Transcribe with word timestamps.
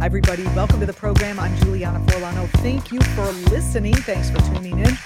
Hi, 0.00 0.06
everybody. 0.06 0.44
Welcome 0.56 0.80
to 0.80 0.86
the 0.86 0.94
program. 0.94 1.38
I'm 1.38 1.54
Juliana 1.58 2.00
Forlano. 2.06 2.48
Thank 2.62 2.90
you 2.90 3.02
for 3.14 3.30
listening. 3.50 3.94
Thanks 3.94 4.30
for 4.30 4.38
tuning 4.38 4.78
in. 4.78 4.96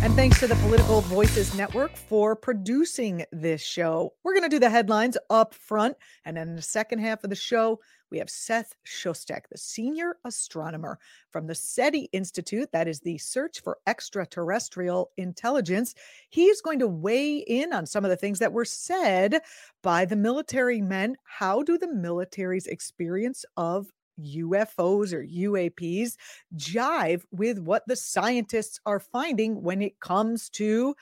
And 0.00 0.14
thanks 0.14 0.38
to 0.38 0.46
the 0.46 0.54
Political 0.54 1.00
Voices 1.00 1.56
Network 1.56 1.96
for 1.96 2.36
producing 2.36 3.24
this 3.32 3.60
show. 3.60 4.12
We're 4.22 4.34
going 4.34 4.48
to 4.48 4.48
do 4.48 4.60
the 4.60 4.70
headlines 4.70 5.18
up 5.28 5.54
front. 5.54 5.96
And 6.24 6.36
then 6.36 6.50
in 6.50 6.54
the 6.54 6.62
second 6.62 7.00
half 7.00 7.24
of 7.24 7.30
the 7.30 7.36
show, 7.36 7.80
we 8.12 8.18
have 8.18 8.30
Seth 8.30 8.76
Shostak, 8.86 9.48
the 9.50 9.58
senior 9.58 10.18
astronomer 10.24 11.00
from 11.30 11.48
the 11.48 11.54
SETI 11.56 12.08
Institute, 12.12 12.70
that 12.70 12.86
is 12.86 13.00
the 13.00 13.18
Search 13.18 13.60
for 13.60 13.78
Extraterrestrial 13.88 15.10
Intelligence. 15.16 15.96
He's 16.28 16.60
going 16.60 16.78
to 16.78 16.86
weigh 16.86 17.38
in 17.38 17.72
on 17.72 17.86
some 17.86 18.04
of 18.04 18.10
the 18.10 18.16
things 18.16 18.38
that 18.38 18.52
were 18.52 18.64
said 18.64 19.40
by 19.82 20.04
the 20.04 20.14
military 20.14 20.80
men. 20.80 21.16
How 21.24 21.64
do 21.64 21.76
the 21.76 21.92
military's 21.92 22.68
experience 22.68 23.44
of 23.56 23.88
UFOs 24.20 25.12
or 25.12 25.24
UAPs 25.24 26.16
jive 26.56 27.22
with 27.30 27.58
what 27.58 27.82
the 27.86 27.96
scientists 27.96 28.80
are 28.86 29.00
finding 29.00 29.62
when 29.62 29.82
it 29.82 30.00
comes 30.00 30.48
to 30.50 30.94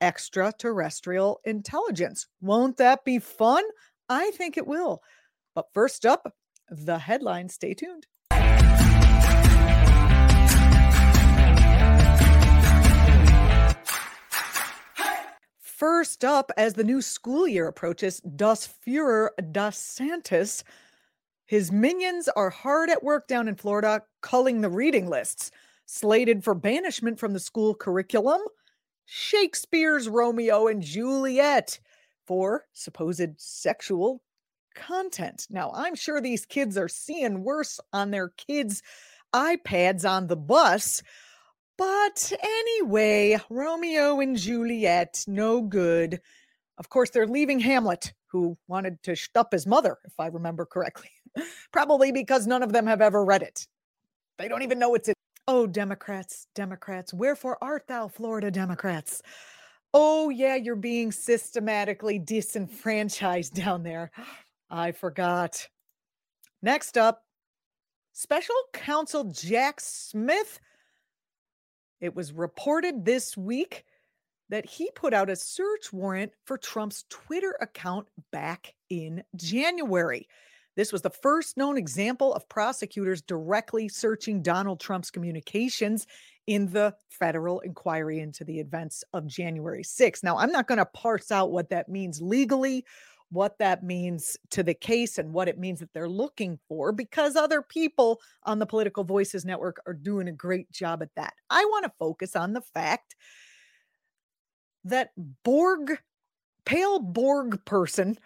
extraterrestrial 0.00 1.40
intelligence. 1.44 2.26
Won't 2.40 2.76
that 2.78 3.04
be 3.04 3.18
fun? 3.18 3.64
I 4.08 4.30
think 4.32 4.56
it 4.56 4.66
will. 4.66 5.02
But 5.54 5.66
first 5.72 6.06
up, 6.06 6.34
the 6.70 6.98
headlines. 6.98 7.54
Stay 7.54 7.74
tuned. 7.74 8.06
First 15.60 16.26
up, 16.26 16.52
as 16.58 16.74
the 16.74 16.84
new 16.84 17.00
school 17.00 17.48
year 17.48 17.66
approaches, 17.66 18.20
Das 18.36 18.68
Führer 18.86 19.30
Das 19.50 19.78
Santis 19.78 20.62
his 21.50 21.72
minions 21.72 22.28
are 22.28 22.48
hard 22.48 22.90
at 22.90 23.02
work 23.02 23.26
down 23.26 23.48
in 23.48 23.56
Florida, 23.56 24.04
culling 24.20 24.60
the 24.60 24.70
reading 24.70 25.08
lists. 25.10 25.50
Slated 25.84 26.44
for 26.44 26.54
banishment 26.54 27.18
from 27.18 27.32
the 27.32 27.40
school 27.40 27.74
curriculum, 27.74 28.40
Shakespeare's 29.04 30.08
Romeo 30.08 30.68
and 30.68 30.80
Juliet 30.80 31.80
for 32.24 32.66
supposed 32.72 33.32
sexual 33.38 34.22
content. 34.76 35.48
Now, 35.50 35.72
I'm 35.74 35.96
sure 35.96 36.20
these 36.20 36.46
kids 36.46 36.78
are 36.78 36.86
seeing 36.86 37.42
worse 37.42 37.80
on 37.92 38.12
their 38.12 38.28
kids' 38.28 38.84
iPads 39.34 40.08
on 40.08 40.28
the 40.28 40.36
bus. 40.36 41.02
But 41.76 42.32
anyway, 42.40 43.40
Romeo 43.50 44.20
and 44.20 44.36
Juliet, 44.36 45.24
no 45.26 45.62
good. 45.62 46.20
Of 46.78 46.90
course, 46.90 47.10
they're 47.10 47.26
leaving 47.26 47.58
Hamlet, 47.58 48.12
who 48.28 48.56
wanted 48.68 49.02
to 49.02 49.12
shtup 49.14 49.50
his 49.50 49.66
mother, 49.66 49.98
if 50.04 50.12
I 50.20 50.28
remember 50.28 50.64
correctly. 50.64 51.10
Probably 51.72 52.12
because 52.12 52.46
none 52.46 52.62
of 52.62 52.72
them 52.72 52.86
have 52.86 53.00
ever 53.00 53.24
read 53.24 53.42
it. 53.42 53.66
They 54.38 54.48
don't 54.48 54.62
even 54.62 54.78
know 54.78 54.94
it's 54.94 55.08
in. 55.08 55.14
Oh, 55.48 55.66
Democrats, 55.66 56.46
Democrats, 56.54 57.12
wherefore 57.12 57.58
art 57.62 57.86
thou, 57.88 58.08
Florida 58.08 58.50
Democrats? 58.50 59.22
Oh, 59.92 60.28
yeah, 60.28 60.54
you're 60.54 60.76
being 60.76 61.10
systematically 61.10 62.18
disenfranchised 62.18 63.54
down 63.54 63.82
there. 63.82 64.12
I 64.70 64.92
forgot. 64.92 65.66
Next 66.62 66.96
up, 66.96 67.24
special 68.12 68.54
counsel 68.72 69.24
Jack 69.24 69.80
Smith. 69.80 70.60
It 72.00 72.14
was 72.14 72.32
reported 72.32 73.04
this 73.04 73.36
week 73.36 73.84
that 74.50 74.66
he 74.66 74.90
put 74.94 75.12
out 75.14 75.30
a 75.30 75.36
search 75.36 75.92
warrant 75.92 76.32
for 76.44 76.58
Trump's 76.58 77.04
Twitter 77.08 77.56
account 77.60 78.08
back 78.30 78.74
in 78.88 79.22
January. 79.36 80.28
This 80.76 80.92
was 80.92 81.02
the 81.02 81.10
first 81.10 81.56
known 81.56 81.76
example 81.76 82.32
of 82.34 82.48
prosecutors 82.48 83.22
directly 83.22 83.88
searching 83.88 84.42
Donald 84.42 84.80
Trump's 84.80 85.10
communications 85.10 86.06
in 86.46 86.70
the 86.72 86.94
federal 87.08 87.60
inquiry 87.60 88.20
into 88.20 88.44
the 88.44 88.58
events 88.58 89.04
of 89.12 89.26
January 89.26 89.82
6th. 89.82 90.22
Now, 90.22 90.38
I'm 90.38 90.52
not 90.52 90.66
going 90.66 90.78
to 90.78 90.86
parse 90.86 91.30
out 91.30 91.50
what 91.52 91.70
that 91.70 91.88
means 91.88 92.20
legally, 92.22 92.84
what 93.30 93.58
that 93.58 93.84
means 93.84 94.36
to 94.50 94.62
the 94.62 94.74
case, 94.74 95.18
and 95.18 95.32
what 95.32 95.48
it 95.48 95.58
means 95.58 95.80
that 95.80 95.92
they're 95.92 96.08
looking 96.08 96.58
for 96.68 96.92
because 96.92 97.36
other 97.36 97.62
people 97.62 98.20
on 98.44 98.58
the 98.58 98.66
Political 98.66 99.04
Voices 99.04 99.44
Network 99.44 99.80
are 99.86 99.94
doing 99.94 100.28
a 100.28 100.32
great 100.32 100.70
job 100.72 101.02
at 101.02 101.14
that. 101.16 101.34
I 101.48 101.64
want 101.66 101.84
to 101.84 101.92
focus 101.98 102.34
on 102.34 102.52
the 102.52 102.62
fact 102.62 103.14
that 104.84 105.10
Borg, 105.44 105.98
pale 106.64 106.98
Borg 106.98 107.64
person, 107.64 108.18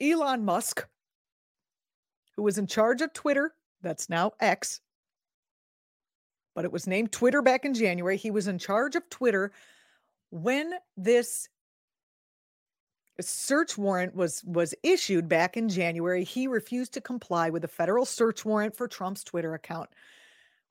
Elon 0.00 0.44
Musk, 0.44 0.86
who 2.36 2.42
was 2.42 2.58
in 2.58 2.66
charge 2.66 3.00
of 3.00 3.12
Twitter, 3.12 3.54
that's 3.82 4.08
now 4.08 4.32
X, 4.40 4.80
but 6.54 6.64
it 6.64 6.72
was 6.72 6.86
named 6.86 7.12
Twitter 7.12 7.42
back 7.42 7.64
in 7.64 7.74
January. 7.74 8.16
He 8.16 8.30
was 8.30 8.48
in 8.48 8.58
charge 8.58 8.96
of 8.96 9.08
Twitter 9.10 9.52
when 10.30 10.72
this 10.96 11.48
search 13.20 13.78
warrant 13.78 14.14
was 14.14 14.42
was 14.44 14.74
issued 14.82 15.28
back 15.28 15.56
in 15.56 15.68
January. 15.68 16.24
He 16.24 16.46
refused 16.46 16.92
to 16.94 17.00
comply 17.00 17.50
with 17.50 17.64
a 17.64 17.68
federal 17.68 18.04
search 18.04 18.44
warrant 18.44 18.76
for 18.76 18.88
Trump's 18.88 19.24
Twitter 19.24 19.54
account, 19.54 19.90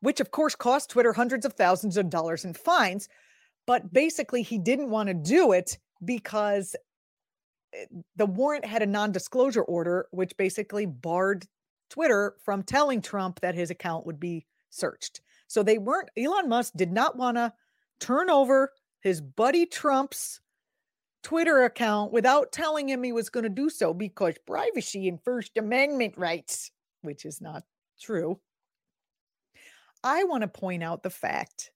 which 0.01 0.19
of 0.19 0.31
course 0.31 0.55
cost 0.55 0.89
Twitter 0.89 1.13
hundreds 1.13 1.45
of 1.45 1.53
thousands 1.53 1.97
of 1.97 2.09
dollars 2.09 2.45
in 2.45 2.53
fines, 2.53 3.09
but 3.65 3.93
basically 3.93 4.41
he 4.41 4.57
didn't 4.57 4.89
want 4.89 5.07
to 5.07 5.13
do 5.13 5.51
it 5.51 5.77
because 6.03 6.75
eh, 7.73 7.85
the 8.15 8.25
warrant 8.25 8.65
had 8.65 8.81
a 8.81 8.87
non-disclosure 8.87 9.63
order 9.63 10.07
which 10.11 10.37
basically 10.37 10.85
barred 10.85 11.47
Twitter 11.89 12.35
from 12.43 12.63
telling 12.63 13.01
Trump 13.01 13.39
that 13.41 13.55
his 13.55 13.69
account 13.69 14.05
would 14.05 14.19
be 14.19 14.45
searched. 14.69 15.21
So 15.47 15.63
they 15.63 15.77
weren't, 15.77 16.09
Elon 16.17 16.49
Musk 16.49 16.73
did 16.75 16.91
not 16.91 17.15
want 17.15 17.37
to 17.37 17.53
turn 17.99 18.29
over 18.29 18.71
his 19.01 19.21
buddy 19.21 19.65
Trump's 19.65 20.41
Twitter 21.23 21.63
account 21.63 22.11
without 22.11 22.51
telling 22.51 22.89
him 22.89 23.03
he 23.03 23.11
was 23.11 23.29
going 23.29 23.43
to 23.43 23.49
do 23.49 23.69
so 23.69 23.93
because 23.93 24.35
privacy 24.45 25.07
and 25.07 25.19
First 25.23 25.57
Amendment 25.57 26.17
rights, 26.17 26.71
which 27.01 27.25
is 27.25 27.41
not 27.41 27.63
true. 27.99 28.39
I 30.03 30.23
want 30.25 30.41
to 30.41 30.47
point 30.47 30.83
out 30.83 31.01
the 31.01 31.09
fact 31.09 31.71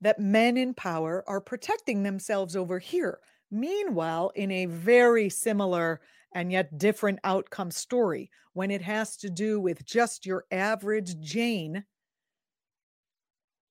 that 0.00 0.18
men 0.18 0.56
in 0.56 0.74
power 0.74 1.24
are 1.26 1.40
protecting 1.40 2.02
themselves 2.02 2.56
over 2.56 2.78
here. 2.78 3.18
Meanwhile, 3.50 4.32
in 4.34 4.50
a 4.50 4.66
very 4.66 5.28
similar 5.28 6.00
and 6.34 6.52
yet 6.52 6.78
different 6.78 7.20
outcome 7.24 7.70
story 7.70 8.30
when 8.52 8.70
it 8.70 8.82
has 8.82 9.16
to 9.18 9.30
do 9.30 9.60
with 9.60 9.84
just 9.84 10.26
your 10.26 10.44
average 10.50 11.18
Jane. 11.20 11.84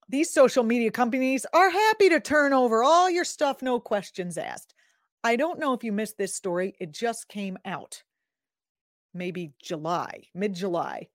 These 0.10 0.32
social 0.32 0.64
media 0.64 0.92
companies 0.92 1.46
are 1.54 1.70
happy 1.70 2.10
to 2.10 2.20
turn 2.20 2.54
over 2.54 2.84
all 2.84 3.10
your 3.10 3.26
stuff, 3.26 3.62
no 3.62 3.80
questions 3.80 4.38
asked. 4.38 4.74
I 5.24 5.36
don't 5.36 5.60
know 5.60 5.74
if 5.74 5.84
you 5.84 5.92
missed 5.92 6.18
this 6.18 6.36
story, 6.36 6.76
it 6.80 6.92
just 6.92 7.28
came 7.28 7.58
out 7.66 8.04
maybe 9.14 9.54
July, 9.62 10.24
mid 10.34 10.54
July. 10.54 11.08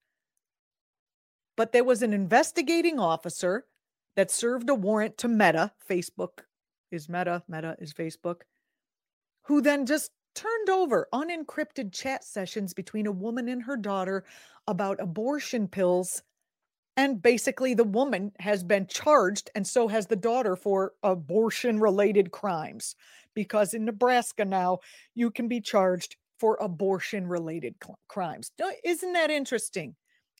But 1.56 1.72
there 1.72 1.84
was 1.84 2.02
an 2.02 2.12
investigating 2.12 2.98
officer 2.98 3.66
that 4.16 4.30
served 4.30 4.70
a 4.70 4.74
warrant 4.74 5.18
to 5.18 5.28
Meta, 5.28 5.72
Facebook 5.88 6.40
is 6.90 7.08
Meta, 7.08 7.42
Meta 7.48 7.76
is 7.78 7.92
Facebook, 7.92 8.42
who 9.42 9.60
then 9.60 9.84
just 9.84 10.10
turned 10.34 10.70
over 10.70 11.08
unencrypted 11.12 11.92
chat 11.92 12.24
sessions 12.24 12.74
between 12.74 13.06
a 13.06 13.12
woman 13.12 13.48
and 13.48 13.62
her 13.64 13.76
daughter 13.76 14.24
about 14.66 15.00
abortion 15.00 15.68
pills 15.68 16.22
And 16.96 17.22
basically, 17.22 17.74
the 17.74 17.84
woman 17.84 18.32
has 18.40 18.64
been 18.64 18.86
charged, 18.86 19.50
and 19.54 19.66
so 19.66 19.88
has 19.88 20.06
the 20.08 20.16
daughter 20.16 20.56
for 20.56 20.94
abortion 21.02 21.80
related 21.80 22.32
crimes. 22.32 22.96
Because 23.34 23.74
in 23.74 23.84
Nebraska 23.84 24.44
now, 24.44 24.80
you 25.14 25.30
can 25.30 25.48
be 25.48 25.60
charged 25.60 26.16
for 26.40 26.58
abortion 26.60 27.26
related 27.28 27.76
cl- 27.82 27.98
crimes. 28.08 28.52
Isn't 28.84 29.12
that 29.14 29.30
interesting? 29.30 29.96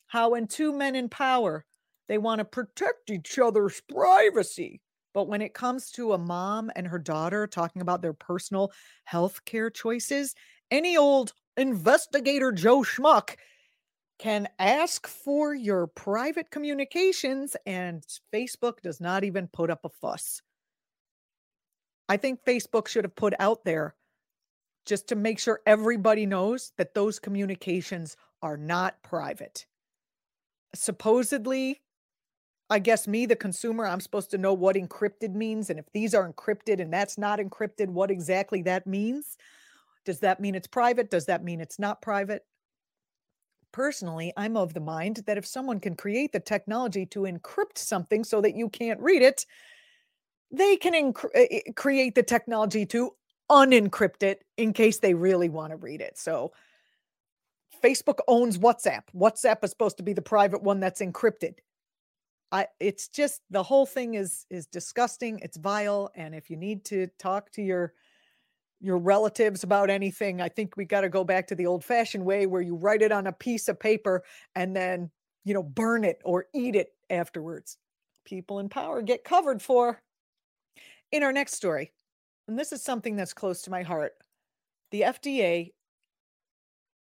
How, 0.08 0.30
when 0.30 0.48
two 0.48 0.72
men 0.72 0.96
in 0.96 1.08
power, 1.08 1.64
they 2.08 2.18
want 2.18 2.40
to 2.40 2.44
protect 2.44 3.10
each 3.10 3.38
other's 3.38 3.80
privacy. 3.88 4.80
But 5.18 5.26
when 5.26 5.42
it 5.42 5.52
comes 5.52 5.90
to 5.90 6.12
a 6.12 6.18
mom 6.18 6.70
and 6.76 6.86
her 6.86 6.98
daughter 7.00 7.48
talking 7.48 7.82
about 7.82 8.02
their 8.02 8.12
personal 8.12 8.70
health 9.02 9.44
care 9.44 9.68
choices, 9.68 10.36
any 10.70 10.96
old 10.96 11.32
investigator 11.56 12.52
Joe 12.52 12.82
Schmuck 12.82 13.34
can 14.20 14.48
ask 14.60 15.08
for 15.08 15.56
your 15.56 15.88
private 15.88 16.52
communications, 16.52 17.56
and 17.66 18.04
Facebook 18.32 18.80
does 18.80 19.00
not 19.00 19.24
even 19.24 19.48
put 19.48 19.70
up 19.70 19.84
a 19.84 19.88
fuss. 19.88 20.40
I 22.08 22.16
think 22.16 22.44
Facebook 22.44 22.86
should 22.86 23.02
have 23.02 23.16
put 23.16 23.34
out 23.40 23.64
there 23.64 23.96
just 24.86 25.08
to 25.08 25.16
make 25.16 25.40
sure 25.40 25.62
everybody 25.66 26.26
knows 26.26 26.70
that 26.78 26.94
those 26.94 27.18
communications 27.18 28.16
are 28.40 28.56
not 28.56 29.02
private. 29.02 29.66
Supposedly, 30.76 31.80
I 32.70 32.78
guess 32.78 33.08
me, 33.08 33.24
the 33.24 33.36
consumer, 33.36 33.86
I'm 33.86 34.00
supposed 34.00 34.30
to 34.32 34.38
know 34.38 34.52
what 34.52 34.76
encrypted 34.76 35.34
means. 35.34 35.70
And 35.70 35.78
if 35.78 35.86
these 35.92 36.14
are 36.14 36.30
encrypted 36.30 36.80
and 36.80 36.92
that's 36.92 37.16
not 37.16 37.38
encrypted, 37.38 37.88
what 37.88 38.10
exactly 38.10 38.62
that 38.62 38.86
means. 38.86 39.38
Does 40.04 40.20
that 40.20 40.40
mean 40.40 40.54
it's 40.54 40.66
private? 40.66 41.10
Does 41.10 41.26
that 41.26 41.42
mean 41.42 41.60
it's 41.60 41.78
not 41.78 42.02
private? 42.02 42.44
Personally, 43.72 44.32
I'm 44.36 44.56
of 44.56 44.74
the 44.74 44.80
mind 44.80 45.22
that 45.26 45.38
if 45.38 45.46
someone 45.46 45.80
can 45.80 45.94
create 45.94 46.32
the 46.32 46.40
technology 46.40 47.06
to 47.06 47.20
encrypt 47.20 47.76
something 47.76 48.24
so 48.24 48.40
that 48.40 48.54
you 48.54 48.68
can't 48.68 49.00
read 49.00 49.22
it, 49.22 49.46
they 50.50 50.76
can 50.76 50.94
inc- 50.94 51.30
eh, 51.34 51.46
eh, 51.50 51.72
create 51.76 52.14
the 52.14 52.22
technology 52.22 52.86
to 52.86 53.12
unencrypt 53.50 54.22
it 54.22 54.44
in 54.56 54.72
case 54.72 54.98
they 54.98 55.14
really 55.14 55.48
want 55.48 55.70
to 55.70 55.76
read 55.76 56.00
it. 56.00 56.18
So, 56.18 56.52
Facebook 57.82 58.18
owns 58.26 58.58
WhatsApp. 58.58 59.02
WhatsApp 59.14 59.62
is 59.62 59.70
supposed 59.70 59.98
to 59.98 60.02
be 60.02 60.12
the 60.12 60.22
private 60.22 60.62
one 60.62 60.80
that's 60.80 61.00
encrypted. 61.00 61.54
I 62.50 62.66
it's 62.80 63.08
just 63.08 63.42
the 63.50 63.62
whole 63.62 63.86
thing 63.86 64.14
is 64.14 64.46
is 64.50 64.66
disgusting, 64.66 65.38
it's 65.42 65.56
vile 65.56 66.10
and 66.14 66.34
if 66.34 66.50
you 66.50 66.56
need 66.56 66.84
to 66.86 67.08
talk 67.18 67.50
to 67.52 67.62
your 67.62 67.92
your 68.80 68.98
relatives 68.98 69.64
about 69.64 69.90
anything, 69.90 70.40
I 70.40 70.48
think 70.48 70.76
we 70.76 70.84
got 70.84 71.00
to 71.00 71.08
go 71.08 71.24
back 71.24 71.48
to 71.48 71.54
the 71.54 71.66
old 71.66 71.84
fashioned 71.84 72.24
way 72.24 72.46
where 72.46 72.62
you 72.62 72.76
write 72.76 73.02
it 73.02 73.12
on 73.12 73.26
a 73.26 73.32
piece 73.32 73.68
of 73.68 73.80
paper 73.80 74.22
and 74.54 74.74
then, 74.74 75.10
you 75.44 75.52
know, 75.52 75.62
burn 75.62 76.04
it 76.04 76.20
or 76.24 76.46
eat 76.54 76.76
it 76.76 76.90
afterwards. 77.10 77.76
People 78.24 78.60
in 78.60 78.68
power 78.68 79.02
get 79.02 79.24
covered 79.24 79.60
for. 79.60 80.00
In 81.10 81.22
our 81.22 81.32
next 81.32 81.54
story, 81.54 81.92
and 82.46 82.58
this 82.58 82.70
is 82.70 82.82
something 82.82 83.16
that's 83.16 83.32
close 83.32 83.62
to 83.62 83.70
my 83.70 83.82
heart, 83.82 84.12
the 84.90 85.02
FDA 85.02 85.72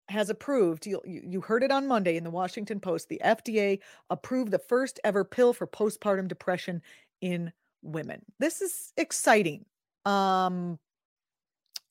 has 0.09 0.31
approved, 0.31 0.87
you, 0.87 1.01
you 1.05 1.41
heard 1.41 1.63
it 1.63 1.71
on 1.71 1.87
Monday 1.87 2.17
in 2.17 2.25
the 2.25 2.31
Washington 2.31 2.81
Post, 2.81 3.09
the 3.09 3.21
FDA 3.25 3.79
approved 4.11 4.51
the 4.51 4.59
first 4.59 5.01
ever 5.05 5.25
pill 5.25 5.53
for 5.53 5.67
postpartum 5.67 6.29
depression 6.29 6.83
in 7.21 7.53
women. 7.83 8.23
This 8.39 8.61
is 8.61 8.93
exciting. 8.97 9.65
Um, 10.05 10.79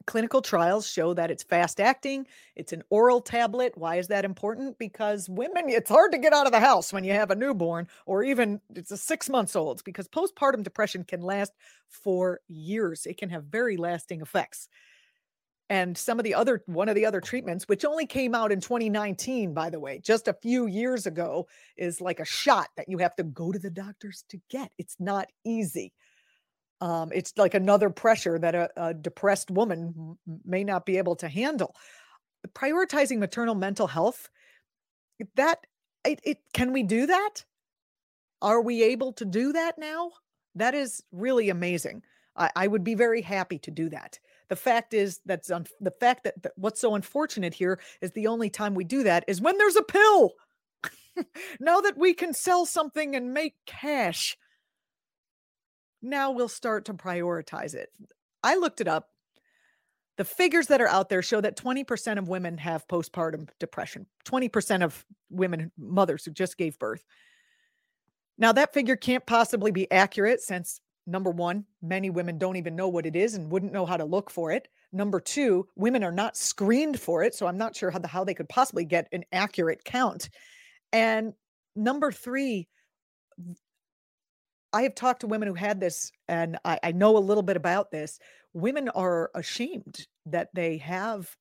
clinical 0.06 0.42
trials 0.42 0.90
show 0.90 1.14
that 1.14 1.32
it's 1.32 1.44
fast 1.44 1.80
acting 1.80 2.26
it's 2.56 2.74
an 2.74 2.84
oral 2.90 3.22
tablet 3.22 3.78
why 3.78 3.98
is 3.98 4.08
that 4.08 4.26
important 4.26 4.78
because 4.78 5.30
women 5.30 5.70
it's 5.70 5.90
hard 5.90 6.12
to 6.12 6.18
get 6.18 6.34
out 6.34 6.46
of 6.46 6.52
the 6.52 6.60
house 6.60 6.92
when 6.92 7.04
you 7.04 7.14
have 7.14 7.32
a 7.32 7.36
newborn 7.36 7.88
or 8.06 8.24
even 8.24 8.60
it's 8.76 8.92
a 8.92 8.98
six 8.98 9.30
months 9.30 9.56
old 9.56 9.84
because 9.84 10.08
postpartum 10.08 10.64
depression 10.64 11.04
can 11.04 11.22
last 11.22 11.54
for 11.88 12.40
years 12.48 13.06
it 13.06 13.18
can 13.18 13.30
have 13.30 13.44
very 13.46 13.78
lasting 13.78 14.22
effects 14.22 14.68
and 15.72 15.98
some 15.98 16.20
of 16.20 16.24
the 16.26 16.36
other 16.36 16.62
one 16.66 16.90
of 16.90 16.96
the 16.96 17.06
other 17.06 17.22
treatments 17.22 17.68
which 17.68 17.86
only 17.86 18.06
came 18.06 18.36
out 18.36 18.52
in 18.52 18.60
2019 18.60 19.54
by 19.54 19.70
the 19.70 19.80
way 19.80 20.00
just 20.04 20.28
a 20.28 20.34
few 20.42 20.68
years 20.68 21.08
ago 21.08 21.48
is 21.78 22.02
like 22.02 22.20
a 22.20 22.26
shot 22.26 22.68
that 22.76 22.90
you 22.90 22.98
have 22.98 23.16
to 23.16 23.24
go 23.24 23.52
to 23.52 23.60
the 23.60 23.72
doctors 23.72 24.24
to 24.30 24.40
get 24.50 24.70
it's 24.78 24.98
not 25.00 25.28
easy 25.46 25.94
um, 26.82 27.12
it's 27.14 27.38
like 27.38 27.54
another 27.54 27.92
pressure 27.92 28.40
that 28.40 28.56
a, 28.56 28.70
a 28.76 28.94
depressed 28.94 29.52
woman 29.52 30.18
may 30.44 30.64
not 30.64 30.86
be 30.86 30.98
able 30.98 31.16
to 31.18 31.30
handle. 31.30 31.76
Prioritizing 32.54 33.20
maternal 33.20 33.54
mental 33.54 33.86
health, 33.86 34.30
that 35.36 35.68
it, 36.04 36.20
it 36.24 36.40
can 36.54 36.74
we 36.74 36.82
do 36.82 37.06
that? 37.06 37.46
Are 38.42 38.62
we 38.62 38.82
able 38.82 39.14
to 39.14 39.26
do 39.26 39.54
that 39.54 39.78
now? 39.78 40.10
That 40.56 40.74
is 40.74 41.04
really 41.12 41.50
amazing. 41.50 42.02
I, 42.36 42.50
I 42.56 42.68
would 42.68 42.84
be 42.84 42.96
very 42.96 43.22
happy 43.22 43.60
to 43.60 43.72
do 43.72 43.90
that. 43.90 44.20
The 44.52 44.58
fact 44.58 44.94
is 44.94 45.22
that's 45.26 45.50
un- 45.50 45.66
the 45.80 45.92
fact 45.92 46.26
that, 46.26 46.44
that 46.44 46.52
what's 46.58 46.82
so 46.82 46.96
unfortunate 46.96 47.54
here 47.54 47.80
is 48.02 48.12
the 48.12 48.28
only 48.28 48.50
time 48.50 48.76
we 48.76 48.84
do 48.84 49.04
that 49.04 49.24
is 49.30 49.40
when 49.40 49.58
there's 49.58 49.78
a 49.78 49.82
pill. 49.82 50.34
now 51.62 51.80
that 51.80 51.98
we 51.98 52.14
can 52.14 52.34
sell 52.34 52.66
something 52.66 53.16
and 53.16 53.34
make 53.34 53.56
cash, 53.66 54.38
now 56.02 56.32
we'll 56.32 56.50
start 56.50 56.84
to 56.86 56.94
prioritize 56.94 57.76
it. 57.76 57.94
I 58.44 58.58
looked 58.58 58.82
it 58.82 58.90
up. 58.90 59.08
The 60.18 60.26
figures 60.26 60.68
that 60.68 60.82
are 60.82 60.88
out 60.90 61.08
there 61.08 61.22
show 61.22 61.40
that 61.40 61.56
20% 61.56 62.18
of 62.18 62.28
women 62.28 62.58
have 62.58 62.86
postpartum 62.90 63.48
depression, 63.58 64.06
20% 64.26 64.84
of 64.84 65.06
women, 65.30 65.72
mothers 65.78 66.26
who 66.26 66.32
just 66.32 66.58
gave 66.58 66.78
birth. 66.78 67.06
Now, 68.38 68.52
that 68.52 68.74
figure 68.74 68.98
can't 68.98 69.26
possibly 69.26 69.72
be 69.72 69.90
accurate 69.90 70.42
since 70.42 70.82
number 71.12 71.30
one, 71.32 71.66
many 71.82 72.10
women 72.10 72.38
don't 72.38 72.56
even 72.56 72.76
know 72.76 72.88
what 72.88 73.06
it 73.06 73.16
is 73.16 73.36
and 73.36 73.52
wouldn't 73.52 73.74
know 73.74 73.86
how 73.86 73.98
to 73.98 74.06
look 74.06 74.30
for 74.30 74.52
it. 74.52 74.68
Number 74.94 75.20
two, 75.20 75.68
women 75.76 76.04
are 76.04 76.12
not 76.12 76.38
screened 76.38 77.00
for 77.00 77.24
it. 77.24 77.36
So 77.36 77.48
I'm 77.48 77.58
not 77.58 77.76
sure 77.76 77.92
how, 77.92 78.00
the, 78.00 78.08
how 78.08 78.24
they 78.24 78.34
could 78.34 78.50
possibly 78.50 78.86
get 78.86 79.08
an 79.12 79.24
accurate 79.32 79.84
count. 79.84 80.30
And 80.92 81.34
number 81.76 82.12
three, 82.12 82.68
I 84.74 84.84
have 84.84 84.96
talked 84.96 85.22
to 85.22 85.28
women 85.28 85.48
who 85.48 85.54
had 85.54 85.80
this, 85.80 86.12
and 86.28 86.58
I, 86.64 86.80
I 86.84 86.92
know 86.92 87.18
a 87.18 87.20
little 87.20 87.44
bit 87.44 87.58
about 87.58 87.92
this. 87.92 88.20
Women 88.54 88.90
are 88.90 89.30
ashamed 89.36 90.08
that 90.26 90.50
they 90.54 90.78
have 90.78 91.36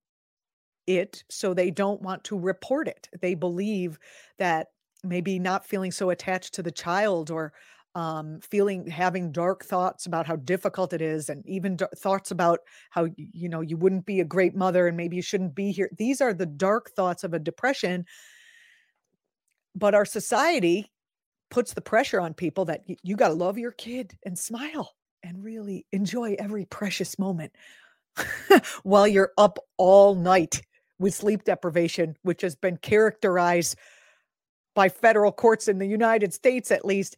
it, 0.87 1.22
so 1.31 1.55
they 1.55 1.70
don't 1.70 2.02
want 2.02 2.25
to 2.25 2.38
report 2.38 2.88
it. 2.88 3.08
They 3.20 3.34
believe 3.34 3.99
that 4.38 4.69
maybe 5.05 5.38
not 5.38 5.67
feeling 5.67 5.93
so 5.93 6.11
attached 6.11 6.55
to 6.55 6.62
the 6.62 6.70
child 6.70 7.31
or 7.31 7.52
um, 7.95 8.41
feeling 8.41 8.87
having 8.87 9.32
dark 9.32 9.65
thoughts 9.65 10.06
about 10.06 10.27
how 10.27 10.37
difficult 10.37 10.93
it 10.93 11.03
is 11.03 11.29
and 11.29 11.44
even 11.47 11.77
d- 11.77 11.87
thoughts 11.97 12.31
about 12.31 12.61
how 12.91 13.09
you 13.17 13.49
know 13.49 13.61
you 13.61 13.77
wouldn't 13.77 14.06
be 14.06 14.20
a 14.20 14.25
great 14.25 14.55
mother 14.55 14.87
and 14.87 14.97
maybe 14.97 15.17
you 15.17 15.23
shouldn't 15.23 15.55
be 15.55 15.73
here. 15.73 15.91
These 15.97 16.20
are 16.20 16.32
the 16.32 16.47
dark 16.47 16.91
thoughts 16.91 17.25
of 17.25 17.35
a 17.35 17.39
depression. 17.39 18.06
But 19.75 19.94
our 19.94 20.05
society 20.05 20.91
puts 21.51 21.75
the 21.75 21.81
pressure 21.81 22.20
on 22.20 22.35
people 22.35 22.65
that 22.67 22.89
you, 22.89 22.97
you 23.03 23.17
got 23.17 23.29
to 23.29 23.35
love 23.35 23.59
your 23.59 23.73
kid 23.73 24.17
and 24.25 24.39
smile 24.39 24.94
and 25.23 25.43
really 25.43 25.87
enjoy 25.93 26.37
every 26.39 26.65
precious 26.65 27.19
moment 27.19 27.53
while 28.82 29.06
you're 29.06 29.32
up 29.37 29.59
all 29.77 30.15
night 30.15 30.63
with 30.99 31.15
sleep 31.15 31.44
deprivation, 31.44 32.17
which 32.23 32.43
has 32.43 32.55
been 32.55 32.77
characterized 32.77 33.77
by 34.75 34.89
federal 34.89 35.32
courts 35.32 35.67
in 35.69 35.79
the 35.79 35.87
United 35.87 36.32
States, 36.32 36.70
at 36.70 36.85
least, 36.85 37.17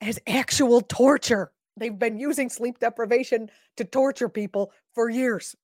as 0.00 0.18
actual 0.26 0.80
torture. 0.80 1.52
They've 1.76 1.98
been 1.98 2.18
using 2.18 2.48
sleep 2.48 2.78
deprivation 2.78 3.50
to 3.76 3.84
torture 3.84 4.28
people 4.28 4.72
for 4.94 5.08
years, 5.08 5.54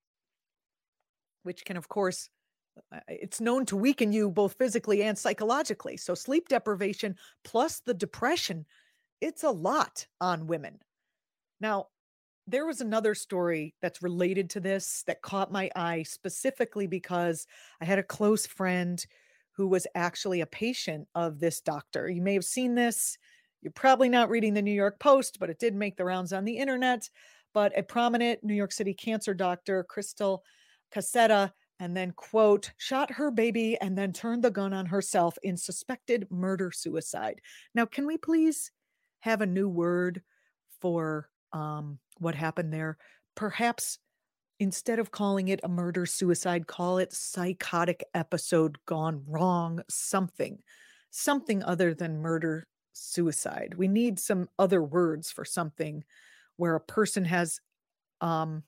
which 1.43 1.65
can, 1.65 1.77
of 1.77 1.89
course, 1.89 2.29
uh, 2.93 3.01
it's 3.09 3.41
known 3.41 3.67
to 3.67 3.77
weaken 3.77 4.13
you 4.13 4.31
both 4.31 4.55
physically 4.55 5.03
and 5.03 5.17
psychologically. 5.19 5.97
So 5.97 6.15
sleep 6.15 6.49
deprivation 6.49 7.17
plus 7.45 7.81
the 7.81 7.95
depression, 7.95 8.67
it's 9.21 9.45
a 9.45 9.51
lot 9.51 10.07
on 10.21 10.47
women. 10.47 10.81
Now, 11.61 11.89
there 12.47 12.67
was 12.67 12.81
another 12.81 13.15
story 13.15 13.75
that's 13.81 14.03
related 14.03 14.51
to 14.51 14.61
this 14.61 15.03
that 15.07 15.23
caught 15.23 15.51
my 15.51 15.71
eye 15.75 16.03
specifically 16.03 16.87
because 16.87 17.47
I 17.81 17.87
had 17.87 17.99
a 17.99 18.03
close 18.03 18.47
friend 18.47 19.05
who 19.53 19.67
was 19.69 19.87
actually 19.95 20.41
a 20.41 20.47
patient 20.47 21.09
of 21.15 21.41
this 21.41 21.61
doctor. 21.61 22.11
You 22.11 22.21
may 22.21 22.35
have 22.35 22.45
seen 22.45 22.75
this. 22.75 23.17
You're 23.65 23.73
probably 23.73 24.09
not 24.09 24.31
reading 24.31 24.55
the 24.55 24.63
New 24.63 24.71
York 24.71 25.01
Post, 25.01 25.39
but 25.41 25.51
it 25.51 25.59
did 25.59 25.75
make 25.75 25.97
the 25.97 26.05
rounds 26.05 26.33
on 26.33 26.45
the 26.45 26.59
internet. 26.59 27.09
But 27.55 27.77
a 27.77 27.83
prominent 27.83 28.45
New 28.45 28.55
York 28.55 28.73
City 28.73 28.95
cancer 28.95 29.33
doctor, 29.33 29.83
Crystal 29.85 30.45
Caseta, 30.95 31.51
and 31.81 31.97
then 31.97 32.13
quote 32.13 32.71
shot 32.77 33.11
her 33.11 33.31
baby 33.31 33.77
and 33.81 33.97
then 33.97 34.13
turned 34.13 34.45
the 34.45 34.51
gun 34.51 34.73
on 34.73 34.87
herself 34.87 35.37
in 35.43 35.57
suspected 35.57 36.27
murder 36.31 36.71
suicide 36.71 37.41
now 37.75 37.85
can 37.85 38.07
we 38.07 38.17
please 38.17 38.71
have 39.21 39.41
a 39.41 39.47
new 39.47 39.69
word 39.69 40.23
for 40.81 41.29
um, 41.53 41.99
what 42.19 42.35
happened 42.35 42.73
there 42.73 42.97
perhaps 43.35 43.99
instead 44.61 44.99
of 44.99 45.11
calling 45.11 45.49
it 45.49 45.61
a 45.65 45.69
murder 45.69 46.07
suicide 46.07 46.67
call 46.67 46.99
it 46.99 47.13
psychotic 47.13 48.05
episode 48.15 48.79
gone 48.87 49.23
wrong 49.27 49.81
something 49.89 50.59
something 51.11 51.63
other 51.65 51.93
than 51.95 52.21
murder 52.21 52.67
suicide. 52.95 53.75
We 53.77 53.89
need 53.89 54.19
some 54.19 54.49
other 54.59 54.83
words 54.83 55.31
for 55.31 55.45
something 55.45 56.05
where 56.57 56.75
a 56.75 56.81
person 56.81 57.25
has 57.27 57.61
um, 58.21 58.63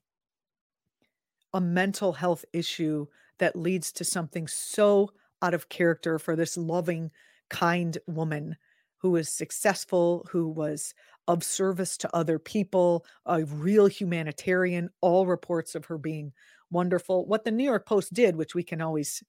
a 1.54 1.60
mental 1.60 2.12
health 2.12 2.44
issue 2.52 3.06
that 3.38 3.56
leads 3.56 3.92
to 3.92 4.04
something 4.04 4.46
so 4.48 5.10
out 5.42 5.54
of 5.54 5.68
character 5.68 6.18
for 6.18 6.36
this 6.36 6.56
loving, 6.56 7.10
kind 7.48 7.96
woman 8.06 8.56
who 8.98 9.10
was 9.10 9.28
successful, 9.28 10.26
who 10.30 10.48
was 10.48 10.94
of 11.28 11.44
service 11.44 11.96
to 11.98 12.16
other 12.16 12.38
people, 12.38 13.04
a 13.26 13.44
real 13.44 13.86
humanitarian, 13.86 14.88
all 15.00 15.26
reports 15.26 15.74
of 15.74 15.84
her 15.86 15.98
being 15.98 16.32
wonderful. 16.70 17.26
What 17.26 17.44
the 17.44 17.50
New 17.50 17.64
York 17.64 17.86
Post 17.86 18.14
did, 18.14 18.36
which 18.36 18.54
we 18.54 18.62
can 18.62 18.80
always 18.80 19.22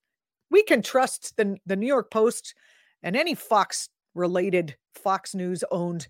we 0.50 0.62
can 0.62 0.82
trust 0.82 1.36
the 1.36 1.58
the 1.66 1.76
New 1.76 1.86
York 1.86 2.10
Post 2.10 2.54
and 3.02 3.16
any 3.16 3.34
Fox 3.34 3.88
related 4.18 4.76
Fox 4.94 5.34
News 5.34 5.64
owned 5.70 6.08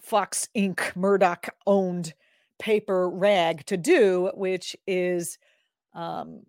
Fox 0.00 0.48
Inc. 0.56 0.94
Murdoch 0.94 1.48
owned 1.66 2.14
paper 2.58 3.08
rag 3.08 3.64
to 3.66 3.76
do, 3.76 4.30
which 4.34 4.76
is 4.86 5.38
um, 5.94 6.42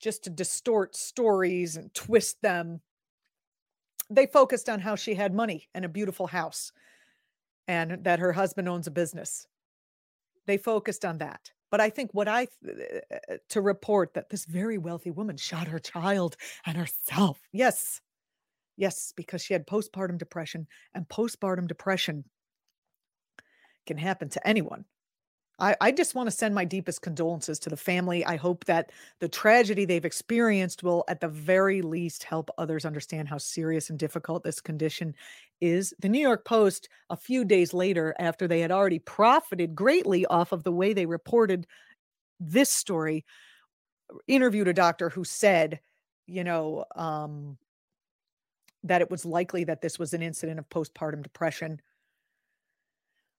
just 0.00 0.24
to 0.24 0.30
distort 0.30 0.96
stories 0.96 1.76
and 1.76 1.92
twist 1.94 2.40
them. 2.42 2.80
They 4.10 4.26
focused 4.26 4.68
on 4.68 4.80
how 4.80 4.96
she 4.96 5.14
had 5.14 5.34
money 5.34 5.68
and 5.74 5.84
a 5.84 5.88
beautiful 5.88 6.26
house 6.26 6.72
and 7.68 8.04
that 8.04 8.18
her 8.18 8.32
husband 8.32 8.68
owns 8.68 8.86
a 8.86 8.90
business. 8.90 9.46
They 10.46 10.58
focused 10.58 11.04
on 11.04 11.18
that. 11.18 11.52
But 11.70 11.80
I 11.80 11.88
think 11.88 12.10
what 12.12 12.28
I 12.28 12.48
uh, 12.68 13.36
to 13.48 13.60
report 13.62 14.12
that 14.14 14.28
this 14.28 14.44
very 14.44 14.76
wealthy 14.76 15.10
woman 15.10 15.38
shot 15.38 15.68
her 15.68 15.78
child 15.78 16.36
and 16.66 16.76
herself. 16.76 17.40
Yes. 17.52 18.00
Yes, 18.82 19.12
because 19.14 19.40
she 19.40 19.52
had 19.52 19.64
postpartum 19.64 20.18
depression 20.18 20.66
and 20.92 21.08
postpartum 21.08 21.68
depression 21.68 22.24
can 23.86 23.96
happen 23.96 24.28
to 24.30 24.44
anyone. 24.44 24.86
I, 25.60 25.76
I 25.80 25.92
just 25.92 26.16
want 26.16 26.26
to 26.28 26.36
send 26.36 26.52
my 26.52 26.64
deepest 26.64 27.00
condolences 27.00 27.60
to 27.60 27.70
the 27.70 27.76
family. 27.76 28.24
I 28.24 28.34
hope 28.34 28.64
that 28.64 28.90
the 29.20 29.28
tragedy 29.28 29.84
they've 29.84 30.04
experienced 30.04 30.82
will, 30.82 31.04
at 31.06 31.20
the 31.20 31.28
very 31.28 31.80
least, 31.80 32.24
help 32.24 32.50
others 32.58 32.84
understand 32.84 33.28
how 33.28 33.38
serious 33.38 33.88
and 33.88 34.00
difficult 34.00 34.42
this 34.42 34.60
condition 34.60 35.14
is. 35.60 35.94
The 36.00 36.08
New 36.08 36.20
York 36.20 36.44
Post, 36.44 36.88
a 37.08 37.16
few 37.16 37.44
days 37.44 37.72
later, 37.72 38.16
after 38.18 38.48
they 38.48 38.58
had 38.58 38.72
already 38.72 38.98
profited 38.98 39.76
greatly 39.76 40.26
off 40.26 40.50
of 40.50 40.64
the 40.64 40.72
way 40.72 40.92
they 40.92 41.06
reported 41.06 41.68
this 42.40 42.72
story, 42.72 43.24
interviewed 44.26 44.66
a 44.66 44.74
doctor 44.74 45.08
who 45.08 45.22
said, 45.22 45.78
you 46.26 46.42
know, 46.42 46.84
um, 46.96 47.58
that 48.84 49.00
it 49.00 49.10
was 49.10 49.24
likely 49.24 49.64
that 49.64 49.80
this 49.80 49.98
was 49.98 50.14
an 50.14 50.22
incident 50.22 50.58
of 50.58 50.68
postpartum 50.68 51.22
depression 51.22 51.80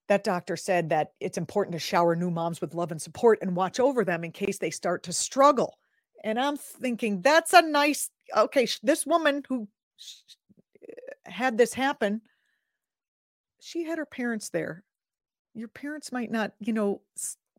that 0.08 0.24
doctor 0.24 0.58
said 0.58 0.90
that 0.90 1.14
it's 1.20 1.38
important 1.38 1.74
to 1.74 1.80
shower 1.80 2.16
new 2.16 2.30
moms 2.30 2.62
with 2.62 2.74
love 2.74 2.92
and 2.92 3.02
support 3.02 3.40
and 3.42 3.56
watch 3.56 3.80
over 3.80 4.04
them 4.04 4.24
in 4.24 4.32
case 4.32 4.58
they 4.58 4.70
start 4.70 5.04
to 5.04 5.14
struggle. 5.14 5.78
And 6.24 6.40
I'm 6.40 6.58
thinking 6.58 7.22
that's 7.22 7.54
a 7.54 7.62
nice, 7.62 8.10
okay, 8.36 8.68
this 8.82 9.06
woman 9.06 9.44
who 9.48 9.68
had 11.26 11.58
this 11.58 11.74
happen, 11.74 12.22
she 13.60 13.84
had 13.86 13.98
her 13.98 14.06
parents 14.06 14.50
there. 14.50 14.84
Your 15.54 15.70
parents 15.70 16.12
might 16.12 16.32
not, 16.32 16.54
you 16.60 16.74
know, 16.74 17.02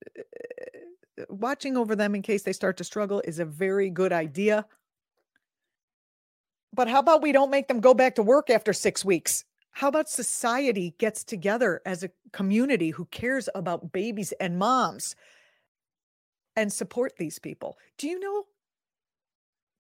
uh, 0.07 1.25
watching 1.29 1.77
over 1.77 1.97
them 1.97 2.15
in 2.15 2.23
case 2.23 2.43
they 2.43 2.53
start 2.53 2.77
to 2.79 2.85
struggle 2.85 3.23
is 3.25 3.39
a 3.39 3.45
very 3.45 3.89
good 3.89 4.13
idea. 4.13 4.67
But 6.75 6.89
how 6.89 6.99
about 6.99 7.23
we 7.23 7.33
don't 7.33 7.51
make 7.51 7.69
them 7.69 7.81
go 7.81 7.95
back 7.95 8.17
to 8.17 8.23
work 8.23 8.51
after 8.51 8.73
six 8.73 9.05
weeks? 9.05 9.45
How 9.71 9.89
about 9.89 10.09
society 10.09 10.95
gets 10.99 11.25
together 11.25 11.81
as 11.87 12.03
a 12.03 12.11
community 12.33 12.91
who 12.91 13.07
cares 13.07 13.49
about 13.55 13.93
babies 13.93 14.33
and 14.41 14.59
moms 14.59 15.15
and 16.57 16.73
support 16.73 17.15
these 17.17 17.39
people? 17.39 17.77
Do 17.99 18.09
you 18.09 18.19
know 18.19 18.45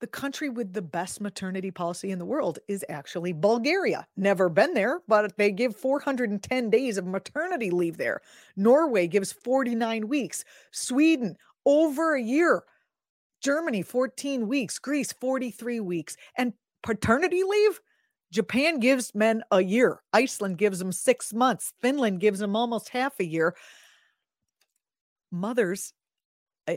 the 0.00 0.06
country 0.08 0.50
with 0.50 0.72
the 0.72 0.82
best 0.82 1.20
maternity 1.20 1.70
policy 1.70 2.10
in 2.10 2.18
the 2.18 2.24
world 2.24 2.58
is 2.68 2.84
actually 2.88 3.32
Bulgaria. 3.32 4.06
Never 4.16 4.48
been 4.48 4.74
there, 4.74 5.00
but 5.08 5.36
they 5.38 5.50
give 5.50 5.74
410 5.76 6.68
days 6.68 6.98
of 6.98 7.06
maternity 7.06 7.70
leave 7.70 7.96
there. 7.96 8.20
Norway 8.56 9.06
gives 9.06 9.32
49 9.32 10.08
weeks. 10.08 10.44
Sweden, 10.72 11.36
over 11.64 12.14
a 12.14 12.22
year. 12.22 12.64
Germany, 13.40 13.82
14 13.82 14.46
weeks. 14.46 14.78
Greece, 14.78 15.12
43 15.12 15.80
weeks. 15.80 16.16
And 16.36 16.52
paternity 16.84 17.42
leave? 17.42 17.80
Japan 18.30 18.78
gives 18.78 19.14
men 19.14 19.42
a 19.50 19.60
year. 19.60 20.02
Iceland 20.12 20.58
gives 20.58 20.78
them 20.78 20.92
six 20.92 21.32
months. 21.32 21.72
Finland 21.80 22.20
gives 22.20 22.38
them 22.38 22.56
almost 22.56 22.88
half 22.88 23.18
a 23.20 23.24
year. 23.24 23.54
Mothers 25.32 25.92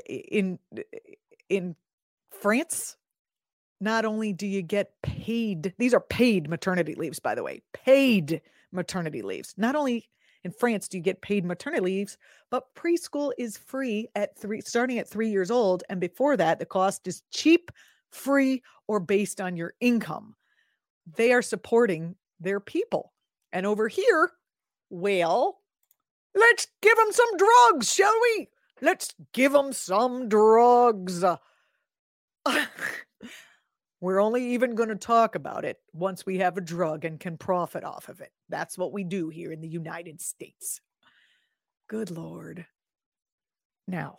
in 0.08 0.60
in 1.50 1.76
France, 2.32 2.98
not 3.80 4.06
only 4.06 4.34
do 4.34 4.48
you 4.48 4.62
get 4.62 4.92
paid, 5.02 5.74
these 5.78 5.94
are 5.94 6.02
paid 6.02 6.50
maternity 6.50 6.96
leaves, 6.96 7.20
by 7.20 7.36
the 7.36 7.44
way, 7.44 7.62
paid 7.74 8.42
maternity 8.72 9.22
leaves. 9.22 9.54
Not 9.58 9.76
only 9.76 10.10
in 10.44 10.52
France 10.52 10.88
do 10.88 10.98
you 10.98 11.04
get 11.04 11.22
paid 11.22 11.46
maternity 11.46 11.84
leaves, 11.84 12.18
but 12.52 12.74
preschool 12.76 13.32
is 13.38 13.58
free 13.58 14.08
at 14.16 14.38
three, 14.38 14.62
starting 14.62 15.00
at 15.00 15.10
three 15.10 15.30
years 15.30 15.52
old. 15.52 15.84
And 15.90 16.00
before 16.00 16.38
that, 16.38 16.60
the 16.60 16.66
cost 16.66 17.08
is 17.08 17.24
cheap, 17.32 17.72
free, 18.18 18.64
or 18.88 19.00
based 19.00 19.40
on 19.40 19.56
your 19.56 19.74
income 19.80 20.36
they 21.16 21.32
are 21.32 21.42
supporting 21.42 22.16
their 22.40 22.60
people. 22.60 23.14
And 23.54 23.66
over 23.66 23.88
here, 23.88 24.32
well, 24.90 25.62
let's 26.36 26.68
give 26.82 26.98
them 26.98 27.12
some 27.12 27.38
drugs, 27.38 27.94
shall 27.94 28.14
we? 28.22 28.50
Let's 28.82 29.14
give 29.34 29.54
them 29.54 29.74
some 29.74 30.28
drugs. 30.28 31.24
We're 34.00 34.22
only 34.22 34.54
even 34.54 34.76
going 34.76 34.90
to 34.90 34.96
talk 34.96 35.34
about 35.34 35.66
it 35.66 35.78
once 35.92 36.24
we 36.26 36.38
have 36.38 36.58
a 36.58 36.62
drug 36.62 37.04
and 37.04 37.20
can 37.20 37.38
profit 37.38 37.84
off 37.84 38.10
of 38.10 38.22
it. 38.22 38.32
That's 38.48 38.78
what 38.78 38.94
we 38.94 39.04
do 39.04 39.30
here 39.30 39.52
in 39.52 39.62
the 39.62 39.68
United 39.68 40.22
States. 40.22 40.82
Good 41.88 42.12
Lord. 42.12 42.68
Now, 43.88 44.18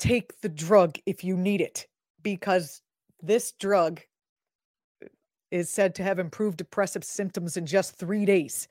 take 0.00 0.40
the 0.40 0.48
drug 0.48 0.98
if 1.06 1.22
you 1.22 1.36
need 1.36 1.60
it, 1.60 1.86
because 2.22 2.82
this 3.22 3.52
drug 3.52 4.00
is 5.50 5.68
said 5.68 5.94
to 5.96 6.02
have 6.02 6.18
improved 6.18 6.58
depressive 6.58 7.04
symptoms 7.04 7.56
in 7.56 7.66
just 7.66 7.96
three 7.96 8.24
days. 8.24 8.68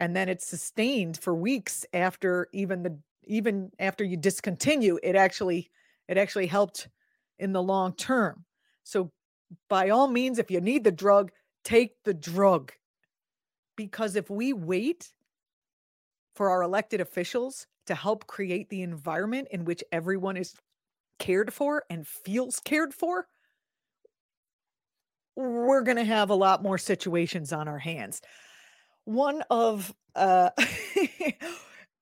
And 0.00 0.14
then 0.14 0.28
it's 0.28 0.46
sustained 0.46 1.18
for 1.18 1.34
weeks 1.34 1.84
after 1.92 2.48
even 2.52 2.82
the 2.82 2.98
even 3.24 3.70
after 3.78 4.04
you 4.04 4.16
discontinue 4.16 4.98
it 5.02 5.14
actually 5.14 5.70
it 6.08 6.16
actually 6.16 6.46
helped 6.46 6.88
in 7.38 7.52
the 7.52 7.62
long 7.62 7.92
term. 7.94 8.44
So 8.84 9.10
by 9.68 9.90
all 9.90 10.08
means 10.08 10.38
if 10.38 10.50
you 10.50 10.60
need 10.60 10.84
the 10.84 10.92
drug 10.92 11.30
take 11.64 12.02
the 12.04 12.14
drug. 12.14 12.72
Because 13.76 14.16
if 14.16 14.30
we 14.30 14.52
wait 14.52 15.12
for 16.34 16.50
our 16.50 16.62
elected 16.62 17.00
officials 17.00 17.66
to 17.86 17.94
help 17.94 18.26
create 18.26 18.68
the 18.70 18.82
environment 18.82 19.48
in 19.50 19.64
which 19.64 19.84
everyone 19.92 20.36
is 20.36 20.54
cared 21.18 21.52
for 21.52 21.84
and 21.90 22.06
feels 22.06 22.60
cared 22.60 22.94
for 22.94 23.26
we're 25.38 25.82
going 25.82 25.96
to 25.96 26.04
have 26.04 26.30
a 26.30 26.34
lot 26.34 26.62
more 26.62 26.78
situations 26.78 27.52
on 27.52 27.68
our 27.68 27.78
hands. 27.78 28.20
One 29.04 29.42
of 29.50 29.94
uh, 30.16 30.50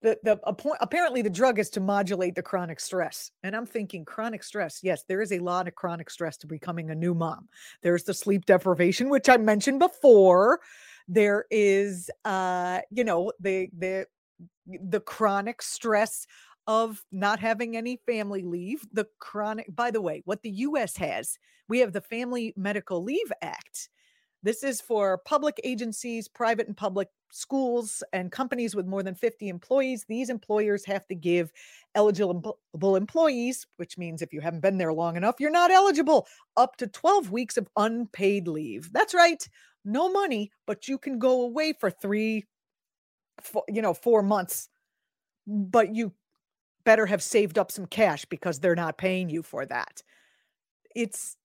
the 0.03 0.19
the 0.23 0.39
apparently 0.81 1.23
the 1.23 1.31
drug 1.31 1.59
is 1.59 1.69
to 1.71 1.81
modulate 1.81 2.35
the 2.35 2.43
chronic 2.43 2.81
stress, 2.81 3.31
and 3.43 3.55
I'm 3.55 3.67
thinking 3.67 4.05
chronic 4.05 4.43
stress. 4.43 4.81
Yes, 4.83 5.05
there 5.07 5.21
is 5.21 5.33
a 5.33 5.39
lot 5.39 5.69
of 5.69 5.75
chronic 5.75 6.11
stress 6.11 6.37
to 6.39 6.47
becoming 6.47 6.91
a 6.91 6.95
new 6.95 7.15
mom. 7.15 7.49
There's 7.83 8.05
the 8.05 8.15
sleep 8.15 8.47
deprivation, 8.47 9.11
which 9.11 9.29
I 9.29 9.37
mentioned 9.37 9.81
before. 9.81 10.61
There 11.07 11.45
is, 11.51 12.11
uh, 12.25 12.81
you 12.91 13.05
know, 13.05 13.33
the 13.39 13.69
the 13.77 14.07
the 14.67 15.01
chronic 15.01 15.63
stress 15.63 16.27
of 16.67 17.05
not 17.13 17.39
having 17.39 17.77
any 17.77 17.97
family 18.07 18.43
leave, 18.43 18.87
the 18.93 19.07
chronic, 19.19 19.75
by 19.75 19.91
the 19.91 20.01
way, 20.01 20.23
what 20.25 20.43
the 20.43 20.51
US 20.51 20.97
has, 20.97 21.39
we 21.69 21.79
have 21.81 21.93
the 21.93 22.01
Family 22.01 22.53
Medical 22.57 23.03
Leave 23.03 23.33
Act. 23.43 23.89
This 24.43 24.63
is 24.63 24.81
for 24.81 25.19
public 25.19 25.61
agencies, 25.65 26.29
private 26.29 26.69
and 26.69 26.77
public 26.77 27.09
schools, 27.33 28.03
and 28.13 28.31
companies 28.31 28.77
with 28.77 28.87
more 28.87 29.03
than 29.03 29.15
50 29.15 29.49
employees. 29.49 30.05
These 30.09 30.31
employers 30.31 30.85
have 30.85 31.07
to 31.09 31.15
give 31.17 31.53
eligible 31.95 32.61
employees, 32.97 33.67
which 33.77 33.99
means 33.99 34.23
if 34.23 34.33
you 34.33 34.41
haven't 34.41 34.61
been 34.61 34.79
there 34.79 34.93
long 34.93 35.17
enough, 35.17 35.37
you're 35.41 35.51
not 35.51 35.73
eligible, 35.73 36.29
up 36.57 36.77
to 36.77 36.87
12 36.87 37.33
weeks 37.33 37.57
of 37.57 37.69
unpaid 37.77 38.47
leave. 38.47 38.93
That's 38.93 39.15
right. 39.15 39.45
No 39.85 40.11
money, 40.11 40.53
but 40.67 40.87
you 40.87 40.99
can 40.99 41.19
go 41.19 41.43
away 41.43 41.73
for 41.73 41.91
three, 41.91 42.45
four, 43.41 43.65
you 43.69 43.83
know, 43.83 43.95
four 43.95 44.23
months, 44.23 44.69
but 45.47 45.95
you 45.95 46.13
better 46.87 47.05
have 47.05 47.23
saved 47.23 47.59
up 47.59 47.71
some 47.71 47.85
cash 47.85 48.25
because 48.25 48.61
they're 48.61 48.75
not 48.75 48.97
paying 48.97 49.29
you 49.29 49.43
for 49.43 49.67
that. 49.67 50.03
It's 50.95 51.37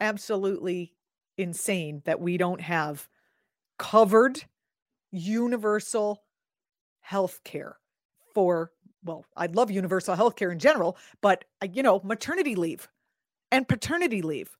absolutely 0.00 0.94
insane 1.36 2.00
that 2.06 2.20
we 2.20 2.38
don't 2.38 2.60
have 2.62 3.08
covered 3.78 4.44
universal 5.10 6.22
health 7.00 7.40
care 7.44 7.76
for 8.34 8.70
well 9.04 9.24
i'd 9.36 9.56
love 9.56 9.70
universal 9.70 10.14
health 10.14 10.36
care 10.36 10.50
in 10.50 10.58
general 10.58 10.98
but 11.22 11.44
uh, 11.62 11.68
you 11.72 11.82
know 11.82 12.00
maternity 12.04 12.54
leave 12.54 12.88
and 13.50 13.66
paternity 13.66 14.20
leave 14.20 14.58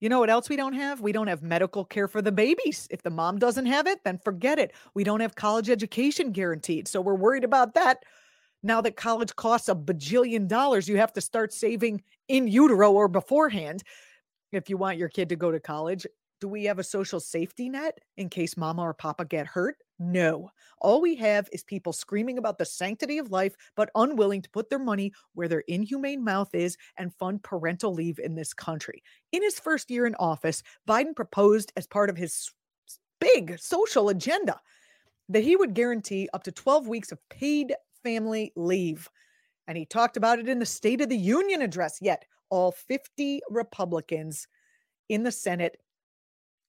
you 0.00 0.08
know 0.08 0.20
what 0.20 0.30
else 0.30 0.48
we 0.48 0.56
don't 0.56 0.74
have? 0.74 1.00
We 1.00 1.12
don't 1.12 1.26
have 1.26 1.42
medical 1.42 1.84
care 1.84 2.06
for 2.06 2.22
the 2.22 2.30
babies. 2.30 2.86
If 2.90 3.02
the 3.02 3.10
mom 3.10 3.38
doesn't 3.38 3.66
have 3.66 3.86
it, 3.86 4.04
then 4.04 4.18
forget 4.18 4.58
it. 4.58 4.72
We 4.94 5.02
don't 5.02 5.20
have 5.20 5.34
college 5.34 5.68
education 5.68 6.30
guaranteed. 6.30 6.86
So 6.86 7.00
we're 7.00 7.14
worried 7.14 7.44
about 7.44 7.74
that. 7.74 8.04
Now 8.62 8.80
that 8.80 8.96
college 8.96 9.34
costs 9.36 9.68
a 9.68 9.74
bajillion 9.74 10.48
dollars, 10.48 10.88
you 10.88 10.96
have 10.96 11.12
to 11.12 11.20
start 11.20 11.52
saving 11.52 12.02
in 12.26 12.48
utero 12.48 12.92
or 12.92 13.08
beforehand 13.08 13.84
if 14.52 14.68
you 14.68 14.76
want 14.76 14.98
your 14.98 15.08
kid 15.08 15.28
to 15.28 15.36
go 15.36 15.52
to 15.52 15.60
college. 15.60 16.06
Do 16.40 16.48
we 16.48 16.64
have 16.64 16.78
a 16.78 16.84
social 16.84 17.20
safety 17.20 17.68
net 17.68 17.98
in 18.16 18.28
case 18.28 18.56
mama 18.56 18.82
or 18.82 18.94
papa 18.94 19.24
get 19.24 19.46
hurt? 19.46 19.76
No. 19.98 20.50
All 20.80 21.00
we 21.00 21.16
have 21.16 21.48
is 21.52 21.64
people 21.64 21.92
screaming 21.92 22.38
about 22.38 22.58
the 22.58 22.64
sanctity 22.64 23.18
of 23.18 23.32
life, 23.32 23.56
but 23.74 23.90
unwilling 23.96 24.42
to 24.42 24.50
put 24.50 24.70
their 24.70 24.78
money 24.78 25.12
where 25.34 25.48
their 25.48 25.64
inhumane 25.66 26.22
mouth 26.22 26.54
is 26.54 26.76
and 26.96 27.14
fund 27.14 27.42
parental 27.42 27.92
leave 27.92 28.20
in 28.20 28.36
this 28.36 28.54
country. 28.54 29.02
In 29.32 29.42
his 29.42 29.58
first 29.58 29.90
year 29.90 30.06
in 30.06 30.14
office, 30.16 30.62
Biden 30.88 31.16
proposed 31.16 31.72
as 31.76 31.88
part 31.88 32.10
of 32.10 32.16
his 32.16 32.52
big 33.20 33.58
social 33.58 34.08
agenda 34.08 34.60
that 35.28 35.42
he 35.42 35.56
would 35.56 35.74
guarantee 35.74 36.28
up 36.32 36.44
to 36.44 36.52
12 36.52 36.86
weeks 36.86 37.10
of 37.10 37.18
paid 37.28 37.74
family 38.02 38.52
leave. 38.56 39.08
And 39.66 39.76
he 39.76 39.84
talked 39.84 40.16
about 40.16 40.38
it 40.38 40.48
in 40.48 40.58
the 40.58 40.66
State 40.66 41.00
of 41.00 41.08
the 41.08 41.16
Union 41.16 41.62
address. 41.62 41.98
Yet, 42.00 42.24
all 42.50 42.72
50 42.72 43.40
Republicans 43.50 44.48
in 45.08 45.22
the 45.22 45.32
Senate 45.32 45.76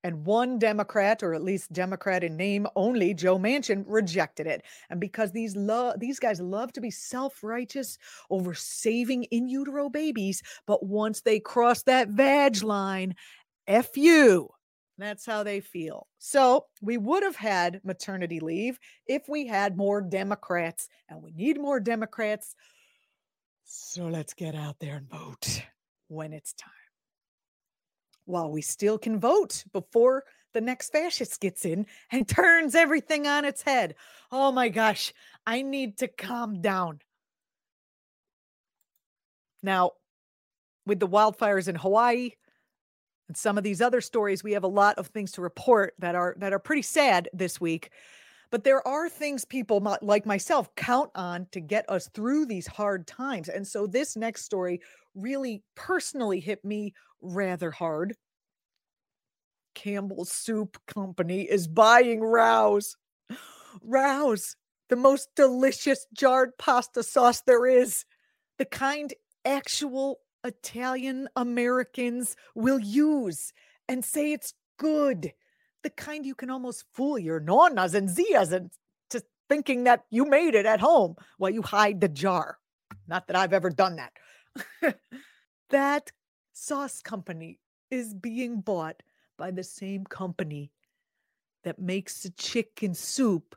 and 0.04 0.26
one 0.26 0.60
Democrat, 0.60 1.24
or 1.24 1.34
at 1.34 1.44
least 1.44 1.74
Democrat 1.74 2.24
in 2.24 2.38
name 2.38 2.68
only, 2.76 3.14
Joe 3.14 3.38
Manchin, 3.38 3.84
rejected 3.86 4.48
it. 4.48 4.64
And 4.90 5.00
because 5.00 5.32
these 5.32 5.56
lo- 5.56 5.94
these 5.98 6.20
guys 6.20 6.40
love 6.40 6.72
to 6.74 6.82
be 6.82 6.92
self-righteous 6.92 7.98
over 8.30 8.54
saving 8.54 9.24
in 9.26 9.50
utero 9.50 9.90
babies, 9.90 10.42
but 10.66 10.86
once 10.86 11.22
they 11.22 11.40
cross 11.40 11.84
that 11.84 12.10
vag 12.10 12.64
line, 12.64 13.16
F 13.68 13.98
you. 13.98 14.50
That's 15.00 15.26
how 15.26 15.44
they 15.44 15.62
feel. 15.62 16.08
So 16.18 16.66
we 16.82 16.98
would 16.98 17.24
have 17.24 17.38
had 17.38 17.80
maternity 17.86 18.42
leave 18.42 18.78
if 19.08 19.30
we 19.30 19.48
had 19.48 19.78
more 19.78 20.02
Democrats, 20.02 20.90
and 21.08 21.24
we 21.24 21.32
need 21.32 21.60
more 21.60 21.80
Democrats. 21.80 22.54
So 23.64 24.08
let's 24.08 24.34
get 24.34 24.56
out 24.56 24.78
there 24.80 24.98
and 24.98 25.10
vote 25.10 25.64
when 26.10 26.34
it's 26.34 26.54
time 26.54 26.74
while 28.30 28.52
we 28.52 28.62
still 28.62 29.00
can 29.00 29.20
vote 29.20 29.64
before 29.74 30.24
the 30.54 30.62
next 30.62 30.92
fascist 30.92 31.42
gets 31.42 31.66
in 31.66 31.86
and 32.12 32.28
turns 32.28 32.76
everything 32.76 33.26
on 33.26 33.44
its 33.44 33.64
head. 33.64 33.96
Oh 34.32 34.52
my 34.52 34.70
gosh, 34.70 35.14
I 35.48 35.64
need 35.64 35.98
to 35.98 36.08
calm 36.08 36.62
down. 36.62 37.00
Now, 39.64 39.92
with 40.86 41.00
the 41.00 41.08
wildfires 41.08 41.68
in 41.68 41.76
Hawaii 41.76 42.32
and 43.30 43.38
some 43.38 43.58
of 43.58 43.64
these 43.64 43.80
other 43.80 44.02
stories, 44.02 44.44
we 44.44 44.54
have 44.54 44.64
a 44.64 44.68
lot 44.68 44.98
of 44.98 45.08
things 45.08 45.32
to 45.34 45.42
report 45.42 45.94
that 46.00 46.16
are 46.16 46.36
that 46.40 46.52
are 46.52 46.60
pretty 46.60 46.82
sad 46.82 47.30
this 47.32 47.62
week. 47.62 47.92
But 48.52 48.64
there 48.64 48.86
are 48.88 49.08
things 49.08 49.46
people 49.46 49.80
like 50.02 50.26
myself 50.26 50.74
count 50.76 51.12
on 51.14 51.46
to 51.52 51.60
get 51.60 51.88
us 51.88 52.10
through 52.16 52.48
these 52.48 52.66
hard 52.66 53.06
times. 53.06 53.48
And 53.48 53.66
so 53.66 53.86
this 53.86 54.18
next 54.18 54.44
story 54.44 54.82
really 55.14 55.62
personally 55.76 56.40
hit 56.40 56.66
me 56.66 56.96
rather 57.22 57.70
hard. 57.70 58.16
Campbell's 59.76 60.32
Soup 60.32 60.76
Company 60.88 61.44
is 61.44 61.68
buying 61.68 62.22
Rao's. 62.22 62.98
Rao's, 63.84 64.56
the 64.90 64.96
most 64.96 65.30
delicious 65.36 66.08
jarred 66.14 66.58
pasta 66.58 67.04
sauce 67.04 67.42
there 67.46 67.68
is. 67.68 68.04
The 68.58 68.66
kind 68.66 69.14
actual 69.46 70.18
Italian 70.44 71.28
Americans 71.36 72.36
will 72.56 72.80
use 72.80 73.54
and 73.88 74.04
say 74.04 74.32
it's 74.32 74.54
good. 74.78 75.34
The 75.84 75.90
kind 75.90 76.26
you 76.26 76.36
can 76.36 76.50
almost 76.50 76.86
fool 76.94 77.18
your 77.18 77.40
nonnas 77.40 77.94
and 77.94 78.10
zias 78.10 78.52
into 78.52 79.26
thinking 79.50 79.86
that 79.86 80.04
you 80.10 80.26
made 80.26 80.56
it 80.56 80.66
at 80.66 80.80
home 80.80 81.16
while 81.38 81.52
you 81.52 81.62
hide 81.62 82.02
the 82.02 82.10
jar. 82.10 82.58
Not 83.08 83.28
that 83.28 83.36
I've 83.36 83.54
ever 83.54 83.70
done 83.70 83.98
that. 83.98 84.96
that 85.70 86.12
sauce 86.54 87.02
company 87.02 87.60
is 87.90 88.14
being 88.14 88.62
bought 88.62 89.02
by 89.38 89.52
the 89.52 89.64
same 89.64 90.04
company 90.06 90.72
that 91.64 91.80
makes 91.80 92.24
the 92.24 92.30
chicken 92.32 92.94
soup 92.94 93.56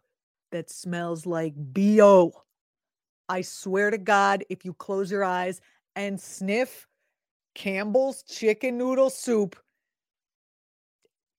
that 0.51 0.71
smells 0.71 1.27
like 1.27 1.55
BO. 1.57 2.33
I 3.29 3.42
swear 3.42 3.90
to 3.90 3.99
God, 3.99 4.45
if 4.49 4.64
you 4.64 4.75
close 4.75 5.11
your 5.11 5.25
eyes 5.25 5.61
and 5.96 6.20
sniff 6.20 6.87
Campbell's 7.55 8.22
chicken 8.22 8.78
noodle 8.78 9.11
soup, 9.11 9.57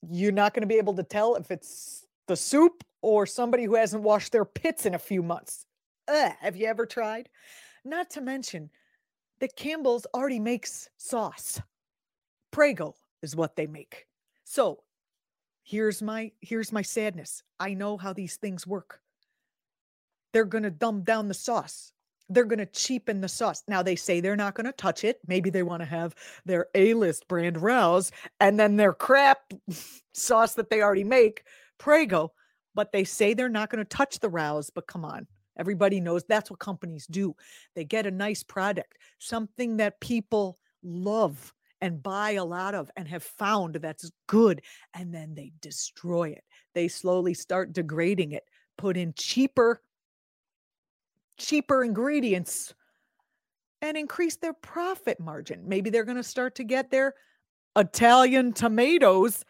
you're 0.10 0.32
not 0.32 0.54
going 0.54 0.62
to 0.62 0.68
be 0.68 0.78
able 0.78 0.96
to 0.96 1.04
tell 1.04 1.36
if 1.36 1.50
it's 1.52 2.06
the 2.28 2.36
soup 2.36 2.84
or 3.02 3.26
somebody 3.26 3.64
who 3.64 3.76
hasn't 3.76 4.04
washed 4.04 4.32
their 4.32 4.46
pits 4.46 4.86
in 4.86 4.94
a 4.96 5.00
few 5.00 5.24
months. 5.24 5.66
Ugh, 6.08 6.32
have 6.40 6.56
you 6.56 6.68
ever 6.68 6.86
tried? 6.86 7.30
Not 7.86 8.10
to 8.12 8.22
mention 8.22 8.70
that 9.40 9.56
Campbell's 9.56 10.06
already 10.14 10.40
makes 10.40 10.90
sauce. 10.98 11.62
Prego 12.52 12.96
is 13.22 13.36
what 13.36 13.56
they 13.56 13.68
make. 13.68 14.06
So 14.44 14.84
here's 15.64 16.02
my 16.02 16.32
here's 16.42 16.72
my 16.72 16.82
sadness. 16.82 17.44
I 17.60 17.74
know 17.74 17.98
how 17.98 18.14
these 18.14 18.36
things 18.36 18.68
work. 18.68 19.00
They're 20.32 20.46
going 20.46 20.64
to 20.64 20.72
dumb 20.72 21.04
down 21.04 21.28
the 21.28 21.34
sauce. 21.34 21.94
They're 22.30 22.46
going 22.46 22.60
to 22.60 22.66
cheapen 22.66 23.22
the 23.22 23.28
sauce. 23.28 23.64
Now 23.68 23.84
they 23.84 23.96
say 23.96 24.20
they're 24.20 24.36
not 24.36 24.56
going 24.56 24.66
to 24.66 24.72
touch 24.72 25.04
it. 25.04 25.20
Maybe 25.28 25.50
they 25.50 25.64
want 25.64 25.82
to 25.82 25.86
have 25.86 26.16
their 26.46 26.68
A-list 26.74 27.28
brand 27.28 27.62
Rao's 27.62 28.12
and 28.40 28.60
then 28.60 28.78
their 28.78 28.94
crap 28.94 29.40
sauce 30.14 30.54
that 30.56 30.70
they 30.70 30.82
already 30.82 31.04
make, 31.04 31.44
Prego, 31.78 32.32
but 32.76 32.92
they 32.92 33.04
say 33.04 33.34
they're 33.34 33.50
not 33.50 33.70
going 33.70 33.84
to 33.84 33.98
touch 33.98 34.20
the 34.20 34.30
Rao's, 34.30 34.70
but 34.70 34.88
come 34.88 35.06
on. 35.06 35.28
Everybody 35.58 36.00
knows 36.00 36.24
that's 36.24 36.50
what 36.50 36.60
companies 36.60 37.06
do. 37.06 37.36
They 37.76 37.84
get 37.86 38.08
a 38.08 38.12
nice 38.12 38.42
product, 38.42 38.98
something 39.20 39.78
that 39.78 40.00
people 40.00 40.58
love 40.82 41.54
and 41.82 42.02
buy 42.02 42.32
a 42.32 42.46
lot 42.46 42.74
of 42.74 42.90
and 42.96 43.08
have 43.08 43.24
found 43.24 43.76
that's 43.76 44.10
good. 44.28 44.62
And 44.94 45.14
then 45.14 45.36
they 45.36 45.52
destroy 45.62 46.30
it. 46.30 46.44
They 46.74 46.88
slowly 46.88 47.34
start 47.34 47.74
degrading 47.74 48.32
it, 48.32 48.44
put 48.78 48.98
in 48.98 49.14
cheaper, 49.16 49.82
cheaper 51.38 51.84
ingredients 51.84 52.74
and 53.82 53.98
increase 53.98 54.38
their 54.38 54.54
profit 54.54 55.20
margin. 55.20 55.68
Maybe 55.68 55.90
they're 55.90 56.06
going 56.06 56.18
to 56.18 56.24
start 56.24 56.56
to 56.56 56.64
get 56.64 56.90
their 56.90 57.16
Italian 57.76 58.54
tomatoes 58.54 59.44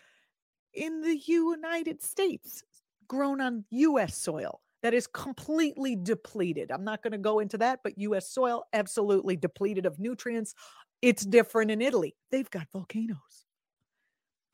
in 0.73 1.01
the 1.01 1.17
United 1.17 2.01
States, 2.01 2.63
grown 3.07 3.39
on 3.41 3.65
US 3.69 4.17
soil 4.17 4.61
that 4.81 4.93
is 4.93 5.07
completely 5.07 5.95
depleted. 5.95 6.71
I'm 6.71 6.83
not 6.83 7.03
going 7.03 7.11
to 7.11 7.17
go 7.17 7.39
into 7.39 7.57
that, 7.59 7.79
but 7.83 7.97
US 7.97 8.29
soil 8.29 8.65
absolutely 8.73 9.35
depleted 9.35 9.85
of 9.85 9.99
nutrients, 9.99 10.55
it's 11.01 11.25
different 11.25 11.69
in 11.69 11.81
Italy. 11.81 12.15
They've 12.31 12.49
got 12.49 12.71
volcanoes 12.71 13.45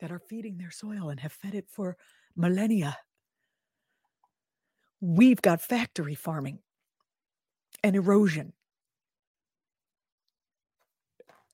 that 0.00 0.10
are 0.12 0.18
feeding 0.18 0.58
their 0.58 0.70
soil 0.70 1.10
and 1.10 1.20
have 1.20 1.32
fed 1.32 1.54
it 1.54 1.68
for 1.68 1.96
millennia. 2.36 2.96
We've 5.00 5.40
got 5.40 5.60
factory 5.60 6.14
farming 6.14 6.58
and 7.82 7.96
erosion 7.96 8.52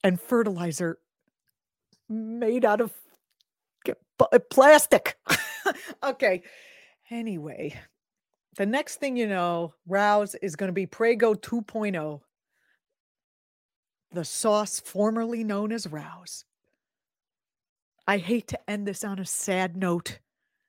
and 0.03 0.21
fertilizer 0.21 0.99
made 2.09 2.65
out 2.65 2.81
of 2.81 2.93
uh, 4.21 4.39
plastic. 4.51 5.17
okay. 6.03 6.43
Anyway, 7.11 7.79
the 8.57 8.67
next 8.67 8.97
thing 8.97 9.17
you 9.17 9.27
know, 9.27 9.75
Rao's 9.87 10.35
is 10.37 10.57
going 10.57 10.69
to 10.69 10.73
be 10.73 10.87
Prego 10.87 11.35
2.0 11.35 12.21
the 14.13 14.25
sauce 14.25 14.81
formerly 14.81 15.45
known 15.45 15.73
as 15.73 15.87
Rao's. 15.87 16.45
I 18.07 18.19
hate 18.19 18.49
to 18.49 18.71
end 18.71 18.87
this 18.87 19.05
on 19.05 19.19
a 19.19 19.27
sad 19.27 19.77
note, 19.77 20.21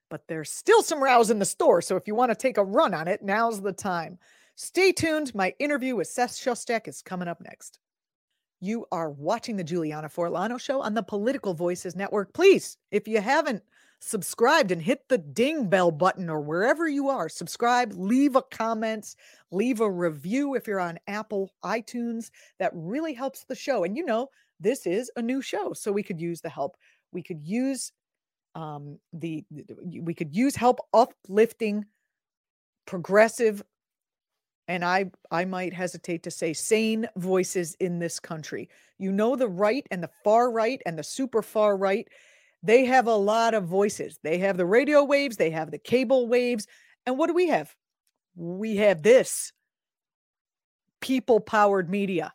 but 0.09 0.27
there's 0.27 0.51
still 0.51 0.81
some 0.81 1.01
Rouse 1.01 1.29
in 1.29 1.39
the 1.39 1.45
store. 1.45 1.81
So 1.81 1.95
if 1.95 2.07
you 2.07 2.15
want 2.15 2.31
to 2.31 2.35
take 2.35 2.57
a 2.57 2.63
run 2.63 2.93
on 2.93 3.07
it, 3.07 3.21
now's 3.23 3.61
the 3.61 3.73
time. 3.73 4.17
Stay 4.59 4.91
tuned. 4.91 5.35
My 5.35 5.53
interview 5.59 5.95
with 5.95 6.07
Seth 6.07 6.31
Shostak 6.31 6.87
is 6.87 7.03
coming 7.03 7.27
up 7.27 7.39
next. 7.39 7.77
You 8.59 8.87
are 8.91 9.11
watching 9.11 9.55
the 9.55 9.63
Juliana 9.63 10.09
Forlano 10.09 10.59
show 10.59 10.81
on 10.81 10.95
the 10.95 11.03
Political 11.03 11.53
Voices 11.53 11.95
Network. 11.95 12.33
Please, 12.33 12.75
if 12.89 13.07
you 13.07 13.21
haven't 13.21 13.61
subscribed 13.99 14.71
and 14.71 14.81
hit 14.81 15.07
the 15.09 15.19
ding 15.19 15.69
bell 15.69 15.91
button 15.91 16.27
or 16.27 16.41
wherever 16.41 16.87
you 16.87 17.07
are. 17.07 17.29
Subscribe, 17.29 17.93
leave 17.95 18.35
a 18.35 18.41
comment, 18.41 19.15
leave 19.51 19.79
a 19.79 19.89
review 19.89 20.55
if 20.55 20.65
you're 20.65 20.79
on 20.79 20.97
Apple 21.05 21.51
iTunes. 21.63 22.31
That 22.57 22.71
really 22.73 23.13
helps 23.13 23.43
the 23.43 23.55
show. 23.55 23.83
And 23.83 23.95
you 23.95 24.05
know, 24.05 24.27
this 24.59 24.87
is 24.87 25.11
a 25.17 25.21
new 25.21 25.39
show, 25.39 25.73
so 25.73 25.91
we 25.91 26.01
could 26.01 26.19
use 26.19 26.41
the 26.41 26.49
help. 26.49 26.77
We 27.11 27.21
could 27.21 27.43
use 27.43 27.91
um, 28.55 28.97
the 29.13 29.45
we 29.85 30.15
could 30.15 30.35
use 30.35 30.55
help 30.55 30.79
uplifting 30.95 31.85
progressive 32.87 33.61
and 34.67 34.83
I 34.83 35.11
I 35.31 35.45
might 35.45 35.73
hesitate 35.73 36.23
to 36.23 36.31
say 36.31 36.53
sane 36.53 37.07
voices 37.15 37.75
in 37.79 37.99
this 37.99 38.19
country. 38.19 38.69
You 38.97 39.11
know 39.11 39.35
the 39.35 39.47
right 39.47 39.85
and 39.91 40.03
the 40.03 40.09
far 40.23 40.51
right 40.51 40.81
and 40.85 40.97
the 40.97 41.03
super 41.03 41.41
far 41.41 41.77
right, 41.77 42.07
they 42.63 42.85
have 42.85 43.07
a 43.07 43.15
lot 43.15 43.53
of 43.53 43.65
voices. 43.65 44.19
They 44.23 44.39
have 44.39 44.57
the 44.57 44.65
radio 44.65 45.03
waves, 45.03 45.37
they 45.37 45.51
have 45.51 45.71
the 45.71 45.77
cable 45.77 46.27
waves, 46.27 46.67
and 47.05 47.17
what 47.17 47.27
do 47.27 47.33
we 47.33 47.47
have? 47.47 47.73
We 48.35 48.77
have 48.77 49.01
this 49.01 49.51
people 51.01 51.39
powered 51.39 51.89
media. 51.89 52.33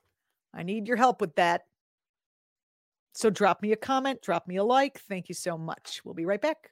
I 0.55 0.63
need 0.63 0.87
your 0.87 0.97
help 0.97 1.21
with 1.21 1.35
that. 1.37 1.63
So 3.15 3.29
drop 3.31 3.63
me 3.63 3.73
a 3.73 3.77
comment, 3.77 4.23
drop 4.23 4.49
me 4.49 4.57
a 4.57 4.65
like. 4.65 5.01
Thank 5.01 5.29
you 5.29 5.35
so 5.35 5.59
much. 5.59 6.01
We'll 6.05 6.15
be 6.15 6.25
right 6.25 6.41
back. 6.41 6.72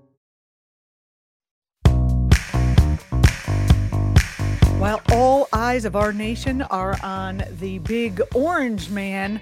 While 4.81 5.03
all 5.11 5.47
eyes 5.53 5.85
of 5.85 5.95
our 5.95 6.11
nation 6.11 6.63
are 6.63 6.97
on 7.03 7.43
the 7.59 7.77
big 7.77 8.19
orange 8.33 8.89
man, 8.89 9.39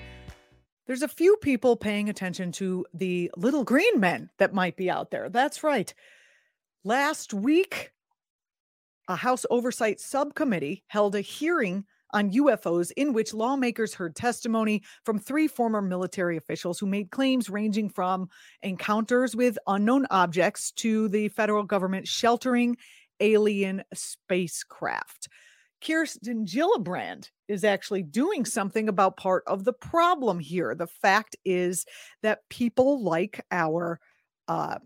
there's 0.85 1.01
a 1.01 1.07
few 1.07 1.37
people 1.37 1.77
paying 1.77 2.09
attention 2.09 2.51
to 2.51 2.85
the 2.93 3.31
little 3.37 3.63
green 3.63 4.01
men 4.01 4.31
that 4.37 4.53
might 4.53 4.75
be 4.75 4.89
out 4.89 5.11
there. 5.11 5.29
That's 5.29 5.63
right. 5.63 5.93
Last 6.83 7.33
week, 7.33 7.93
a 9.07 9.15
House 9.15 9.45
Oversight 9.49 10.01
Subcommittee 10.01 10.83
held 10.87 11.15
a 11.15 11.21
hearing 11.21 11.85
on 12.11 12.31
UFOs 12.31 12.91
in 12.97 13.13
which 13.13 13.33
lawmakers 13.33 13.93
heard 13.93 14.17
testimony 14.17 14.81
from 15.05 15.19
three 15.19 15.47
former 15.47 15.81
military 15.81 16.35
officials 16.35 16.79
who 16.79 16.85
made 16.85 17.11
claims 17.11 17.49
ranging 17.49 17.87
from 17.87 18.29
encounters 18.61 19.37
with 19.37 19.57
unknown 19.67 20.05
objects 20.09 20.71
to 20.73 21.07
the 21.07 21.29
federal 21.29 21.63
government 21.63 22.09
sheltering 22.09 22.75
alien 23.19 23.83
spacecraft. 23.93 25.29
Kirsten 25.81 26.45
Gillibrand 26.45 27.29
is 27.47 27.63
actually 27.63 28.03
doing 28.03 28.45
something 28.45 28.89
about 28.89 29.17
part 29.17 29.43
of 29.47 29.63
the 29.63 29.73
problem 29.73 30.39
here. 30.39 30.75
The 30.75 30.87
fact 30.87 31.35
is 31.45 31.85
that 32.21 32.47
people 32.49 33.03
like 33.03 33.45
our 33.51 33.99
uh, 34.47 34.79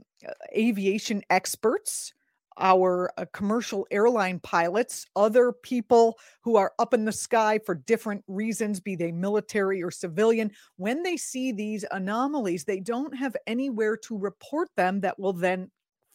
aviation 0.56 1.24
experts, 1.30 2.13
our 2.60 3.12
uh, 3.17 3.26
commercial 3.34 3.88
airline 3.89 4.39
pilots, 4.39 5.06
other 5.15 5.52
people 5.52 6.17
who 6.41 6.56
are 6.58 6.74
up 6.78 6.93
in 6.93 7.06
the 7.06 7.12
sky 7.12 7.60
for 7.65 7.76
different 7.76 8.24
reasons, 8.28 8.80
be 8.80 8.96
they 8.96 9.12
military 9.12 9.82
or 9.82 9.89
civilian, 9.89 10.52
when 10.78 11.02
they 11.02 11.17
see 11.17 11.52
these 11.52 11.84
anomalies, 11.91 12.63
they 12.63 12.80
don't 12.80 13.15
have 13.15 13.36
anywhere 13.48 13.98
to 13.98 14.17
report 14.17 14.69
them 14.78 15.02
that 15.02 15.17
will 15.17 15.34
then 15.34 15.72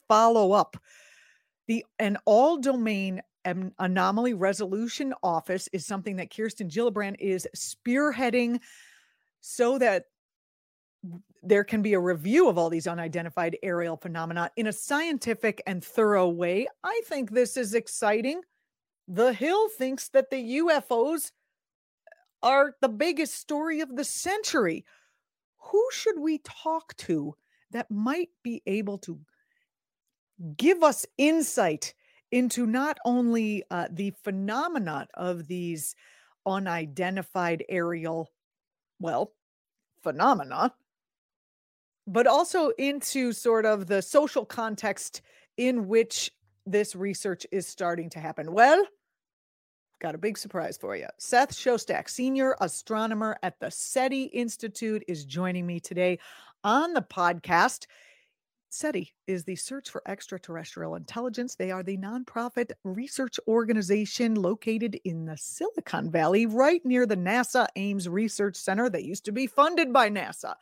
follow 0.09 0.53
up 0.53 0.77
the 1.69 1.85
an 1.99 2.17
all 2.25 2.59
domain 2.59 3.23
anomaly 3.79 4.35
resolution 4.35 5.15
office 5.23 5.69
is 5.73 5.87
something 5.87 6.17
that 6.17 6.35
Kirsten 6.35 6.69
Gillibrand 6.69 7.17
is 7.19 7.49
spearheading 7.57 8.61
so 9.41 9.79
that 9.79 10.05
there 11.43 11.65
can 11.65 11.81
be 11.81 11.95
a 11.95 12.01
review 12.01 12.49
of 12.49 12.59
all 12.59 12.69
these 12.69 12.87
unidentified 12.87 13.57
aerial 13.63 13.97
phenomena 13.97 14.51
in 14.57 14.67
a 14.67 14.73
scientific 14.73 15.63
and 15.67 15.83
thorough 15.85 16.29
way. 16.29 16.67
I 16.83 17.01
think 17.07 17.31
this 17.31 17.57
is 17.57 17.75
exciting. 17.75 18.41
The 19.07 19.33
Hill 19.33 19.69
thinks 19.79 20.09
that 20.09 20.31
the 20.31 20.59
UFOs 20.59 21.31
are 22.43 22.75
the 22.83 22.89
biggest 22.89 23.37
story 23.37 23.81
of 23.81 23.97
the 23.97 24.05
century. 24.05 24.85
Who 25.59 25.83
should 25.93 26.19
we 26.19 26.39
talk 26.39 26.97
to 26.99 27.35
that 27.71 27.91
might 27.91 28.31
be 28.43 28.63
able 28.67 28.99
to 28.99 29.19
give 30.57 30.83
us 30.83 31.07
insight 31.17 31.95
into 32.31 32.67
not 32.67 32.99
only 33.05 33.65
uh, 33.71 33.89
the 33.91 34.13
phenomenon 34.23 35.07
of 35.15 35.47
these 35.47 35.95
unidentified 36.47 37.65
aerial, 37.69 38.31
well, 39.01 39.33
phenomena, 40.03 40.73
but 42.07 42.27
also 42.27 42.71
into 42.79 43.33
sort 43.33 43.67
of 43.67 43.87
the 43.87 44.03
social 44.03 44.45
context 44.45 45.23
in 45.57 45.89
which 45.89 46.31
this 46.67 46.95
research 46.95 47.47
is 47.51 47.67
starting 47.67 48.11
to 48.11 48.19
happen. 48.19 48.53
Well, 48.53 48.83
got 50.01 50.15
a 50.15 50.19
big 50.19 50.39
surprise 50.39 50.77
for 50.77 50.97
you. 50.97 51.07
Seth 51.19 51.53
Shostak, 51.53 52.09
senior 52.09 52.57
astronomer 52.61 53.37
at 53.43 53.59
the 53.59 53.71
SETI 53.71 54.25
Institute, 54.25 55.03
is 55.09 55.25
joining 55.25 55.67
me 55.67 55.81
today 55.81 56.19
on 56.63 56.93
the 56.93 57.03
podcast. 57.03 57.87
SETI 58.71 59.15
is 59.27 59.45
the 59.45 59.57
Search 59.57 59.89
for 59.89 60.03
Extraterrestrial 60.07 60.95
Intelligence. 60.95 61.55
They 61.55 61.71
are 61.71 61.83
the 61.83 61.97
nonprofit 61.97 62.73
research 62.85 63.41
organization 63.49 64.35
located 64.35 65.01
in 65.05 65.25
the 65.25 65.39
Silicon 65.39 66.11
Valley, 66.11 66.45
right 66.45 66.85
near 66.85 67.07
the 67.07 67.17
NASA 67.17 67.67
Ames 67.77 68.09
Research 68.09 68.57
Center 68.57 68.91
that 68.91 69.05
used 69.05 69.25
to 69.25 69.33
be 69.33 69.47
funded 69.47 69.91
by 69.91 70.11
NASA. 70.11 70.55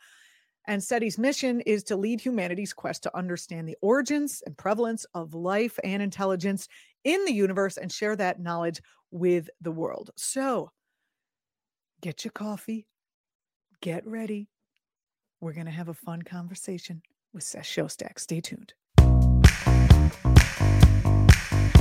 And 0.67 0.81
SETI's 0.81 1.17
mission 1.17 1.59
is 1.61 1.83
to 1.83 1.97
lead 1.97 2.21
humanity's 2.21 2.73
quest 2.73 3.03
to 3.03 3.17
understand 3.17 3.67
the 3.67 3.77
origins 3.81 4.41
and 4.45 4.57
prevalence 4.57 5.05
of 5.13 5.33
life 5.33 5.77
and 5.83 6.01
intelligence 6.01 6.69
in 7.03 7.25
the 7.25 7.33
universe 7.33 7.75
and 7.75 7.91
share 7.91 8.15
that 8.15 8.39
knowledge 8.39 8.81
with 9.11 9.49
the 9.59 9.71
world. 9.71 10.11
So 10.15 10.71
get 12.01 12.23
your 12.23 12.31
coffee, 12.31 12.87
get 13.81 14.07
ready. 14.07 14.47
We're 15.41 15.53
going 15.53 15.65
to 15.65 15.71
have 15.71 15.89
a 15.89 15.93
fun 15.93 16.21
conversation 16.21 17.01
with 17.37 17.43
Seth 17.43 17.65
Shostak. 17.65 18.19
Stay 18.19 18.41
tuned. 18.41 18.73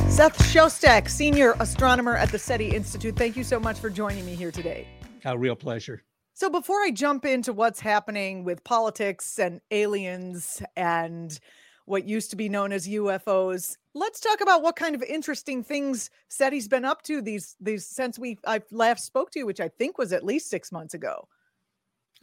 Seth 0.08 0.38
Shostak, 0.52 1.08
senior 1.08 1.54
astronomer 1.58 2.14
at 2.14 2.30
the 2.30 2.38
SETI 2.38 2.74
Institute. 2.74 3.16
Thank 3.16 3.36
you 3.36 3.44
so 3.44 3.58
much 3.58 3.78
for 3.78 3.88
joining 3.88 4.26
me 4.26 4.34
here 4.34 4.52
today. 4.52 4.86
A 5.24 5.36
real 5.36 5.56
pleasure. 5.56 6.02
So, 6.34 6.50
before 6.50 6.82
I 6.82 6.90
jump 6.90 7.24
into 7.24 7.54
what's 7.54 7.80
happening 7.80 8.44
with 8.44 8.62
politics 8.64 9.38
and 9.38 9.62
aliens 9.70 10.62
and 10.76 11.38
what 11.86 12.06
used 12.06 12.30
to 12.30 12.36
be 12.36 12.50
known 12.50 12.72
as 12.72 12.86
UFOs, 12.86 13.78
let's 13.94 14.20
talk 14.20 14.42
about 14.42 14.62
what 14.62 14.76
kind 14.76 14.94
of 14.94 15.02
interesting 15.02 15.64
things 15.64 16.10
SETI's 16.28 16.68
been 16.68 16.84
up 16.84 17.00
to 17.02 17.22
these 17.22 17.56
these 17.60 17.86
since 17.86 18.18
we 18.18 18.38
I 18.46 18.60
last 18.70 19.06
spoke 19.06 19.30
to 19.30 19.38
you, 19.38 19.46
which 19.46 19.60
I 19.60 19.68
think 19.68 19.96
was 19.96 20.12
at 20.12 20.22
least 20.22 20.50
six 20.50 20.70
months 20.70 20.92
ago. 20.92 21.28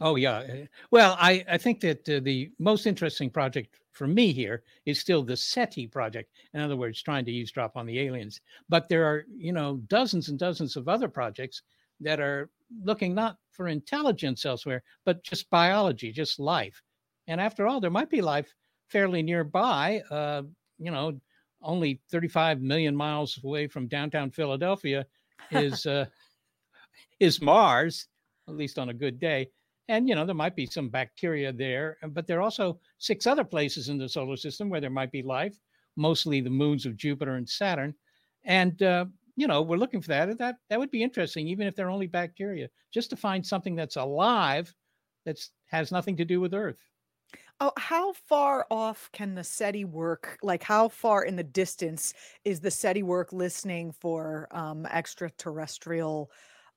Oh 0.00 0.16
yeah. 0.16 0.42
Eh, 0.48 0.66
well, 0.90 1.16
I 1.20 1.44
I 1.48 1.58
think 1.58 1.80
that 1.80 2.08
uh, 2.08 2.20
the 2.20 2.50
most 2.58 2.86
interesting 2.86 3.30
project 3.30 3.80
for 3.92 4.06
me 4.06 4.32
here 4.32 4.62
is 4.86 4.98
still 4.98 5.22
the 5.22 5.36
SETI 5.36 5.86
project. 5.86 6.32
In 6.52 6.60
other 6.60 6.76
words, 6.76 7.00
trying 7.00 7.24
to 7.26 7.32
eavesdrop 7.32 7.76
on 7.76 7.86
the 7.86 8.00
aliens. 8.00 8.40
But 8.68 8.88
there 8.88 9.04
are 9.04 9.24
you 9.36 9.52
know 9.52 9.76
dozens 9.88 10.28
and 10.28 10.38
dozens 10.38 10.76
of 10.76 10.88
other 10.88 11.08
projects 11.08 11.62
that 12.00 12.20
are 12.20 12.50
looking 12.82 13.14
not 13.14 13.38
for 13.52 13.68
intelligence 13.68 14.44
elsewhere, 14.44 14.82
but 15.04 15.22
just 15.22 15.48
biology, 15.48 16.10
just 16.10 16.40
life. 16.40 16.82
And 17.28 17.40
after 17.40 17.66
all, 17.66 17.80
there 17.80 17.90
might 17.90 18.10
be 18.10 18.20
life 18.20 18.52
fairly 18.88 19.22
nearby. 19.22 20.02
Uh, 20.10 20.42
you 20.78 20.90
know, 20.90 21.18
only 21.62 22.00
35 22.10 22.60
million 22.60 22.94
miles 22.96 23.38
away 23.42 23.68
from 23.68 23.86
downtown 23.86 24.30
Philadelphia 24.30 25.06
is 25.52 25.86
uh, 25.86 26.06
is 27.20 27.40
Mars, 27.40 28.08
at 28.48 28.56
least 28.56 28.78
on 28.78 28.88
a 28.88 28.94
good 28.94 29.20
day. 29.20 29.48
And, 29.88 30.08
you 30.08 30.14
know, 30.14 30.24
there 30.24 30.34
might 30.34 30.56
be 30.56 30.66
some 30.66 30.88
bacteria 30.88 31.52
there, 31.52 31.98
uh, 32.02 32.08
but 32.08 32.26
there 32.26 32.38
are 32.38 32.42
also 32.42 32.80
six 32.98 33.26
other 33.26 33.44
places 33.44 33.88
in 33.88 33.98
the 33.98 34.08
solar 34.08 34.36
system 34.36 34.70
where 34.70 34.80
there 34.80 34.90
might 34.90 35.12
be 35.12 35.22
life, 35.22 35.58
mostly 35.96 36.40
the 36.40 36.50
moons 36.50 36.86
of 36.86 36.96
Jupiter 36.96 37.34
and 37.34 37.48
Saturn. 37.48 37.94
And, 38.44 38.82
uh, 38.82 39.06
you 39.36 39.46
know, 39.46 39.62
we're 39.62 39.76
looking 39.76 40.00
for 40.00 40.08
that. 40.08 40.38
That 40.38 40.56
that 40.68 40.78
would 40.78 40.90
be 40.90 41.02
interesting, 41.02 41.48
even 41.48 41.66
if 41.66 41.74
they're 41.74 41.90
only 41.90 42.06
bacteria, 42.06 42.70
just 42.92 43.10
to 43.10 43.16
find 43.16 43.44
something 43.44 43.74
that's 43.74 43.96
alive 43.96 44.74
that 45.24 45.40
has 45.66 45.90
nothing 45.90 46.16
to 46.18 46.24
do 46.24 46.40
with 46.40 46.54
Earth. 46.54 46.78
Oh, 47.60 47.72
how 47.76 48.12
far 48.12 48.66
off 48.70 49.10
can 49.12 49.34
the 49.34 49.44
SETI 49.44 49.84
work? 49.84 50.38
Like, 50.42 50.62
how 50.62 50.88
far 50.88 51.24
in 51.24 51.36
the 51.36 51.44
distance 51.44 52.12
is 52.44 52.60
the 52.60 52.70
SETI 52.70 53.02
work 53.02 53.32
listening 53.32 53.92
for 53.92 54.48
um, 54.50 54.86
extraterrestrial 54.86 56.30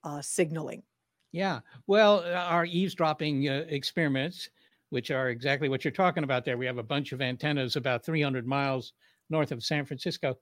uh, 0.04 0.22
signaling? 0.22 0.84
Yeah. 1.32 1.60
Well, 1.88 2.20
uh, 2.20 2.32
our 2.34 2.66
eavesdropping 2.66 3.48
uh, 3.50 3.66
experiments, 3.70 4.50
which 4.90 5.12
are 5.12 5.30
exactly 5.30 5.70
what 5.70 5.84
you're 5.84 5.92
talking 5.92 6.24
about 6.24 6.46
there, 6.46 6.58
we 6.58 6.66
have 6.66 6.78
a 6.78 6.84
bunch 6.84 7.12
of 7.12 7.22
antennas 7.22 7.76
about 7.76 8.06
300 8.06 8.48
miles 8.48 8.94
north 9.30 9.52
of 9.52 9.64
San 9.64 9.86
Francisco. 9.86 10.38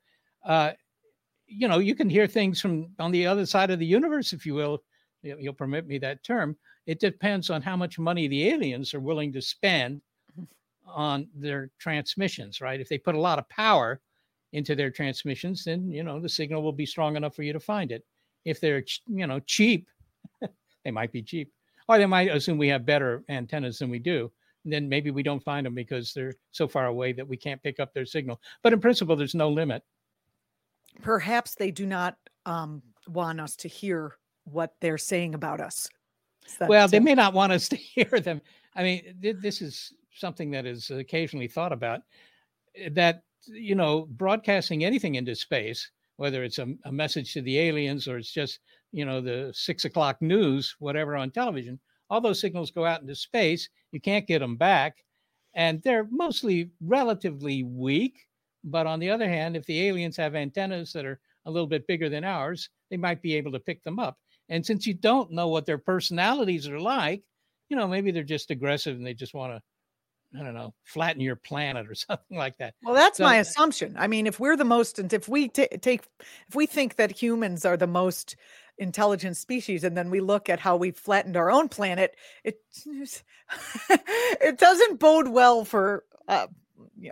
Uh, 0.46 0.72
you 1.48 1.68
know, 1.68 1.80
you 1.80 1.96
can 1.96 2.10
hear 2.10 2.28
things 2.28 2.62
from 2.62 2.90
on 3.00 3.12
the 3.12 3.28
other 3.28 3.46
side 3.46 3.72
of 3.72 3.80
the 3.80 3.86
universe, 3.86 4.34
if 4.34 4.46
you 4.46 4.56
will. 4.56 4.84
You'll 5.24 5.54
permit 5.54 5.88
me 5.88 5.98
that 6.00 6.24
term. 6.24 6.58
It 6.86 7.00
depends 7.00 7.50
on 7.50 7.62
how 7.62 7.76
much 7.76 8.00
money 8.00 8.28
the 8.28 8.50
aliens 8.50 8.94
are 8.94 9.00
willing 9.00 9.34
to 9.34 9.42
spend 9.42 10.02
on 10.86 11.28
their 11.36 11.72
transmissions, 11.80 12.62
right? 12.62 12.80
If 12.80 12.90
they 12.90 12.98
put 12.98 13.16
a 13.16 13.20
lot 13.20 13.40
of 13.40 13.50
power 13.50 14.02
into 14.54 14.76
their 14.76 14.92
transmissions, 14.92 15.64
then 15.66 15.92
you 15.92 16.04
know 16.04 16.20
the 16.20 16.30
signal 16.30 16.62
will 16.64 16.72
be 16.74 16.86
strong 16.86 17.16
enough 17.16 17.36
for 17.36 17.44
you 17.44 17.54
to 17.54 17.60
find 17.60 17.92
it. 17.92 18.06
If 18.46 18.62
they're 18.62 18.84
you 19.08 19.28
know 19.28 19.40
cheap, 19.42 19.88
they 20.86 20.92
might 20.92 21.12
be 21.12 21.22
cheap, 21.22 21.52
or 21.90 21.98
they 21.98 22.06
might 22.06 22.34
assume 22.34 22.58
we 22.58 22.70
have 22.70 22.86
better 22.86 23.24
antennas 23.28 23.80
than 23.80 23.90
we 23.90 24.00
do. 24.00 24.32
then 24.64 24.90
maybe 24.90 25.12
we 25.12 25.22
don't 25.22 25.44
find 25.44 25.66
them 25.66 25.76
because 25.76 26.12
they're 26.14 26.34
so 26.52 26.68
far 26.68 26.88
away 26.88 27.14
that 27.14 27.28
we 27.28 27.38
can't 27.38 27.62
pick 27.62 27.80
up 27.80 27.94
their 27.94 28.06
signal. 28.06 28.42
But 28.64 28.74
in 28.74 28.80
principle, 28.80 29.16
there's 29.16 29.36
no 29.36 29.50
limit. 29.50 29.84
Perhaps 31.02 31.56
they 31.56 31.70
do 31.70 31.86
not 31.86 32.18
um, 32.48 32.82
want 33.08 33.40
us 33.42 33.56
to 33.58 33.68
hear 33.68 34.16
what 34.46 34.74
they're 34.80 34.98
saying 34.98 35.36
about 35.36 35.60
us. 35.60 35.88
Well, 36.62 36.88
they 36.88 37.00
may 37.00 37.14
not 37.14 37.34
want 37.34 37.52
us 37.52 37.68
to 37.74 37.76
hear 37.76 38.20
them. 38.20 38.42
I 38.76 38.84
mean, 38.84 39.16
th- 39.22 39.38
this 39.42 39.62
is 39.62 39.94
something 40.16 40.50
that 40.52 40.66
is 40.66 40.90
occasionally 40.90 41.48
thought 41.48 41.74
about 41.74 42.02
eh, 42.76 42.90
that, 42.94 43.24
you 43.46 43.76
know, 43.76 44.08
broadcasting 44.10 44.84
anything 44.84 45.16
into 45.16 45.36
space, 45.36 45.92
whether 46.18 46.44
it's 46.44 46.58
a, 46.58 46.68
a 46.86 46.92
message 46.92 47.34
to 47.34 47.42
the 47.42 47.60
aliens 47.60 48.08
or 48.08 48.18
it's 48.18 48.32
just, 48.32 48.60
you 48.92 49.06
know, 49.06 49.22
the 49.22 49.52
six 49.54 49.86
o'clock 49.86 50.22
news, 50.22 50.76
whatever 50.80 51.16
on 51.16 51.32
television, 51.32 51.80
all 52.10 52.22
those 52.22 52.40
signals 52.40 52.72
go 52.72 52.86
out 52.86 53.02
into 53.02 53.16
space. 53.16 53.70
You 53.92 54.00
can't 54.00 54.28
get 54.28 54.40
them 54.40 54.58
back. 54.58 55.04
And 55.54 55.82
they're 55.84 56.08
mostly 56.12 56.72
relatively 56.82 57.64
weak. 57.64 58.28
But 58.64 58.88
on 58.88 59.00
the 59.00 59.10
other 59.10 59.30
hand, 59.30 59.56
if 59.56 59.66
the 59.66 59.88
aliens 59.88 60.18
have 60.18 60.36
antennas 60.36 60.92
that 60.94 61.06
are 61.06 61.20
a 61.46 61.52
little 61.52 61.68
bit 61.68 61.88
bigger 61.88 62.10
than 62.10 62.24
ours, 62.24 62.70
they 62.90 62.98
might 62.98 63.22
be 63.22 63.36
able 63.36 63.52
to 63.52 63.60
pick 63.60 63.84
them 63.84 64.00
up. 64.00 64.18
And 64.50 64.66
since 64.66 64.86
you 64.86 64.94
don't 64.94 65.32
know 65.32 65.48
what 65.48 65.66
their 65.66 65.78
personalities 65.78 66.68
are 66.68 66.80
like, 66.80 67.24
you 67.70 67.78
know, 67.78 67.88
maybe 67.88 68.12
they're 68.12 68.24
just 68.24 68.52
aggressive 68.52 68.96
and 68.96 69.06
they 69.06 69.14
just 69.14 69.34
want 69.34 69.54
to, 69.54 70.40
I 70.40 70.44
don't 70.44 70.54
know, 70.54 70.74
flatten 70.84 71.22
your 71.22 71.36
planet 71.36 71.88
or 71.90 71.96
something 71.96 72.38
like 72.38 72.58
that. 72.58 72.76
Well, 72.84 72.96
that's 72.96 73.18
so, 73.18 73.24
my 73.24 73.38
assumption. 73.38 73.96
I 73.98 74.08
mean, 74.08 74.28
if 74.28 74.40
we're 74.40 74.58
the 74.58 74.66
most, 74.66 75.00
and 75.00 75.12
if 75.14 75.28
we 75.28 75.48
t- 75.48 75.68
take, 75.82 76.08
if 76.48 76.56
we 76.56 76.66
think 76.66 76.96
that 76.96 77.12
humans 77.12 77.66
are 77.66 77.78
the 77.78 77.88
most 77.88 78.36
intelligent 78.78 79.38
species, 79.38 79.84
and 79.84 79.96
then 79.96 80.10
we 80.10 80.20
look 80.20 80.50
at 80.50 80.60
how 80.60 80.76
we've 80.76 80.98
flattened 80.98 81.38
our 81.38 81.52
own 81.52 81.70
planet, 81.70 82.16
it 82.44 82.60
it 83.90 84.58
doesn't 84.58 85.00
bode 85.00 85.28
well 85.28 85.66
for. 85.66 86.04
Uh, 86.28 86.48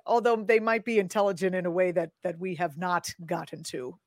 although 0.06 0.36
they 0.36 0.60
might 0.60 0.84
be 0.84 0.99
intelligent 0.99 1.56
in 1.56 1.65
a 1.65 1.71
way 1.71 1.91
that 1.91 2.12
that 2.23 2.39
we 2.39 2.56
have 2.56 2.78
not 2.78 3.13
gotten 3.26 3.63
to 3.63 3.97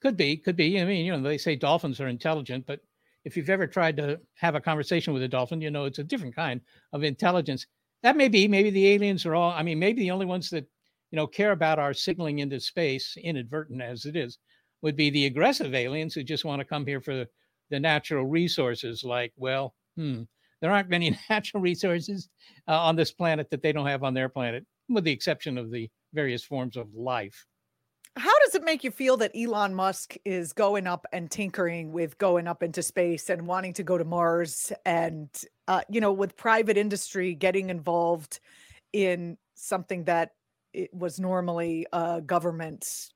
could 0.00 0.16
be, 0.16 0.36
could 0.36 0.56
be. 0.56 0.80
I 0.80 0.84
mean, 0.84 1.04
you 1.04 1.12
know, 1.12 1.20
they 1.20 1.38
say 1.38 1.56
dolphins 1.56 2.00
are 2.00 2.08
intelligent, 2.08 2.66
but 2.66 2.80
if 3.24 3.36
you've 3.36 3.50
ever 3.50 3.66
tried 3.66 3.96
to 3.96 4.20
have 4.34 4.54
a 4.54 4.60
conversation 4.60 5.12
with 5.12 5.22
a 5.22 5.28
dolphin, 5.28 5.60
you 5.60 5.70
know 5.70 5.84
it's 5.84 5.98
a 5.98 6.04
different 6.04 6.36
kind 6.36 6.60
of 6.92 7.02
intelligence. 7.02 7.66
That 8.02 8.16
may 8.16 8.28
be, 8.28 8.46
maybe 8.46 8.70
the 8.70 8.86
aliens 8.88 9.26
are 9.26 9.34
all, 9.34 9.50
I 9.50 9.62
mean, 9.62 9.78
maybe 9.78 10.02
the 10.02 10.12
only 10.12 10.26
ones 10.26 10.50
that, 10.50 10.64
you 11.10 11.16
know, 11.16 11.26
care 11.26 11.52
about 11.52 11.78
our 11.78 11.92
signaling 11.92 12.38
into 12.38 12.60
space, 12.60 13.16
inadvertent 13.20 13.82
as 13.82 14.04
it 14.04 14.14
is, 14.16 14.38
would 14.82 14.96
be 14.96 15.10
the 15.10 15.26
aggressive 15.26 15.74
aliens 15.74 16.14
who 16.14 16.22
just 16.22 16.44
want 16.44 16.60
to 16.60 16.64
come 16.64 16.86
here 16.86 17.00
for 17.00 17.14
the, 17.14 17.28
natural 17.80 18.24
resources. 18.24 19.02
Like, 19.02 19.32
well, 19.36 19.74
hmm, 19.96 20.22
there 20.60 20.70
aren't 20.70 20.88
many 20.88 21.18
natural 21.30 21.60
resources 21.60 22.28
uh, 22.68 22.80
on 22.80 22.94
this 22.94 23.10
planet 23.10 23.50
that 23.50 23.60
they 23.60 23.72
don't 23.72 23.88
have 23.88 24.04
on 24.04 24.14
their 24.14 24.28
planet, 24.28 24.64
with 24.88 25.02
the 25.02 25.10
exception 25.10 25.58
of 25.58 25.72
the 25.72 25.90
various 26.12 26.44
forms 26.44 26.76
of 26.76 26.94
life 26.94 27.44
how 28.16 28.32
does 28.40 28.54
it 28.54 28.64
make 28.64 28.82
you 28.82 28.90
feel 28.90 29.18
that 29.18 29.36
Elon 29.36 29.74
Musk 29.74 30.16
is 30.24 30.52
going 30.52 30.86
up 30.86 31.06
and 31.12 31.30
tinkering 31.30 31.92
with 31.92 32.16
going 32.16 32.48
up 32.48 32.62
into 32.62 32.82
space 32.82 33.28
and 33.28 33.46
wanting 33.46 33.74
to 33.74 33.82
go 33.82 33.98
to 33.98 34.04
Mars 34.04 34.72
and 34.86 35.28
uh, 35.68 35.82
you 35.90 36.00
know 36.00 36.12
with 36.12 36.36
private 36.36 36.78
industry 36.78 37.34
getting 37.34 37.68
involved 37.68 38.40
in 38.92 39.36
something 39.54 40.04
that 40.04 40.30
it 40.72 40.92
was 40.94 41.20
normally 41.20 41.86
uh, 41.92 42.20
government 42.20 43.10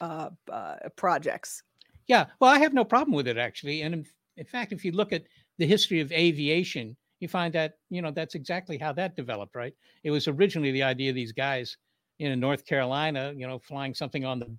uh, 0.00 0.30
uh, 0.50 0.76
projects? 0.96 1.62
Yeah, 2.06 2.26
well, 2.40 2.50
I 2.50 2.58
have 2.58 2.74
no 2.74 2.84
problem 2.84 3.14
with 3.14 3.28
it 3.28 3.38
actually, 3.38 3.82
and 3.82 3.94
in, 3.94 4.06
in 4.36 4.44
fact, 4.44 4.72
if 4.72 4.84
you 4.84 4.92
look 4.92 5.12
at 5.12 5.24
the 5.58 5.66
history 5.66 6.00
of 6.00 6.12
aviation, 6.12 6.96
you 7.20 7.28
find 7.28 7.54
that 7.54 7.78
you 7.90 8.02
know 8.02 8.10
that's 8.10 8.34
exactly 8.34 8.76
how 8.76 8.92
that 8.92 9.16
developed. 9.16 9.54
Right? 9.54 9.74
It 10.02 10.10
was 10.10 10.28
originally 10.28 10.72
the 10.72 10.82
idea 10.82 11.10
of 11.10 11.16
these 11.16 11.32
guys 11.32 11.76
in 12.18 12.38
North 12.38 12.66
Carolina, 12.66 13.32
you 13.36 13.46
know, 13.46 13.58
flying 13.58 13.94
something 13.94 14.24
on 14.24 14.38
the 14.40 14.56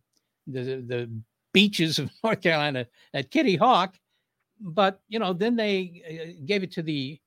the 0.48 0.82
the 0.88 1.10
beaches 1.54 2.00
of 2.00 2.10
North 2.24 2.42
Carolina 2.42 2.88
at 3.14 3.32
Kitty 3.32 3.56
Hawk, 3.56 3.96
but 4.60 5.02
you 5.08 5.20
know, 5.20 5.34
then 5.34 5.56
they 5.56 6.02
uh, 6.10 6.46
gave 6.46 6.64
it 6.64 6.72
to 6.74 6.82
the 6.82 7.20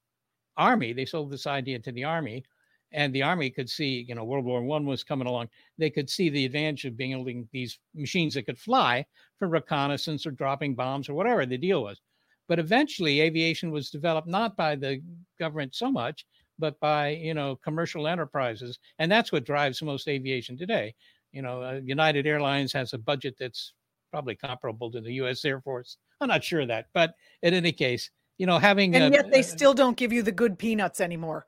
army. 0.57 0.93
They 0.93 1.05
sold 1.05 1.31
this 1.31 1.47
idea 1.47 1.79
to 1.79 1.93
the 1.93 2.05
army, 2.05 2.45
and 2.93 3.13
the 3.13 3.23
army 3.23 3.51
could 3.51 3.69
see, 3.69 4.05
you 4.09 4.15
know, 4.15 4.25
World 4.25 4.45
War 4.45 4.63
One 4.63 4.87
was 4.87 5.05
coming 5.05 5.27
along. 5.27 5.49
They 5.77 5.91
could 5.91 6.09
see 6.09 6.31
the 6.31 6.45
advantage 6.45 6.85
of 6.85 6.97
being 6.97 7.13
able 7.13 7.25
to 7.27 7.45
these 7.53 7.79
machines 7.95 8.35
that 8.35 8.47
could 8.47 8.59
fly 8.59 9.05
for 9.39 9.49
reconnaissance 9.49 10.27
or 10.27 10.31
dropping 10.31 10.75
bombs 10.75 11.09
or 11.09 11.15
whatever 11.15 11.45
the 11.47 11.59
deal 11.59 11.83
was. 11.83 12.01
But 12.49 12.59
eventually, 12.59 13.21
aviation 13.21 13.71
was 13.71 13.91
developed 13.91 14.29
not 14.29 14.57
by 14.57 14.75
the 14.75 15.03
government 15.39 15.75
so 15.75 15.91
much 15.91 16.25
but 16.59 16.79
by 16.81 17.11
you 17.11 17.35
know 17.35 17.57
commercial 17.57 18.07
enterprises, 18.07 18.79
and 18.99 19.11
that's 19.11 19.33
what 19.33 19.45
drives 19.45 19.81
most 19.83 20.09
aviation 20.09 20.57
today. 20.57 20.95
You 21.33 21.43
know, 21.43 21.63
uh, 21.63 21.81
United 21.85 22.27
Airlines 22.27 22.73
has 22.73 22.93
a 22.93 22.99
budget 22.99 23.37
that's 23.39 23.75
probably 24.11 24.35
comparable 24.35 24.91
to 24.91 25.01
the 25.01 25.13
U.S. 25.15 25.45
Air 25.45 25.61
Force. 25.61 25.99
I'm 26.21 26.29
not 26.29 26.43
sure 26.43 26.61
of 26.61 26.69
that, 26.69 26.87
but 26.95 27.15
in 27.43 27.55
any 27.55 27.73
case, 27.73 28.11
you 28.39 28.47
know, 28.47 28.59
having 28.59 28.95
and 28.97 29.15
yet 29.15 29.31
they 29.31 29.43
still 29.43 29.75
don't 29.75 29.97
give 29.97 30.13
you 30.13 30.23
the 30.23 30.33
good 30.33 30.59
peanuts 30.59 31.01
anymore. 31.01 31.47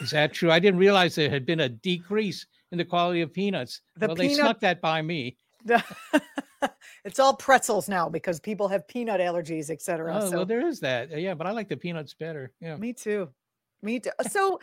Is 0.00 0.10
that 0.10 0.32
true? 0.32 0.50
I 0.50 0.58
didn't 0.58 0.78
realize 0.78 1.14
there 1.14 1.30
had 1.30 1.46
been 1.46 1.60
a 1.60 1.68
decrease 1.68 2.46
in 2.72 2.78
the 2.78 2.84
quality 2.84 3.20
of 3.20 3.32
peanuts. 3.32 3.80
The 3.96 4.08
well, 4.08 4.16
peanut... 4.16 4.28
they 4.30 4.34
snuck 4.34 4.60
that 4.60 4.80
by 4.80 5.02
me. 5.02 5.36
it's 7.04 7.18
all 7.18 7.34
pretzels 7.36 7.88
now 7.88 8.08
because 8.08 8.40
people 8.40 8.68
have 8.68 8.86
peanut 8.88 9.20
allergies, 9.20 9.70
etc. 9.70 10.18
Oh, 10.20 10.30
so. 10.30 10.36
well, 10.38 10.46
there 10.46 10.66
is 10.66 10.80
that. 10.80 11.18
Yeah, 11.18 11.34
but 11.34 11.46
I 11.46 11.52
like 11.52 11.68
the 11.68 11.76
peanuts 11.76 12.14
better. 12.14 12.52
Yeah, 12.60 12.76
me 12.76 12.92
too. 12.92 13.28
Me 13.82 14.00
too. 14.00 14.10
So 14.28 14.60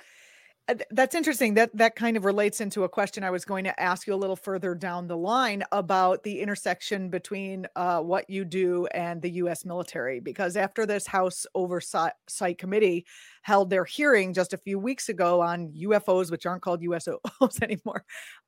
that's 0.89 1.13
interesting. 1.13 1.53
That 1.53 1.75
that 1.75 1.95
kind 1.95 2.17
of 2.17 2.25
relates 2.25 2.59
into 2.59 2.83
a 2.83 2.89
question 2.89 3.23
I 3.23 3.29
was 3.29 3.45
going 3.45 3.65
to 3.65 3.79
ask 3.79 4.07
you 4.07 4.13
a 4.13 4.15
little 4.15 4.35
further 4.35 4.73
down 4.73 5.07
the 5.07 5.17
line 5.17 5.63
about 5.71 6.23
the 6.23 6.39
intersection 6.41 7.09
between 7.09 7.67
uh, 7.75 8.01
what 8.01 8.29
you 8.29 8.45
do 8.45 8.87
and 8.87 9.21
the 9.21 9.29
U.S. 9.31 9.63
military. 9.63 10.19
Because 10.19 10.57
after 10.57 10.85
this 10.85 11.05
House 11.05 11.45
Oversight 11.53 12.13
Committee 12.57 13.05
held 13.43 13.69
their 13.69 13.85
hearing 13.85 14.33
just 14.33 14.53
a 14.53 14.57
few 14.57 14.79
weeks 14.79 15.07
ago 15.09 15.41
on 15.41 15.71
UFOs, 15.73 16.31
which 16.31 16.47
aren't 16.47 16.63
called 16.63 16.81
USOs 16.81 17.61
anymore, 17.61 18.03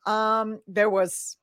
um, 0.07 0.59
there 0.67 0.89
was 0.89 1.37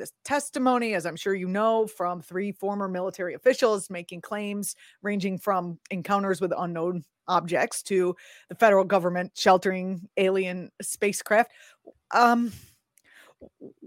this 0.00 0.12
testimony, 0.24 0.94
as 0.94 1.06
I'm 1.06 1.16
sure 1.16 1.34
you 1.34 1.46
know, 1.46 1.86
from 1.86 2.20
three 2.20 2.50
former 2.50 2.88
military 2.88 3.34
officials 3.34 3.90
making 3.90 4.22
claims 4.22 4.74
ranging 5.02 5.38
from 5.38 5.78
encounters 5.90 6.40
with 6.40 6.52
unknown 6.56 7.04
objects 7.28 7.82
to 7.84 8.16
the 8.48 8.54
federal 8.56 8.84
government 8.84 9.32
sheltering 9.36 10.08
alien 10.16 10.70
spacecraft. 10.82 11.52
Um, 12.12 12.52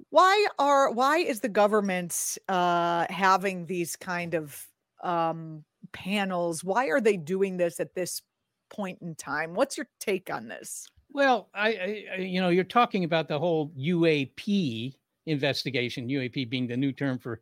why 0.09 0.47
are 0.57 0.91
why 0.91 1.17
is 1.17 1.41
the 1.41 1.49
government 1.49 2.37
uh, 2.47 3.05
having 3.09 3.65
these 3.65 3.95
kind 3.95 4.35
of 4.35 4.65
um, 5.03 5.63
panels? 5.91 6.63
Why 6.63 6.87
are 6.87 7.01
they 7.01 7.17
doing 7.17 7.57
this 7.57 7.79
at 7.79 7.93
this 7.93 8.21
point 8.69 8.99
in 9.01 9.15
time? 9.15 9.53
What's 9.53 9.77
your 9.77 9.87
take 9.99 10.33
on 10.33 10.47
this? 10.47 10.87
Well, 11.11 11.49
I, 11.53 12.05
I 12.15 12.21
you 12.21 12.41
know 12.41 12.49
you're 12.49 12.63
talking 12.63 13.03
about 13.03 13.27
the 13.27 13.37
whole 13.37 13.71
UAP 13.77 14.95
investigation, 15.25 16.07
UAP 16.07 16.49
being 16.49 16.67
the 16.67 16.77
new 16.77 16.91
term 16.91 17.17
for 17.17 17.41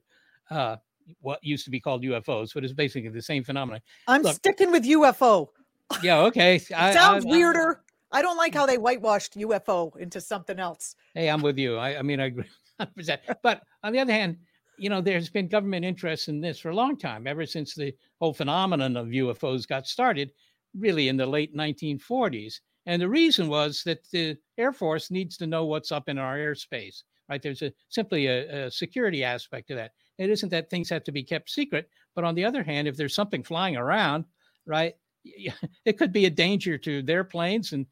uh, 0.50 0.78
what 1.22 1.44
used 1.44 1.66
to 1.66 1.72
be 1.72 1.80
called 1.80 2.04
UFOs, 2.04 2.54
but 2.54 2.64
it's 2.64 2.74
basically 2.74 3.10
the 3.10 3.22
same 3.22 3.44
phenomenon. 3.44 3.82
I'm 4.08 4.22
Look, 4.22 4.36
sticking 4.36 4.72
with 4.72 4.86
UFO. 4.86 5.50
Yeah, 6.02 6.20
okay. 6.20 6.54
I, 6.74 6.94
sounds 6.94 7.26
I, 7.26 7.30
weirder. 7.30 7.82
I, 8.14 8.20
I, 8.20 8.22
don't 8.22 8.38
like 8.38 8.54
how 8.56 8.66
they 8.66 8.78
whitewashed 8.78 9.38
UFO 9.38 9.94
into 9.98 10.22
something 10.22 10.58
else. 10.58 10.96
Hey, 11.14 11.30
I'm 11.30 11.42
with 11.42 11.58
you. 11.58 11.76
I, 11.76 12.00
I 12.00 12.02
mean, 12.02 12.22
I 12.22 12.28
agree 12.28 12.46
100%. 12.80 13.18
But 13.44 13.64
on 13.84 13.92
the 13.92 14.00
other 14.00 14.14
hand, 14.14 14.38
you 14.78 14.90
know, 14.90 15.02
there's 15.02 15.30
been 15.30 15.50
government 15.50 15.84
interest 15.84 16.30
in 16.30 16.40
this 16.40 16.60
for 16.60 16.70
a 16.70 16.76
long 16.76 16.98
time, 16.98 17.28
ever 17.28 17.46
since 17.46 17.76
the 17.76 17.94
whole 18.22 18.34
phenomenon 18.34 18.96
of 18.96 19.08
UFOs 19.08 19.68
got 19.68 19.86
started, 19.86 20.32
really 20.78 21.10
in 21.10 21.18
the 21.18 21.26
late 21.26 21.54
1940s. 21.54 22.62
And 22.86 23.02
the 23.02 23.10
reason 23.10 23.50
was 23.50 23.84
that 23.84 24.10
the 24.12 24.38
Air 24.58 24.72
Force 24.72 25.12
needs 25.12 25.36
to 25.38 25.46
know 25.46 25.66
what's 25.66 25.92
up 25.92 26.08
in 26.08 26.18
our 26.18 26.38
airspace 26.38 27.04
right? 27.32 27.42
There's 27.42 27.62
a 27.62 27.72
simply 27.88 28.28
a, 28.28 28.66
a, 28.66 28.72
security 28.72 29.24
aspect 29.24 29.70
to 29.70 29.76
that. 29.76 29.94
It 30.18 30.30
isn't 30.30 30.50
that 30.50 30.70
things 30.70 30.90
have 30.90 31.06
to 31.06 31.14
be 31.14 31.24
kept 31.24 31.50
secret, 31.50 31.90
but 32.14 32.26
on 32.26 32.36
the 32.36 32.44
other 32.44 32.62
hand, 32.62 32.90
if 32.90 32.98
there's 32.98 33.16
something 33.16 33.42
flying 33.42 33.78
around, 33.78 34.26
right? 34.66 34.94
It 35.86 35.98
could 35.98 36.12
be 36.12 36.26
a 36.26 36.30
danger 36.30 36.78
to 36.80 37.02
their 37.02 37.24
planes 37.24 37.74
and 37.74 37.86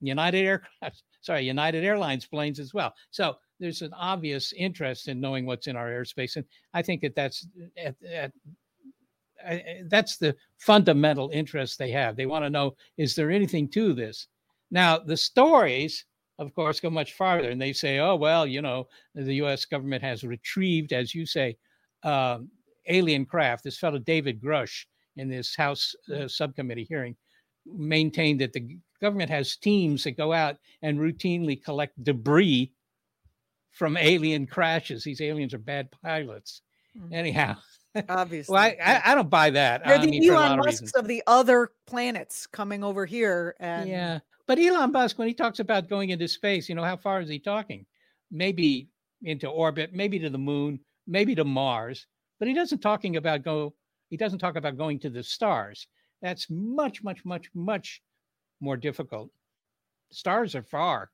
United 0.00 0.44
Aircraft, 0.44 1.02
sorry, 1.20 1.42
United 1.42 1.84
Airlines 1.84 2.24
planes 2.24 2.58
as 2.58 2.72
well. 2.72 2.94
So 3.10 3.36
there's 3.60 3.82
an 3.82 3.92
obvious 3.92 4.52
interest 4.52 5.08
in 5.08 5.20
knowing 5.20 5.44
what's 5.44 5.66
in 5.66 5.76
our 5.76 5.88
airspace, 5.88 6.36
and 6.36 6.46
I 6.72 6.80
think 6.82 7.02
that 7.02 7.14
that's 7.14 7.46
at, 7.76 7.94
at, 8.10 8.32
that's 9.90 10.16
the 10.16 10.34
fundamental 10.58 11.30
interest 11.30 11.78
they 11.78 11.90
have. 11.90 12.16
They 12.16 12.26
want 12.26 12.44
to 12.44 12.50
know 12.50 12.76
is 12.96 13.14
there 13.14 13.30
anything 13.30 13.68
to 13.70 13.92
this? 13.92 14.28
Now 14.70 14.98
the 14.98 15.16
stories, 15.16 16.04
of 16.38 16.54
course, 16.54 16.80
go 16.80 16.90
much 16.90 17.14
farther, 17.14 17.50
and 17.50 17.60
they 17.60 17.72
say, 17.72 17.98
oh 17.98 18.16
well, 18.16 18.46
you 18.46 18.62
know, 18.62 18.88
the 19.14 19.34
U.S. 19.34 19.64
government 19.64 20.02
has 20.02 20.24
retrieved, 20.24 20.92
as 20.92 21.14
you 21.14 21.26
say, 21.26 21.56
um, 22.04 22.48
alien 22.86 23.24
craft. 23.24 23.64
This 23.64 23.78
fellow 23.78 23.98
David 23.98 24.40
Grusch 24.40 24.84
in 25.16 25.28
this 25.28 25.56
House 25.56 25.94
uh, 26.14 26.28
subcommittee 26.28 26.86
hearing 26.88 27.16
maintained 27.66 28.40
that 28.40 28.52
the 28.52 28.78
government 29.00 29.30
has 29.30 29.56
teams 29.56 30.04
that 30.04 30.12
go 30.12 30.32
out 30.32 30.56
and 30.82 30.98
routinely 30.98 31.62
collect 31.62 32.02
debris 32.02 32.72
from 33.72 33.96
alien 33.96 34.46
crashes. 34.46 35.04
These 35.04 35.20
aliens 35.20 35.54
are 35.54 35.58
bad 35.58 35.88
pilots. 36.02 36.62
Mm-hmm. 36.96 37.14
Anyhow, 37.14 37.56
obviously, 38.08 38.52
well, 38.52 38.62
I, 38.62 38.76
I, 38.82 39.12
I, 39.12 39.14
don't 39.14 39.30
buy 39.30 39.50
that. 39.50 39.84
They're 39.84 39.98
I 39.98 40.04
the 40.04 40.10
mean, 40.10 40.30
Elon 40.30 40.58
Musks 40.58 40.92
of, 40.94 41.02
of, 41.02 41.08
the 41.08 41.22
other 41.26 41.70
planets 41.86 42.46
coming 42.46 42.82
over 42.82 43.06
here. 43.06 43.54
And... 43.60 43.88
Yeah, 43.88 44.18
but 44.48 44.58
Elon 44.58 44.90
Musk, 44.90 45.18
when 45.18 45.28
he 45.28 45.34
talks 45.34 45.60
about 45.60 45.90
going 45.90 46.08
into 46.08 46.26
space, 46.26 46.68
you 46.68 46.74
know, 46.74 46.82
how 46.82 46.96
far 46.96 47.20
is 47.20 47.28
he 47.28 47.38
talking? 47.38 47.84
Maybe 48.32 48.88
into 49.22 49.46
orbit, 49.46 49.92
maybe 49.92 50.18
to 50.18 50.30
the 50.30 50.38
moon, 50.38 50.80
maybe 51.06 51.34
to 51.34 51.44
Mars, 51.44 52.06
but 52.38 52.48
he 52.48 52.54
doesn't 52.54 52.80
talking 52.80 53.16
about 53.16 53.42
go. 53.42 53.74
He 54.08 54.16
doesn't 54.16 54.38
talk 54.38 54.56
about 54.56 54.78
going 54.78 54.98
to 55.00 55.10
the 55.10 55.22
stars. 55.22 55.86
That's 56.22 56.46
much, 56.48 57.04
much, 57.04 57.24
much, 57.26 57.50
much 57.54 58.02
more 58.60 58.76
difficult. 58.76 59.30
Stars 60.10 60.54
are 60.54 60.62
far. 60.62 61.10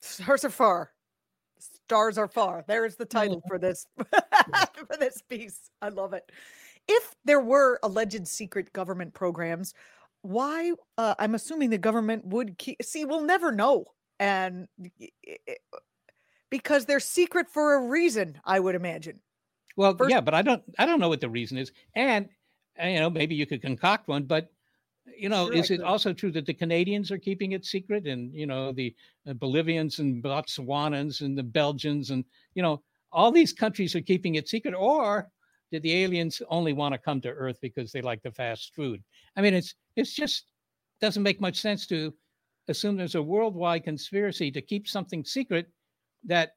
Stars 0.00 0.44
are 0.44 0.50
far. 0.50 0.92
Stars 1.58 2.16
are 2.16 2.28
far. 2.28 2.64
There 2.68 2.84
is 2.84 2.94
the 2.94 3.04
title 3.04 3.42
for 3.48 3.58
this 3.58 3.86
mm-hmm. 3.98 4.84
for 4.86 4.96
this 4.96 5.20
piece. 5.22 5.70
I 5.82 5.88
love 5.88 6.12
it. 6.12 6.30
If 6.86 7.16
there 7.24 7.40
were 7.40 7.80
alleged 7.82 8.28
secret 8.28 8.72
government 8.72 9.12
programs, 9.12 9.74
why? 10.28 10.72
Uh, 10.98 11.14
I'm 11.18 11.34
assuming 11.34 11.70
the 11.70 11.78
government 11.78 12.26
would 12.26 12.58
keep. 12.58 12.82
See, 12.82 13.06
we'll 13.06 13.24
never 13.24 13.50
know, 13.50 13.86
and 14.20 14.68
because 16.50 16.84
they're 16.84 17.00
secret 17.00 17.48
for 17.48 17.74
a 17.74 17.88
reason, 17.88 18.38
I 18.44 18.60
would 18.60 18.74
imagine. 18.74 19.20
Well, 19.76 19.96
First, 19.96 20.10
yeah, 20.10 20.20
but 20.20 20.34
I 20.34 20.42
don't. 20.42 20.62
I 20.78 20.84
don't 20.84 21.00
know 21.00 21.08
what 21.08 21.22
the 21.22 21.30
reason 21.30 21.56
is, 21.56 21.72
and 21.94 22.28
you 22.78 23.00
know, 23.00 23.08
maybe 23.08 23.34
you 23.34 23.46
could 23.46 23.62
concoct 23.62 24.08
one, 24.08 24.24
but 24.24 24.50
you 25.16 25.30
know, 25.30 25.46
sure, 25.46 25.54
is 25.54 25.70
it 25.70 25.80
also 25.80 26.12
true 26.12 26.30
that 26.32 26.44
the 26.44 26.52
Canadians 26.52 27.10
are 27.10 27.18
keeping 27.18 27.52
it 27.52 27.64
secret, 27.64 28.06
and 28.06 28.34
you 28.34 28.46
know, 28.46 28.70
the 28.70 28.94
uh, 29.26 29.32
Bolivians 29.32 29.98
and 29.98 30.22
Botswanans 30.22 31.22
and 31.22 31.38
the 31.38 31.42
Belgians, 31.42 32.10
and 32.10 32.22
you 32.54 32.62
know, 32.62 32.82
all 33.12 33.32
these 33.32 33.54
countries 33.54 33.94
are 33.94 34.02
keeping 34.02 34.34
it 34.34 34.46
secret, 34.46 34.74
or 34.74 35.30
did 35.70 35.82
the 35.82 36.02
aliens 36.02 36.42
only 36.48 36.72
want 36.72 36.92
to 36.92 36.98
come 36.98 37.20
to 37.20 37.28
Earth 37.28 37.58
because 37.60 37.92
they 37.92 38.00
like 38.00 38.22
the 38.22 38.32
fast 38.32 38.74
food? 38.74 39.02
I 39.36 39.42
mean, 39.42 39.54
it's 39.54 39.74
it's 39.96 40.14
just 40.14 40.46
doesn't 41.00 41.22
make 41.22 41.40
much 41.40 41.60
sense 41.60 41.86
to 41.88 42.12
assume 42.68 42.96
there's 42.96 43.14
a 43.14 43.22
worldwide 43.22 43.84
conspiracy 43.84 44.50
to 44.50 44.60
keep 44.60 44.88
something 44.88 45.24
secret 45.24 45.66
that 46.24 46.52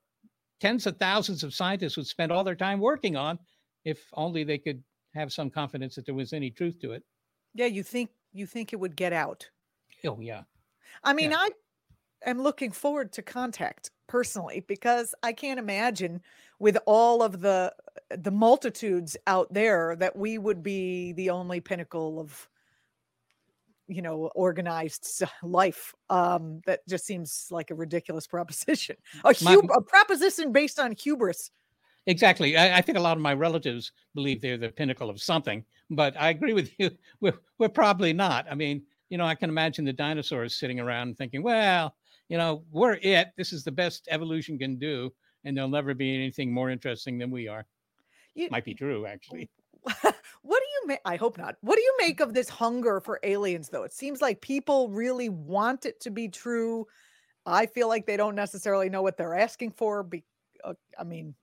tens 0.60 0.86
of 0.88 0.98
thousands 0.98 1.44
of 1.44 1.54
scientists 1.54 1.98
would 1.98 2.08
spend 2.08 2.32
all 2.32 2.44
their 2.44 2.56
time 2.56 2.80
working 2.80 3.16
on 3.16 3.40
if 3.86 4.08
only 4.14 4.44
they 4.44 4.58
could 4.58 4.84
have 5.14 5.34
some 5.34 5.50
confidence 5.50 5.96
that 5.96 6.06
there 6.06 6.16
was 6.16 6.34
any 6.34 6.50
truth 6.50 6.80
to 6.80 6.92
it. 6.92 7.04
Yeah, 7.54 7.66
you 7.66 7.84
think 7.84 8.12
you 8.32 8.46
think 8.46 8.74
it 8.74 8.80
would 8.80 8.96
get 8.96 9.14
out. 9.14 9.50
Oh 10.06 10.20
yeah. 10.20 10.44
I 11.04 11.14
mean, 11.14 11.32
yeah. 11.32 11.38
I 11.40 11.50
am 12.26 12.42
looking 12.42 12.72
forward 12.72 13.12
to 13.14 13.22
contact 13.22 13.92
personally 14.08 14.64
because 14.68 15.16
I 15.24 15.34
can't 15.34 15.60
imagine 15.60 16.22
with 16.60 16.78
all 16.86 17.24
of 17.24 17.42
the 17.42 17.74
the 18.10 18.32
multitudes 18.32 19.16
out 19.26 19.54
there 19.54 19.96
that 19.96 20.16
we 20.16 20.38
would 20.38 20.62
be 20.62 21.14
the 21.14 21.30
only 21.30 21.60
pinnacle 21.60 22.20
of 22.20 22.50
you 23.88 24.02
know 24.02 24.30
organized 24.36 25.24
life 25.44 25.94
um 26.10 26.62
that 26.66 26.88
just 26.88 27.06
seems 27.06 27.48
like 27.52 27.72
a 27.72 27.76
ridiculous 27.76 28.28
proposition 28.36 28.96
a, 29.24 29.34
hub- 29.34 29.64
my, 29.64 29.76
a 29.76 29.82
proposition 29.82 30.52
based 30.52 30.80
on 30.80 30.92
hubris 30.92 31.52
Exactly. 32.08 32.58
I, 32.58 32.80
I, 32.80 32.82
think 32.82 32.98
a 32.98 33.02
lot 33.02 33.16
of 33.16 33.22
my 33.22 33.34
relatives 33.34 33.92
believe 34.16 34.42
they're 34.42 34.58
the 34.58 34.70
pinnacle 34.70 35.10
of 35.10 35.22
something, 35.22 35.64
but 35.92 36.20
I 36.20 36.30
agree 36.30 36.54
with 36.54 36.72
you. 36.80 36.90
We're, 37.22 37.38
we're 37.60 37.70
probably 37.70 38.12
not. 38.12 38.48
I 38.50 38.56
mean, 38.56 38.82
you 39.10 39.20
know, 39.20 39.26
I 39.26 39.36
can 39.36 39.50
imagine 39.50 39.86
the 39.86 39.94
dinosaurs 39.94 40.56
sitting 40.56 40.80
around 40.80 41.18
thinking, 41.18 41.44
well, 41.44 41.94
you 42.32 42.38
know, 42.38 42.64
we're 42.72 42.98
it. 43.02 43.28
This 43.36 43.52
is 43.52 43.66
the 43.66 43.74
best 43.74 44.08
evolution 44.10 44.58
can 44.58 44.78
do, 44.78 45.12
and 45.44 45.56
there'll 45.56 45.70
never 45.70 45.94
be 45.94 46.16
anything 46.16 46.50
more 46.50 46.70
interesting 46.70 47.18
than 47.18 47.30
we 47.30 47.50
are. 47.50 47.66
You, 48.36 48.48
Might 48.50 48.64
be 48.64 48.74
true, 48.74 49.06
actually. 49.06 49.50
what 49.84 49.94
do 50.02 50.48
you 50.50 50.84
make? 50.88 51.02
I 51.04 51.18
hope 51.18 51.38
not. 51.38 51.58
What 51.60 51.76
do 51.76 51.82
you 51.82 51.94
make 52.00 52.22
of 52.22 52.34
this 52.34 52.48
hunger 52.48 53.02
for 53.02 53.20
aliens, 53.24 53.68
though? 53.68 53.84
It 53.84 53.92
seems 53.92 54.22
like 54.22 54.40
people 54.40 54.88
really 54.88 55.28
want 55.28 55.86
it 55.86 56.00
to 56.00 56.10
be 56.10 56.30
true. 56.30 56.88
I 57.46 57.66
feel 57.66 57.90
like 57.90 58.06
they 58.06 58.16
don't 58.16 58.36
necessarily 58.36 58.90
know 58.90 59.02
what 59.02 59.18
they're 59.18 59.36
asking 59.36 59.72
for. 59.72 60.02
Be, 60.02 60.24
uh, 60.64 60.76
I 60.98 61.04
mean, 61.04 61.36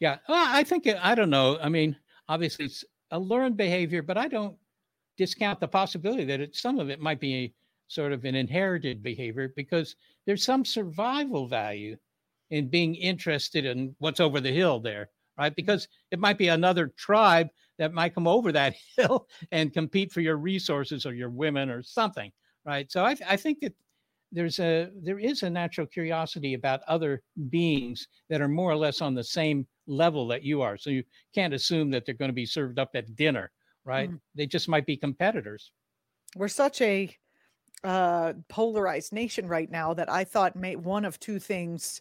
yeah, 0.00 0.18
well, 0.28 0.46
I 0.46 0.64
think 0.64 0.86
it, 0.86 0.98
I 1.02 1.14
don't 1.14 1.30
know. 1.30 1.58
I 1.62 1.70
mean, 1.70 1.96
obviously 2.28 2.66
it's 2.66 2.84
a 3.10 3.18
learned 3.18 3.56
behavior, 3.56 4.02
but 4.02 4.18
I 4.18 4.28
don't 4.28 4.58
discount 5.16 5.60
the 5.60 5.68
possibility 5.68 6.26
that 6.26 6.40
it, 6.40 6.56
some 6.56 6.78
of 6.78 6.90
it 6.90 7.00
might 7.00 7.20
be 7.20 7.34
a, 7.36 7.54
sort 7.94 8.12
of 8.12 8.24
an 8.24 8.34
inherited 8.34 9.02
behavior 9.02 9.52
because 9.54 9.96
there's 10.26 10.44
some 10.44 10.64
survival 10.64 11.46
value 11.46 11.96
in 12.50 12.68
being 12.68 12.94
interested 12.96 13.64
in 13.64 13.94
what's 13.98 14.20
over 14.20 14.40
the 14.40 14.52
hill 14.52 14.80
there, 14.80 15.10
right? 15.38 15.52
Mm-hmm. 15.52 15.54
Because 15.56 15.88
it 16.10 16.18
might 16.18 16.38
be 16.38 16.48
another 16.48 16.88
tribe 16.96 17.48
that 17.78 17.94
might 17.94 18.14
come 18.14 18.26
over 18.26 18.52
that 18.52 18.74
hill 18.96 19.28
and 19.52 19.72
compete 19.72 20.12
for 20.12 20.20
your 20.20 20.36
resources 20.36 21.06
or 21.06 21.14
your 21.14 21.30
women 21.30 21.70
or 21.70 21.82
something, 21.82 22.30
right? 22.64 22.90
So 22.90 23.04
I, 23.04 23.16
I 23.28 23.36
think 23.36 23.60
that 23.60 23.74
there's 24.32 24.58
a 24.58 24.90
there 25.00 25.20
is 25.20 25.44
a 25.44 25.50
natural 25.50 25.86
curiosity 25.86 26.54
about 26.54 26.80
other 26.88 27.22
beings 27.50 28.08
that 28.28 28.40
are 28.40 28.48
more 28.48 28.70
or 28.70 28.76
less 28.76 29.00
on 29.00 29.14
the 29.14 29.22
same 29.22 29.64
level 29.86 30.26
that 30.26 30.42
you 30.42 30.60
are. 30.60 30.76
So 30.76 30.90
you 30.90 31.04
can't 31.34 31.54
assume 31.54 31.90
that 31.92 32.04
they're 32.04 32.16
going 32.16 32.30
to 32.30 32.34
be 32.34 32.46
served 32.46 32.80
up 32.80 32.90
at 32.94 33.14
dinner, 33.14 33.52
right? 33.84 34.10
Mm. 34.10 34.20
They 34.34 34.46
just 34.46 34.68
might 34.68 34.86
be 34.86 34.96
competitors. 34.96 35.70
We're 36.34 36.48
such 36.48 36.80
a 36.80 37.16
uh, 37.84 38.32
polarized 38.48 39.12
nation 39.12 39.46
right 39.46 39.70
now 39.70 39.94
that 39.94 40.10
I 40.10 40.24
thought 40.24 40.56
may 40.56 40.76
one 40.76 41.04
of 41.04 41.20
two 41.20 41.38
things 41.38 42.00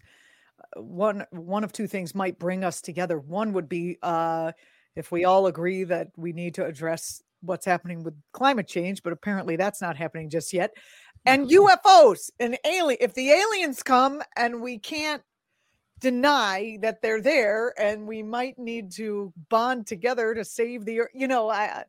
uh, 0.59 0.81
one 0.81 1.25
one 1.31 1.63
of 1.63 1.71
two 1.73 1.87
things 1.87 2.15
might 2.15 2.39
bring 2.39 2.63
us 2.63 2.81
together. 2.81 3.19
One 3.19 3.53
would 3.53 3.69
be 3.69 3.97
uh, 4.01 4.53
if 4.95 5.11
we 5.11 5.25
all 5.25 5.47
agree 5.47 5.83
that 5.83 6.09
we 6.15 6.33
need 6.33 6.55
to 6.55 6.65
address 6.65 7.21
what's 7.41 7.65
happening 7.65 8.03
with 8.03 8.15
climate 8.31 8.67
change, 8.67 9.03
but 9.03 9.13
apparently 9.13 9.55
that's 9.57 9.81
not 9.81 9.97
happening 9.97 10.29
just 10.29 10.53
yet. 10.53 10.71
And 11.25 11.49
UFOs 11.49 12.31
and 12.39 12.57
alien. 12.65 12.97
If 13.01 13.13
the 13.13 13.31
aliens 13.31 13.83
come 13.83 14.21
and 14.35 14.61
we 14.61 14.79
can't 14.79 15.21
deny 16.03 16.77
that 16.81 17.01
they're 17.01 17.21
there 17.21 17.73
and 17.79 18.05
we 18.05 18.21
might 18.21 18.59
need 18.59 18.91
to 18.91 19.31
bond 19.49 19.87
together 19.87 20.33
to 20.33 20.43
save 20.43 20.83
the 20.83 20.99
you 21.13 21.29
know 21.29 21.49
i 21.49 21.85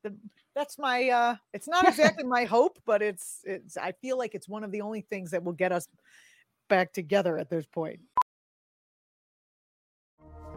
that's 0.55 0.79
my 0.79 1.09
uh 1.09 1.37
it's 1.53 1.69
not 1.69 1.87
exactly 1.89 2.25
my 2.25 2.45
hope 2.45 2.79
but 2.87 3.03
it's 3.03 3.41
it's 3.45 3.77
i 3.77 3.93
feel 3.93 4.17
like 4.19 4.35
it's 4.35 4.49
one 4.49 4.65
of 4.65 4.71
the 4.73 4.81
only 4.81 5.01
things 5.03 5.31
that 5.31 5.43
will 5.43 5.53
get 5.53 5.73
us 5.73 5.89
back 6.69 6.93
together 6.95 7.37
at 7.37 7.51
this 7.51 7.67
point. 7.67 8.01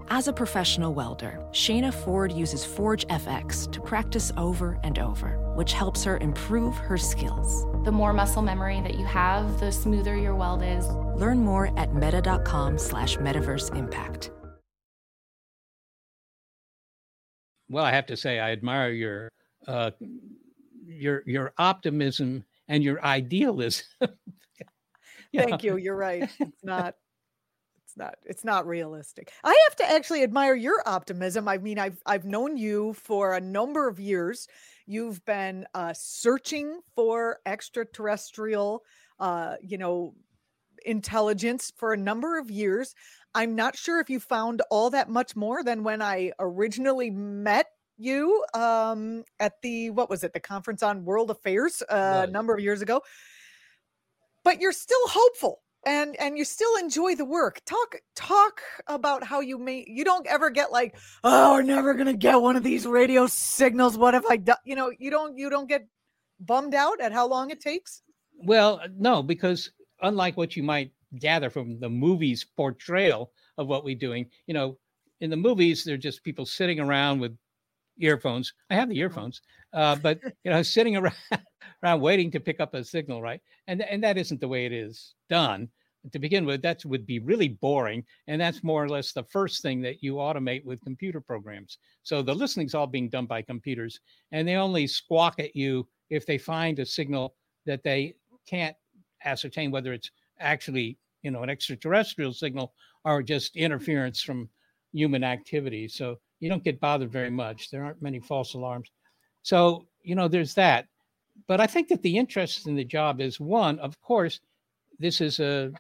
As 0.10 0.29
a 0.29 0.33
professional 0.33 0.93
welder 0.93 1.43
shayna 1.51 1.93
ford 1.93 2.31
uses 2.31 2.63
forge 2.63 3.05
fx 3.07 3.71
to 3.71 3.81
practice 3.81 4.31
over 4.38 4.79
and 4.83 4.99
over 4.99 5.47
which 5.57 5.73
helps 5.73 6.04
her 6.04 6.17
improve 6.19 6.77
her 6.77 6.98
skills. 6.98 7.65
The 7.83 7.91
more 7.91 8.13
muscle 8.13 8.43
memory 8.43 8.79
that 8.81 8.93
you 8.93 9.06
have 9.06 9.60
the 9.60 9.71
smoother 9.71 10.15
your 10.15 10.35
weld 10.35 10.62
is. 10.62 10.87
Learn 11.15 11.39
more 11.39 11.75
at 11.79 11.95
meta.com 11.95 12.77
slash 12.77 13.17
metaverse 13.17 13.75
impact. 13.75 14.29
Well, 17.69 17.83
I 17.83 17.91
have 17.91 18.06
to 18.06 18.15
say, 18.15 18.39
I 18.39 18.52
admire 18.52 18.91
your 18.91 19.31
uh, 19.68 19.92
your 20.86 21.24
your 21.26 21.54
optimism 21.58 22.44
and 22.68 22.84
your 22.84 23.04
idealism. 23.04 23.86
Thank 25.36 25.63
you. 25.63 25.78
You're 25.78 25.96
right. 25.96 26.30
It's 26.40 26.63
not 26.63 26.96
it's 27.86 27.98
not 27.98 28.15
it's 28.26 28.44
not 28.44 28.68
realistic. 28.68 29.32
I 29.44 29.56
have 29.68 29.76
to 29.78 29.90
actually 29.90 30.24
admire 30.24 30.56
your 30.56 30.82
optimism. 30.86 31.48
I 31.48 31.58
mean, 31.58 31.80
I've 31.80 32.02
I've 32.06 32.26
known 32.26 32.58
you 32.58 32.94
for 32.94 33.34
a 33.34 33.42
number 33.42 33.88
of 33.88 34.00
years. 34.00 34.48
You've 34.86 35.24
been 35.26 35.65
uh, 35.74 35.94
searching 35.94 36.80
for 36.96 37.40
extraterrestrial, 37.46 38.84
uh, 39.20 39.56
you 39.62 39.78
know, 39.78 40.15
intelligence 40.86 41.72
for 41.76 41.94
a 41.94 41.98
number 41.98 42.40
of 42.40 42.50
years. 42.50 42.96
I'm 43.36 43.56
not 43.56 43.78
sure 43.78 44.00
if 44.00 44.10
you 44.10 44.20
found 44.20 44.62
all 44.72 44.90
that 44.92 45.10
much 45.10 45.36
more 45.36 45.63
than 45.63 45.84
when 45.84 46.02
I 46.02 46.32
originally 46.40 47.12
met 47.12 47.68
you 47.98 48.43
um, 48.54 49.23
at 49.39 49.54
the 49.62 49.89
what 49.89 50.10
was 50.10 50.23
it 50.23 50.33
the 50.33 50.39
conference 50.39 50.83
on 50.83 51.06
world 51.06 51.31
affairs 51.31 51.81
uh, 51.89 52.25
a 52.27 52.31
number 52.31 52.54
of 52.54 52.60
years 52.60 52.81
ago. 52.81 53.02
But 54.43 54.62
you're 54.62 54.71
still 54.71 55.08
hopeful 55.08 55.62
and 55.85 56.15
and 56.19 56.37
you 56.37 56.45
still 56.45 56.75
enjoy 56.77 57.15
the 57.15 57.25
work. 57.25 57.62
Talk 57.65 57.95
talk 58.15 58.62
about 58.87 59.23
how 59.23 59.39
you 59.39 59.58
may 59.58 59.85
you 59.87 60.04
don't 60.04 60.27
ever 60.27 60.50
get 60.50 60.71
like 60.71 60.95
oh 61.23 61.54
we're 61.54 61.63
never 61.63 61.93
gonna 61.93 62.13
get 62.13 62.41
one 62.41 62.56
of 62.56 62.63
these 62.63 62.85
radio 62.85 63.27
signals. 63.27 63.98
What 63.98 64.13
if 64.13 64.25
i 64.29 64.37
do 64.37 64.54
you 64.65 64.75
know 64.75 64.91
you 64.98 65.10
don't 65.10 65.37
you 65.37 65.50
don't 65.50 65.67
get 65.67 65.87
bummed 66.39 66.75
out 66.75 67.02
at 67.02 67.12
how 67.12 67.27
long 67.27 67.50
it 67.50 67.60
takes? 67.60 68.04
Well 68.37 68.81
no 68.98 69.23
because 69.23 69.71
unlike 70.02 70.37
what 70.37 70.56
you 70.56 70.63
might 70.63 70.91
gather 71.19 71.50
from 71.50 71.79
the 71.79 71.89
movie's 71.89 72.43
portrayal 72.43 73.31
of 73.58 73.67
what 73.67 73.85
we're 73.85 73.95
doing 73.95 74.29
you 74.45 74.54
know 74.54 74.77
in 75.21 75.29
the 75.29 75.37
movies 75.37 75.83
they're 75.83 75.98
just 75.98 76.21
people 76.21 76.45
sitting 76.45 76.81
around 76.81 77.19
with 77.19 77.35
earphones. 78.00 78.54
I 78.69 78.75
have 78.75 78.89
the 78.89 78.95
mm-hmm. 78.95 79.02
earphones, 79.02 79.41
uh, 79.73 79.95
but 79.95 80.19
you 80.43 80.52
know, 80.52 80.62
sitting 80.63 80.98
around, 80.98 81.15
around 81.83 82.02
waiting 82.02 82.31
to 82.31 82.39
pick 82.39 82.60
up 82.60 82.73
a 82.73 82.83
signal, 82.83 83.21
right? 83.21 83.41
And 83.67 83.81
and 83.81 84.04
that 84.04 84.17
isn't 84.17 84.41
the 84.41 84.48
way 84.48 84.65
it 84.65 84.73
is 84.73 85.15
done. 85.29 85.69
To 86.13 86.19
begin 86.19 86.45
with, 86.45 86.62
that 86.62 86.85
would 86.85 87.06
be 87.06 87.19
really 87.19 87.50
boring, 87.50 88.04
and 88.27 88.39
that's 88.39 88.63
more 88.63 88.81
or 88.81 88.87
less 88.87 89.12
the 89.12 89.25
first 89.25 89.62
thing 89.62 89.81
that 89.81 90.02
you 90.02 90.15
automate 90.15 90.63
with 90.63 90.79
computer 90.81 91.19
programs. 91.19 91.79
So 92.04 92.21
the 92.21 92.35
listening's 92.35 92.73
all 92.73 92.87
being 92.87 93.10
done 93.10 93.25
by 93.25 93.41
computers, 93.41 94.00
and 94.31 94.48
they 94.48 94.56
only 94.56 94.87
squawk 94.87 95.39
at 95.39 95.56
you 95.56 95.87
if 96.10 96.25
they 96.25 96.37
find 96.37 96.79
a 96.79 96.85
signal 96.85 97.35
that 97.65 97.83
they 97.83 98.15
can't 98.48 98.75
ascertain 99.25 99.71
whether 99.71 99.91
it's 99.91 100.12
actually 100.39 100.98
you 101.23 101.31
know 101.31 101.43
an 101.43 101.50
extraterrestrial 101.50 102.31
signal 102.31 102.73
or 103.04 103.21
just 103.21 103.56
interference 103.56 104.21
from 104.21 104.50
human 104.93 105.23
activity. 105.23 105.87
So 105.87 106.19
you 106.40 106.50
don't 106.50 106.63
get 106.63 106.79
bothered 106.79 107.12
very 107.12 107.29
much. 107.29 107.69
There 107.69 107.83
aren't 107.83 108.02
many 108.02 108.19
false 108.19 108.54
alarms. 108.54 108.90
So, 109.42 109.85
you 110.04 110.15
know, 110.15 110.27
there's 110.27 110.54
that. 110.56 110.88
But 111.48 111.62
I 111.62 111.67
think 111.67 111.88
that 111.90 112.02
the 112.02 112.17
interest 112.17 112.67
in 112.67 112.75
the 112.75 112.83
job 112.83 113.21
is 113.21 113.40
one, 113.40 113.79
of 113.79 114.00
course, 114.02 114.40
this 115.00 115.21
is 115.21 115.40
a 115.40 115.71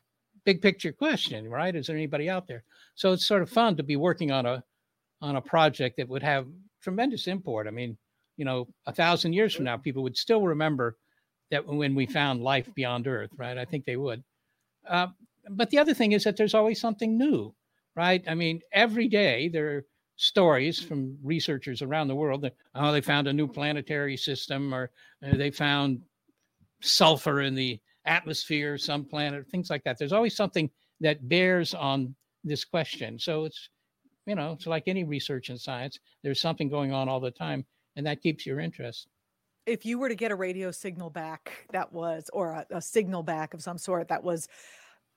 big 0.45 0.61
picture 0.61 0.91
question, 0.91 1.49
right? 1.49 1.75
Is 1.75 1.87
there 1.87 1.95
anybody 1.95 2.29
out 2.29 2.47
there? 2.47 2.63
So 2.95 3.11
it's 3.11 3.25
sort 3.25 3.41
of 3.41 3.49
fun 3.49 3.75
to 3.77 3.83
be 3.83 3.95
working 3.95 4.31
on 4.31 4.45
a 4.45 4.63
on 5.21 5.35
a 5.35 5.41
project 5.41 5.97
that 5.97 6.07
would 6.07 6.21
have 6.21 6.45
tremendous 6.81 7.27
import. 7.27 7.67
I 7.67 7.71
mean, 7.71 7.97
you 8.37 8.45
know, 8.45 8.67
a 8.85 8.93
thousand 8.93 9.33
years 9.33 9.53
from 9.55 9.65
now, 9.65 9.77
people 9.77 10.03
would 10.03 10.15
still 10.15 10.43
remember 10.43 10.95
that 11.49 11.65
when 11.65 11.95
we 11.95 12.05
found 12.05 12.43
life 12.43 12.69
beyond 12.75 13.07
Earth, 13.07 13.31
right? 13.35 13.57
I 13.57 13.65
think 13.65 13.85
they 13.85 13.97
would. 13.97 14.23
Uh, 14.87 15.07
but 15.49 15.69
the 15.69 15.79
other 15.79 15.93
thing 15.93 16.11
is 16.11 16.23
that 16.23 16.37
there's 16.37 16.53
always 16.53 16.79
something 16.79 17.17
new, 17.17 17.53
right? 17.95 18.23
I 18.27 18.35
mean, 18.35 18.61
every 18.71 19.07
day 19.07 19.49
there 19.49 19.85
stories 20.17 20.79
from 20.81 21.15
researchers 21.23 21.83
around 21.83 22.07
the 22.07 22.15
world 22.15 22.41
that 22.41 22.55
oh 22.73 22.91
they 22.91 23.01
found 23.01 23.27
a 23.27 23.33
new 23.33 23.47
planetary 23.47 24.17
system 24.17 24.73
or 24.73 24.89
uh, 25.25 25.37
they 25.37 25.51
found 25.51 26.01
sulfur 26.81 27.41
in 27.41 27.53
the 27.53 27.79
atmosphere 28.05 28.77
some 28.77 29.05
planet 29.05 29.47
things 29.49 29.69
like 29.69 29.83
that. 29.83 29.97
There's 29.97 30.13
always 30.13 30.35
something 30.35 30.69
that 31.01 31.29
bears 31.29 31.73
on 31.73 32.15
this 32.43 32.65
question. 32.65 33.19
So 33.19 33.45
it's 33.45 33.69
you 34.25 34.35
know 34.35 34.53
it's 34.53 34.65
like 34.65 34.83
any 34.87 35.03
research 35.03 35.49
in 35.49 35.57
science 35.57 35.99
there's 36.23 36.41
something 36.41 36.67
going 36.67 36.91
on 36.91 37.07
all 37.07 37.19
the 37.19 37.31
time 37.31 37.63
and 37.95 38.05
that 38.05 38.21
keeps 38.21 38.45
your 38.45 38.59
interest. 38.59 39.07
If 39.67 39.85
you 39.85 39.99
were 39.99 40.09
to 40.09 40.15
get 40.15 40.31
a 40.31 40.35
radio 40.35 40.71
signal 40.71 41.11
back 41.11 41.67
that 41.73 41.93
was 41.93 42.29
or 42.33 42.51
a, 42.51 42.65
a 42.71 42.81
signal 42.81 43.21
back 43.21 43.53
of 43.53 43.61
some 43.61 43.77
sort 43.77 44.07
that 44.07 44.23
was 44.23 44.47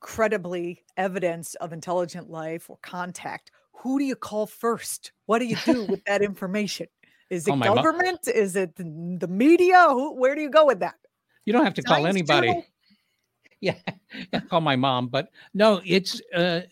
credibly 0.00 0.82
evidence 0.96 1.54
of 1.56 1.72
intelligent 1.72 2.28
life 2.28 2.68
or 2.68 2.78
contact 2.82 3.50
who 3.72 3.98
do 3.98 4.04
you 4.04 4.16
call 4.16 4.46
first? 4.46 5.12
What 5.26 5.38
do 5.38 5.46
you 5.46 5.56
do 5.64 5.84
with 5.88 6.04
that 6.04 6.22
information? 6.22 6.86
Is 7.30 7.46
it 7.46 7.52
oh 7.52 7.56
government? 7.56 8.20
Mom. 8.26 8.34
Is 8.34 8.56
it 8.56 8.74
the 8.76 9.28
media? 9.28 9.86
Who, 9.88 10.14
where 10.14 10.34
do 10.34 10.42
you 10.42 10.50
go 10.50 10.66
with 10.66 10.80
that? 10.80 10.96
You 11.44 11.52
don't 11.52 11.64
have 11.64 11.74
to 11.74 11.82
Science 11.82 11.98
call 11.98 12.06
anybody. 12.06 12.48
Journal? 12.48 12.66
Yeah, 13.62 13.76
call 14.48 14.62
my 14.62 14.74
mom. 14.74 15.08
But 15.08 15.28
no, 15.52 15.82
it's 15.84 16.18
uh, 16.34 16.62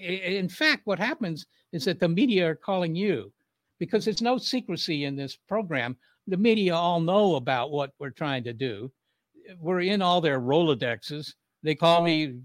in 0.00 0.48
fact 0.48 0.86
what 0.86 0.98
happens 0.98 1.44
is 1.70 1.84
that 1.84 2.00
the 2.00 2.08
media 2.08 2.48
are 2.48 2.54
calling 2.54 2.94
you 2.94 3.30
because 3.78 4.06
there's 4.06 4.22
no 4.22 4.38
secrecy 4.38 5.04
in 5.04 5.16
this 5.16 5.36
program. 5.36 5.98
The 6.26 6.38
media 6.38 6.74
all 6.74 7.00
know 7.00 7.34
about 7.34 7.70
what 7.70 7.90
we're 7.98 8.08
trying 8.08 8.42
to 8.44 8.54
do. 8.54 8.90
We're 9.58 9.82
in 9.82 10.00
all 10.00 10.22
their 10.22 10.40
Rolodexes. 10.40 11.34
They 11.62 11.74
call 11.74 12.02
me 12.02 12.38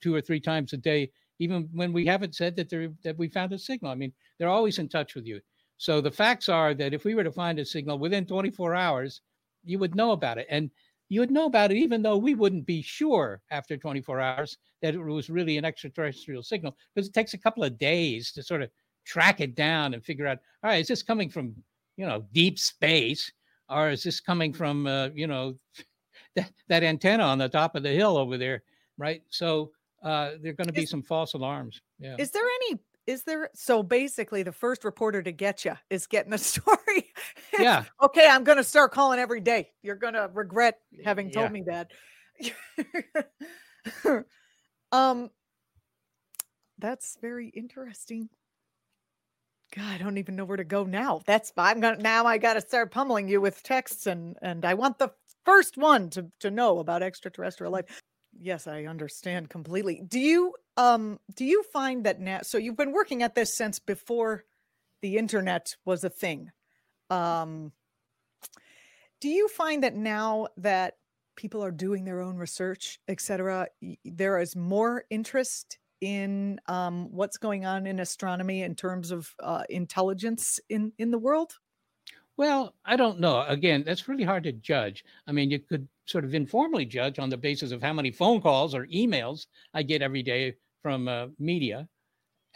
two 0.00 0.14
or 0.14 0.22
three 0.22 0.40
times 0.40 0.72
a 0.72 0.78
day 0.78 1.10
even 1.38 1.68
when 1.72 1.92
we 1.92 2.06
haven't 2.06 2.34
said 2.34 2.56
that 2.56 2.68
they 2.68 2.88
that 3.04 3.18
we 3.18 3.28
found 3.28 3.52
a 3.52 3.58
signal. 3.58 3.92
I 3.92 3.94
mean, 3.94 4.12
they're 4.38 4.48
always 4.48 4.78
in 4.78 4.88
touch 4.88 5.14
with 5.14 5.26
you. 5.26 5.40
So 5.76 6.00
the 6.00 6.10
facts 6.10 6.48
are 6.48 6.74
that 6.74 6.94
if 6.94 7.04
we 7.04 7.14
were 7.14 7.24
to 7.24 7.32
find 7.32 7.58
a 7.58 7.64
signal 7.64 7.98
within 7.98 8.26
24 8.26 8.74
hours, 8.74 9.20
you 9.64 9.78
would 9.78 9.94
know 9.94 10.10
about 10.10 10.38
it. 10.38 10.46
And 10.50 10.70
you 11.08 11.20
would 11.20 11.30
know 11.30 11.46
about 11.46 11.70
it 11.70 11.76
even 11.76 12.02
though 12.02 12.16
we 12.16 12.34
wouldn't 12.34 12.66
be 12.66 12.82
sure 12.82 13.40
after 13.50 13.76
24 13.76 14.20
hours 14.20 14.58
that 14.82 14.94
it 14.94 14.98
was 14.98 15.30
really 15.30 15.56
an 15.56 15.64
extraterrestrial 15.64 16.42
signal 16.42 16.76
because 16.94 17.08
it 17.08 17.14
takes 17.14 17.34
a 17.34 17.38
couple 17.38 17.64
of 17.64 17.78
days 17.78 18.32
to 18.32 18.42
sort 18.42 18.62
of 18.62 18.70
track 19.06 19.40
it 19.40 19.54
down 19.54 19.94
and 19.94 20.04
figure 20.04 20.26
out 20.26 20.38
all 20.62 20.70
right 20.70 20.80
is 20.80 20.88
this 20.88 21.02
coming 21.02 21.30
from 21.30 21.54
you 21.96 22.06
know 22.06 22.24
deep 22.32 22.58
space 22.58 23.32
or 23.70 23.90
is 23.90 24.02
this 24.02 24.20
coming 24.20 24.52
from 24.52 24.86
uh, 24.86 25.08
you 25.14 25.26
know 25.26 25.54
that, 26.36 26.50
that 26.68 26.82
antenna 26.82 27.22
on 27.22 27.38
the 27.38 27.48
top 27.48 27.74
of 27.74 27.82
the 27.82 27.90
hill 27.90 28.16
over 28.16 28.36
there 28.36 28.62
right 28.98 29.22
so 29.30 29.70
uh, 30.02 30.32
there 30.40 30.52
are 30.52 30.54
going 30.54 30.66
to 30.66 30.72
be 30.72 30.82
is, 30.82 30.90
some 30.90 31.02
false 31.02 31.34
alarms. 31.34 31.80
Yeah. 31.98 32.16
Is 32.18 32.30
there 32.30 32.44
any? 32.44 32.78
Is 33.06 33.24
there? 33.24 33.50
So 33.54 33.82
basically, 33.82 34.42
the 34.42 34.52
first 34.52 34.84
reporter 34.84 35.22
to 35.22 35.32
get 35.32 35.64
you 35.64 35.74
is 35.90 36.06
getting 36.06 36.30
the 36.30 36.38
story. 36.38 37.12
Yeah. 37.58 37.84
okay, 38.02 38.28
I'm 38.28 38.44
going 38.44 38.58
to 38.58 38.64
start 38.64 38.92
calling 38.92 39.18
every 39.18 39.40
day. 39.40 39.70
You're 39.82 39.96
going 39.96 40.14
to 40.14 40.30
regret 40.32 40.78
having 41.04 41.30
told 41.30 41.46
yeah. 41.46 41.50
me 41.50 41.64
that. 41.66 41.90
um, 44.92 45.30
that's 46.78 47.18
very 47.20 47.48
interesting. 47.48 48.28
God, 49.76 49.84
I 49.84 49.98
don't 49.98 50.18
even 50.18 50.36
know 50.36 50.44
where 50.44 50.56
to 50.56 50.64
go 50.64 50.84
now. 50.84 51.20
That's 51.26 51.52
I'm 51.56 51.80
gonna 51.80 51.98
now. 51.98 52.24
I 52.24 52.38
got 52.38 52.54
to 52.54 52.60
start 52.62 52.90
pummeling 52.90 53.28
you 53.28 53.40
with 53.40 53.62
texts, 53.62 54.06
and 54.06 54.36
and 54.40 54.64
I 54.64 54.72
want 54.72 54.98
the 54.98 55.10
first 55.44 55.76
one 55.76 56.08
to 56.10 56.30
to 56.40 56.50
know 56.50 56.78
about 56.78 57.02
extraterrestrial 57.02 57.72
life 57.72 57.84
yes 58.40 58.66
i 58.66 58.84
understand 58.84 59.48
completely 59.48 60.02
do 60.06 60.18
you 60.18 60.54
um 60.76 61.18
do 61.34 61.44
you 61.44 61.62
find 61.72 62.04
that 62.04 62.20
now 62.20 62.40
so 62.42 62.58
you've 62.58 62.76
been 62.76 62.92
working 62.92 63.22
at 63.22 63.34
this 63.34 63.56
since 63.56 63.78
before 63.78 64.44
the 65.02 65.16
internet 65.16 65.76
was 65.84 66.04
a 66.04 66.10
thing 66.10 66.50
um 67.10 67.72
do 69.20 69.28
you 69.28 69.48
find 69.48 69.82
that 69.82 69.96
now 69.96 70.46
that 70.56 70.94
people 71.36 71.64
are 71.64 71.70
doing 71.70 72.04
their 72.04 72.20
own 72.20 72.36
research 72.36 72.98
et 73.08 73.20
cetera, 73.20 73.66
there 74.04 74.38
is 74.38 74.54
more 74.56 75.04
interest 75.10 75.78
in 76.00 76.60
um, 76.66 77.08
what's 77.10 77.38
going 77.38 77.66
on 77.66 77.84
in 77.84 77.98
astronomy 77.98 78.62
in 78.62 78.76
terms 78.76 79.10
of 79.10 79.34
uh, 79.40 79.64
intelligence 79.68 80.60
in 80.68 80.92
in 80.98 81.10
the 81.10 81.18
world 81.18 81.54
well, 82.38 82.76
I 82.84 82.94
don't 82.94 83.18
know. 83.18 83.44
Again, 83.48 83.82
that's 83.84 84.06
really 84.06 84.22
hard 84.22 84.44
to 84.44 84.52
judge. 84.52 85.04
I 85.26 85.32
mean, 85.32 85.50
you 85.50 85.58
could 85.58 85.88
sort 86.08 86.24
of 86.24 86.34
informally 86.34 86.86
judge 86.86 87.18
on 87.18 87.28
the 87.28 87.36
basis 87.36 87.70
of 87.70 87.82
how 87.82 87.92
many 87.92 88.10
phone 88.10 88.40
calls 88.40 88.74
or 88.74 88.86
emails 88.86 89.46
I 89.74 89.82
get 89.82 90.02
every 90.02 90.22
day 90.22 90.54
from 90.82 91.06
uh, 91.06 91.26
media. 91.38 91.86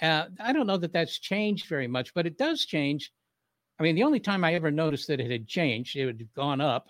Uh, 0.01 0.25
I 0.41 0.53
don't 0.53 0.67
know 0.67 0.79
that 0.79 0.93
that's 0.93 1.19
changed 1.19 1.67
very 1.67 1.87
much, 1.87 2.15
but 2.15 2.27
it 2.27 2.39
does 2.39 2.65
change. 2.65 3.13
I 3.79 3.83
mean, 3.83 3.95
the 3.95 4.05
only 4.05 4.21
time 4.21 4.43
I 4.43 4.55
ever 4.55 4.71
noticed 4.71 5.07
that 5.09 5.21
it 5.21 5.31
had 5.31 5.47
changed, 5.47 5.97
it 5.97 6.07
had 6.07 6.35
gone 6.35 6.61
up, 6.61 6.89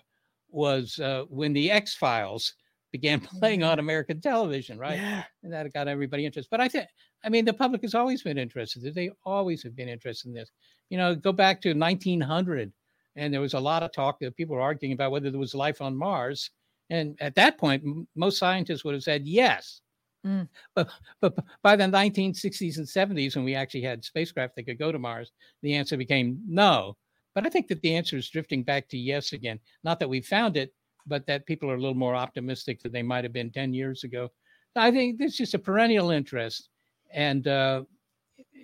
was 0.49 0.99
uh, 0.99 1.23
when 1.27 1.51
the 1.51 1.69
X 1.69 1.95
Files 1.95 2.53
began 2.91 3.19
playing 3.39 3.63
on 3.63 3.79
American 3.79 4.21
television, 4.21 4.77
right? 4.77 4.99
Yeah. 4.99 5.23
And 5.43 5.51
that 5.51 5.71
got 5.73 5.89
everybody 5.89 6.25
interested. 6.25 6.49
But 6.49 6.61
I 6.61 6.69
think, 6.69 6.87
I 7.25 7.29
mean, 7.29 7.43
the 7.43 7.53
public 7.53 7.81
has 7.81 7.93
always 7.95 8.23
been 8.23 8.37
interested. 8.37 8.95
They 8.95 9.11
always 9.25 9.63
have 9.63 9.75
been 9.75 9.89
interested 9.89 10.29
in 10.29 10.33
this. 10.33 10.51
You 10.89 10.97
know, 10.97 11.13
go 11.13 11.33
back 11.33 11.61
to 11.63 11.73
1900 11.73 12.71
and 13.15 13.33
there 13.33 13.41
was 13.41 13.53
a 13.53 13.59
lot 13.59 13.83
of 13.83 13.91
talk 13.91 14.19
that 14.19 14.35
people 14.35 14.55
were 14.55 14.61
arguing 14.61 14.93
about 14.93 15.11
whether 15.11 15.29
there 15.29 15.39
was 15.39 15.55
life 15.55 15.81
on 15.81 15.95
Mars. 15.95 16.51
And 16.89 17.17
at 17.21 17.35
that 17.35 17.57
point, 17.57 17.83
m- 17.85 18.07
most 18.15 18.37
scientists 18.37 18.83
would 18.83 18.93
have 18.93 19.03
said 19.03 19.27
yes. 19.27 19.81
Mm. 20.25 20.47
But, 20.73 20.89
but 21.21 21.35
by 21.61 21.75
the 21.75 21.83
1960s 21.83 22.77
and 22.77 22.87
70s, 22.87 23.35
when 23.35 23.45
we 23.45 23.55
actually 23.55 23.81
had 23.81 24.03
spacecraft 24.03 24.55
that 24.55 24.63
could 24.63 24.79
go 24.79 24.91
to 24.91 24.99
Mars, 24.99 25.31
the 25.61 25.73
answer 25.73 25.97
became 25.97 26.39
no. 26.47 26.95
But 27.35 27.45
I 27.45 27.49
think 27.49 27.67
that 27.67 27.81
the 27.81 27.95
answer 27.95 28.17
is 28.17 28.29
drifting 28.29 28.63
back 28.63 28.87
to 28.89 28.97
yes 28.97 29.33
again. 29.33 29.59
Not 29.83 29.99
that 29.99 30.09
we 30.09 30.21
found 30.21 30.55
it, 30.55 30.73
but 31.05 31.25
that 31.27 31.45
people 31.45 31.69
are 31.69 31.75
a 31.75 31.79
little 31.79 31.95
more 31.95 32.15
optimistic 32.15 32.81
than 32.81 32.91
they 32.91 33.03
might 33.03 33.23
have 33.23 33.33
been 33.33 33.51
10 33.51 33.73
years 33.73 34.03
ago. 34.03 34.29
I 34.75 34.91
think 34.91 35.19
there's 35.19 35.35
just 35.35 35.53
a 35.53 35.59
perennial 35.59 36.11
interest. 36.11 36.69
And 37.11 37.47
uh, 37.47 37.83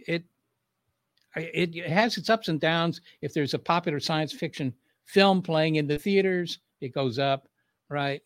it 0.08 0.24
it 1.36 1.88
has 1.88 2.18
its 2.18 2.30
ups 2.30 2.48
and 2.48 2.60
downs. 2.60 3.02
If 3.22 3.34
there's 3.34 3.54
a 3.54 3.60
popular 3.60 4.00
science 4.00 4.34
fiction 4.34 4.74
film 5.06 5.42
playing 5.42 5.76
in 5.76 5.88
the 5.88 5.98
theaters, 5.98 6.60
it 6.82 6.94
goes 6.94 7.20
up, 7.20 7.48
right? 7.90 8.22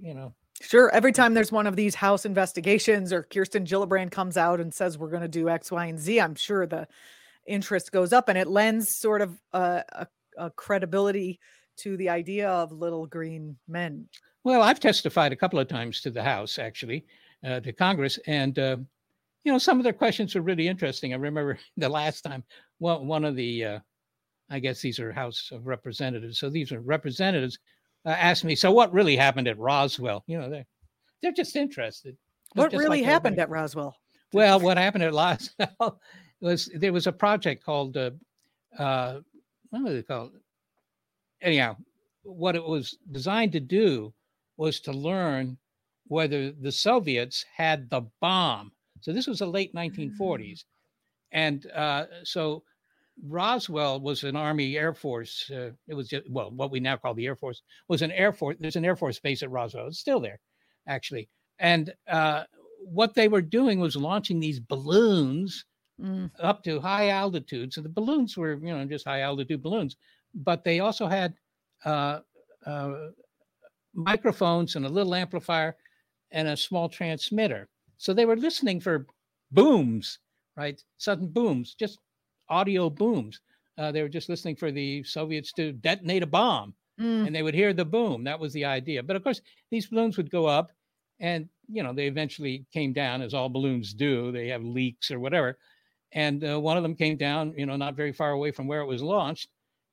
You 0.00 0.14
know. 0.14 0.34
Sure. 0.60 0.90
Every 0.90 1.12
time 1.12 1.34
there's 1.34 1.52
one 1.52 1.68
of 1.68 1.76
these 1.76 1.94
house 1.94 2.24
investigations 2.24 3.12
or 3.12 3.22
Kirsten 3.22 3.64
Gillibrand 3.64 4.10
comes 4.10 4.36
out 4.36 4.60
and 4.60 4.74
says 4.74 4.98
we're 4.98 5.10
going 5.10 5.22
to 5.22 5.28
do 5.28 5.48
X, 5.48 5.70
Y, 5.70 5.86
and 5.86 5.98
Z, 5.98 6.20
I'm 6.20 6.34
sure 6.34 6.66
the 6.66 6.88
interest 7.46 7.92
goes 7.92 8.12
up 8.12 8.28
and 8.28 8.36
it 8.36 8.48
lends 8.48 8.94
sort 8.94 9.22
of 9.22 9.40
a, 9.52 9.84
a, 9.92 10.06
a 10.36 10.50
credibility 10.50 11.38
to 11.78 11.96
the 11.96 12.08
idea 12.08 12.48
of 12.48 12.72
little 12.72 13.06
green 13.06 13.56
men. 13.68 14.08
Well, 14.42 14.62
I've 14.62 14.80
testified 14.80 15.32
a 15.32 15.36
couple 15.36 15.60
of 15.60 15.68
times 15.68 16.00
to 16.00 16.10
the 16.10 16.22
House, 16.22 16.58
actually, 16.58 17.06
uh, 17.44 17.60
to 17.60 17.72
Congress, 17.72 18.18
and 18.26 18.58
uh, 18.58 18.78
you 19.44 19.52
know 19.52 19.58
some 19.58 19.78
of 19.78 19.84
their 19.84 19.92
questions 19.92 20.36
are 20.36 20.42
really 20.42 20.68
interesting. 20.68 21.12
I 21.12 21.16
remember 21.16 21.58
the 21.76 21.88
last 21.88 22.22
time 22.22 22.44
one 22.78 23.06
one 23.06 23.24
of 23.24 23.36
the, 23.36 23.64
uh, 23.64 23.78
I 24.50 24.58
guess 24.58 24.80
these 24.80 24.98
are 25.00 25.12
House 25.12 25.50
of 25.52 25.66
Representatives, 25.66 26.38
so 26.38 26.50
these 26.50 26.72
are 26.72 26.80
representatives, 26.80 27.58
uh, 28.06 28.10
asked 28.10 28.44
me, 28.44 28.54
"So 28.54 28.70
what 28.70 28.92
really 28.92 29.16
happened 29.16 29.48
at 29.48 29.58
Roswell?" 29.58 30.24
You 30.26 30.38
know, 30.38 30.50
they 30.50 30.64
they're 31.22 31.32
just 31.32 31.56
interested. 31.56 32.16
What 32.54 32.70
just 32.70 32.82
really 32.82 33.00
like 33.00 33.06
happened 33.06 33.38
at 33.38 33.50
Roswell? 33.50 33.96
Well, 34.32 34.60
what 34.60 34.78
happened 34.78 35.04
at 35.04 35.12
Roswell 35.14 36.00
was 36.40 36.70
there 36.74 36.92
was 36.92 37.06
a 37.06 37.12
project 37.12 37.64
called 37.64 37.96
uh, 37.96 38.10
uh, 38.78 39.20
what 39.70 39.82
was 39.82 39.94
it 39.94 40.08
called? 40.08 40.32
Anyhow, 41.40 41.76
what 42.22 42.56
it 42.56 42.64
was 42.64 42.98
designed 43.12 43.52
to 43.52 43.60
do 43.60 44.12
was 44.56 44.80
to 44.80 44.92
learn 44.92 45.56
whether 46.06 46.50
the 46.50 46.72
Soviets 46.72 47.44
had 47.54 47.88
the 47.90 48.02
bomb. 48.20 48.72
So 49.00 49.12
this 49.12 49.26
was 49.26 49.40
the 49.40 49.46
late 49.46 49.74
1940s. 49.74 50.18
Mm. 50.18 50.64
And 51.32 51.66
uh, 51.74 52.04
so 52.24 52.62
Roswell 53.26 54.00
was 54.00 54.24
an 54.24 54.36
Army 54.36 54.76
Air 54.76 54.94
Force. 54.94 55.50
Uh, 55.50 55.70
it 55.86 55.94
was 55.94 56.08
just, 56.08 56.28
well, 56.30 56.50
what 56.50 56.70
we 56.70 56.80
now 56.80 56.96
call 56.96 57.14
the 57.14 57.26
Air 57.26 57.36
Force 57.36 57.62
was 57.88 58.02
an 58.02 58.12
Air 58.12 58.32
Force. 58.32 58.56
There's 58.60 58.76
an 58.76 58.84
Air 58.84 58.96
Force 58.96 59.18
base 59.18 59.42
at 59.42 59.50
Roswell. 59.50 59.88
It's 59.88 59.98
still 59.98 60.20
there, 60.20 60.40
actually. 60.86 61.28
And 61.58 61.92
uh, 62.08 62.44
what 62.84 63.14
they 63.14 63.28
were 63.28 63.42
doing 63.42 63.80
was 63.80 63.96
launching 63.96 64.40
these 64.40 64.60
balloons 64.60 65.64
mm. 66.00 66.30
up 66.40 66.62
to 66.64 66.80
high 66.80 67.10
altitude. 67.10 67.72
So 67.72 67.80
the 67.80 67.88
balloons 67.88 68.36
were, 68.36 68.54
you 68.54 68.74
know, 68.74 68.84
just 68.84 69.06
high 69.06 69.22
altitude 69.22 69.62
balloons, 69.62 69.96
but 70.34 70.64
they 70.64 70.80
also 70.80 71.06
had 71.06 71.34
uh, 71.84 72.20
uh, 72.66 72.94
microphones 73.94 74.76
and 74.76 74.86
a 74.86 74.88
little 74.88 75.14
amplifier 75.14 75.76
and 76.30 76.48
a 76.48 76.56
small 76.56 76.88
transmitter. 76.88 77.68
So 77.98 78.14
they 78.14 78.24
were 78.24 78.36
listening 78.36 78.80
for 78.80 79.06
booms, 79.50 80.18
right? 80.56 80.82
Sudden 80.96 81.28
booms, 81.28 81.74
just 81.74 81.98
audio 82.48 82.88
booms. 82.88 83.40
Uh, 83.76 83.92
they 83.92 84.02
were 84.02 84.08
just 84.08 84.28
listening 84.28 84.56
for 84.56 84.72
the 84.72 85.02
Soviets 85.04 85.52
to 85.52 85.72
detonate 85.72 86.22
a 86.22 86.26
bomb 86.26 86.74
mm. 86.98 87.26
and 87.26 87.34
they 87.34 87.42
would 87.42 87.54
hear 87.54 87.72
the 87.72 87.84
boom. 87.84 88.24
That 88.24 88.40
was 88.40 88.52
the 88.52 88.64
idea. 88.64 89.02
But 89.02 89.16
of 89.16 89.22
course, 89.22 89.40
these 89.70 89.86
balloons 89.86 90.16
would 90.16 90.30
go 90.30 90.46
up 90.46 90.70
and, 91.20 91.48
you 91.68 91.82
know, 91.82 91.92
they 91.92 92.06
eventually 92.06 92.64
came 92.72 92.92
down 92.92 93.22
as 93.22 93.34
all 93.34 93.48
balloons 93.48 93.92
do. 93.94 94.32
They 94.32 94.48
have 94.48 94.64
leaks 94.64 95.10
or 95.10 95.20
whatever. 95.20 95.58
And 96.12 96.42
uh, 96.44 96.58
one 96.58 96.76
of 96.76 96.82
them 96.82 96.94
came 96.94 97.16
down, 97.16 97.54
you 97.56 97.66
know, 97.66 97.76
not 97.76 97.94
very 97.94 98.12
far 98.12 98.30
away 98.30 98.50
from 98.50 98.66
where 98.66 98.80
it 98.80 98.86
was 98.86 99.02
launched, 99.02 99.48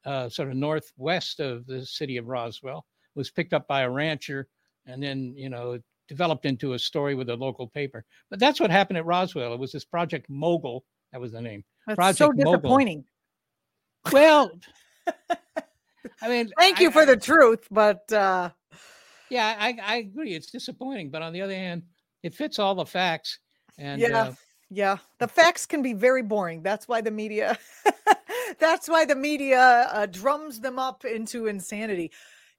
uh, 0.05 0.29
sort 0.29 0.49
of 0.49 0.55
northwest 0.55 1.39
of 1.39 1.65
the 1.65 1.85
city 1.85 2.17
of 2.17 2.27
Roswell 2.27 2.85
was 3.15 3.31
picked 3.31 3.53
up 3.53 3.67
by 3.67 3.81
a 3.81 3.89
rancher 3.89 4.47
and 4.85 5.01
then, 5.01 5.33
you 5.35 5.49
know, 5.49 5.79
developed 6.07 6.45
into 6.45 6.73
a 6.73 6.79
story 6.79 7.15
with 7.15 7.29
a 7.29 7.35
local 7.35 7.67
paper. 7.67 8.05
But 8.29 8.39
that's 8.39 8.59
what 8.59 8.71
happened 8.71 8.97
at 8.97 9.05
Roswell. 9.05 9.53
It 9.53 9.59
was 9.59 9.71
this 9.71 9.85
Project 9.85 10.29
Mogul. 10.29 10.83
That 11.11 11.21
was 11.21 11.31
the 11.31 11.41
name. 11.41 11.63
That's 11.87 11.95
Project 11.95 12.17
so 12.17 12.31
disappointing. 12.31 13.05
Mogul. 14.05 14.19
Well, 14.19 14.51
I 16.21 16.29
mean, 16.29 16.51
thank 16.57 16.79
you 16.79 16.89
I, 16.89 16.91
for 16.91 17.01
I, 17.01 17.05
the 17.05 17.17
truth, 17.17 17.67
but 17.71 18.11
uh 18.11 18.49
yeah, 19.29 19.55
I, 19.59 19.77
I 19.83 19.95
agree. 19.97 20.33
It's 20.33 20.51
disappointing, 20.51 21.09
but 21.09 21.21
on 21.21 21.33
the 21.33 21.41
other 21.41 21.55
hand, 21.55 21.83
it 22.23 22.33
fits 22.33 22.59
all 22.59 22.75
the 22.75 22.85
facts. 22.85 23.39
And 23.77 23.99
yeah, 23.99 24.19
uh, 24.19 24.33
yeah, 24.69 24.97
the 25.19 25.27
facts 25.39 25.65
can 25.65 25.81
be 25.81 25.93
very 25.93 26.21
boring. 26.21 26.61
That's 26.61 26.87
why 26.87 27.01
the 27.01 27.11
media, 27.11 27.57
that's 28.59 28.87
why 28.87 29.05
the 29.05 29.15
media 29.15 29.89
uh, 29.91 30.05
drums 30.05 30.59
them 30.59 30.79
up 30.79 31.05
into 31.05 31.47
insanity. 31.47 32.11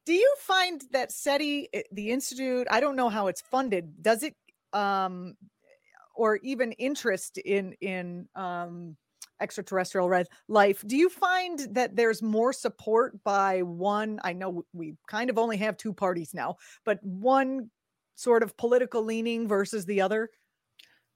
Do 0.07 0.15
you 0.15 0.35
find 0.39 0.83
that 0.93 1.11
SETI, 1.11 1.69
eh, 1.75 1.83
the 1.93 2.11
institute, 2.11 2.69
I 2.71 2.81
don't 2.81 2.97
know 2.97 3.09
how 3.09 3.27
it's 3.27 3.41
funded. 3.41 4.03
Does 4.03 4.23
it, 4.23 4.37
um, 4.73 5.35
or 6.15 6.37
even 6.37 6.73
interest 6.73 7.39
in 7.39 7.75
in 7.81 8.29
um, 8.37 8.97
extraterrestrial 9.41 10.25
life? 10.49 10.85
Do 10.87 10.97
you 10.97 11.11
find 11.11 11.59
that 11.73 11.97
there's 11.97 12.23
more 12.23 12.53
support 12.53 13.23
by 13.25 13.63
one? 13.63 14.21
I 14.25 14.33
know 14.33 14.65
we 14.73 14.95
kind 15.09 15.29
of 15.29 15.39
only 15.39 15.57
have 15.59 15.77
two 15.77 15.93
parties 15.93 16.33
now, 16.33 16.57
but 16.85 17.03
one 17.03 17.71
sort 18.15 18.43
of 18.43 18.57
political 18.57 19.03
leaning 19.03 19.49
versus 19.49 19.85
the 19.85 20.01
other. 20.01 20.31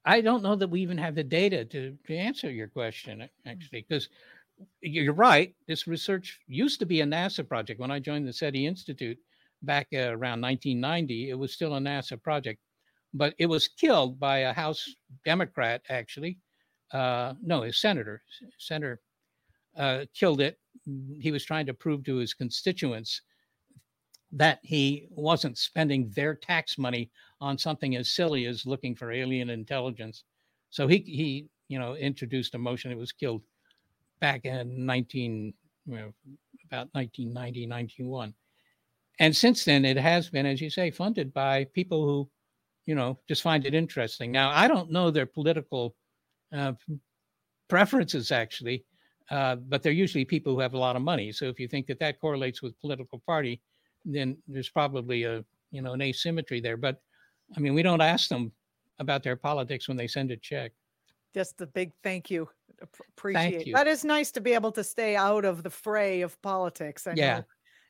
I 0.03 0.21
don't 0.21 0.43
know 0.43 0.55
that 0.55 0.67
we 0.69 0.81
even 0.81 0.97
have 0.97 1.15
the 1.15 1.23
data 1.23 1.63
to, 1.65 1.97
to 2.07 2.15
answer 2.15 2.51
your 2.51 2.67
question, 2.67 3.27
actually, 3.45 3.85
because 3.87 4.09
you're 4.81 5.13
right. 5.13 5.53
This 5.67 5.87
research 5.87 6.39
used 6.47 6.79
to 6.79 6.85
be 6.85 7.01
a 7.01 7.05
NASA 7.05 7.47
project. 7.47 7.79
When 7.79 7.91
I 7.91 7.99
joined 7.99 8.27
the 8.27 8.33
SETI 8.33 8.65
Institute 8.65 9.17
back 9.61 9.87
uh, 9.93 10.09
around 10.09 10.41
1990, 10.41 11.29
it 11.29 11.37
was 11.37 11.53
still 11.53 11.75
a 11.75 11.79
NASA 11.79 12.21
project, 12.21 12.59
but 13.13 13.33
it 13.37 13.45
was 13.45 13.67
killed 13.67 14.19
by 14.19 14.39
a 14.39 14.53
House 14.53 14.87
Democrat, 15.25 15.81
actually. 15.89 16.37
Uh, 16.91 17.33
no, 17.41 17.63
a 17.63 17.71
senator. 17.71 18.21
Senator 18.57 18.99
uh, 19.77 20.05
killed 20.13 20.41
it. 20.41 20.59
He 21.19 21.31
was 21.31 21.45
trying 21.45 21.65
to 21.67 21.73
prove 21.73 22.03
to 22.05 22.17
his 22.17 22.33
constituents 22.33 23.21
that 24.31 24.59
he 24.63 25.07
wasn't 25.09 25.57
spending 25.57 26.09
their 26.15 26.35
tax 26.35 26.77
money 26.77 27.11
on 27.41 27.57
something 27.57 27.95
as 27.95 28.09
silly 28.09 28.45
as 28.45 28.65
looking 28.65 28.95
for 28.95 29.11
alien 29.11 29.49
intelligence. 29.49 30.23
So 30.69 30.87
he 30.87 30.99
he 30.99 31.47
you 31.67 31.79
know 31.79 31.95
introduced 31.95 32.55
a 32.55 32.57
motion. 32.57 32.91
It 32.91 32.97
was 32.97 33.11
killed 33.11 33.41
back 34.21 34.45
in 34.45 34.85
19, 34.85 35.53
you 35.87 35.95
know, 35.95 36.13
about 36.71 36.87
1990, 36.93 37.65
91. 37.65 38.33
And 39.19 39.35
since 39.35 39.65
then, 39.65 39.83
it 39.83 39.97
has 39.97 40.29
been, 40.29 40.45
as 40.45 40.61
you 40.61 40.69
say, 40.69 40.89
funded 40.89 41.33
by 41.33 41.65
people 41.73 42.05
who, 42.05 42.29
you 42.85 42.95
know, 42.95 43.19
just 43.27 43.41
find 43.41 43.65
it 43.65 43.73
interesting. 43.73 44.31
Now, 44.31 44.51
I 44.51 44.67
don't 44.67 44.91
know 44.91 45.11
their 45.11 45.25
political 45.25 45.95
uh, 46.55 46.73
preferences 47.67 48.31
actually, 48.31 48.85
uh, 49.29 49.55
but 49.55 49.83
they're 49.83 49.91
usually 49.91 50.25
people 50.25 50.53
who 50.53 50.59
have 50.59 50.73
a 50.73 50.77
lot 50.77 50.95
of 50.95 51.01
money. 51.01 51.31
So 51.31 51.45
if 51.45 51.59
you 51.59 51.67
think 51.67 51.87
that 51.87 51.99
that 51.99 52.19
correlates 52.19 52.61
with 52.61 52.79
political 52.81 53.21
party, 53.25 53.61
then 54.05 54.37
there's 54.47 54.69
probably 54.69 55.23
a, 55.23 55.43
you 55.71 55.81
know, 55.81 55.93
an 55.93 56.01
asymmetry 56.01 56.59
there. 56.61 56.77
But 56.77 57.01
I 57.55 57.59
mean, 57.59 57.73
we 57.73 57.83
don't 57.83 58.01
ask 58.01 58.29
them 58.29 58.51
about 58.99 59.23
their 59.23 59.35
politics 59.35 59.87
when 59.87 59.97
they 59.97 60.07
send 60.07 60.31
a 60.31 60.37
check. 60.37 60.71
Just 61.33 61.61
a 61.61 61.67
big 61.67 61.91
thank 62.03 62.29
you. 62.29 62.49
Appreciate 62.81 63.73
that 63.73 63.87
is 63.87 64.03
nice 64.03 64.31
to 64.31 64.41
be 64.41 64.53
able 64.53 64.71
to 64.71 64.83
stay 64.83 65.15
out 65.15 65.45
of 65.45 65.63
the 65.63 65.69
fray 65.69 66.21
of 66.21 66.41
politics. 66.41 67.07
I 67.07 67.11
yeah. 67.11 67.41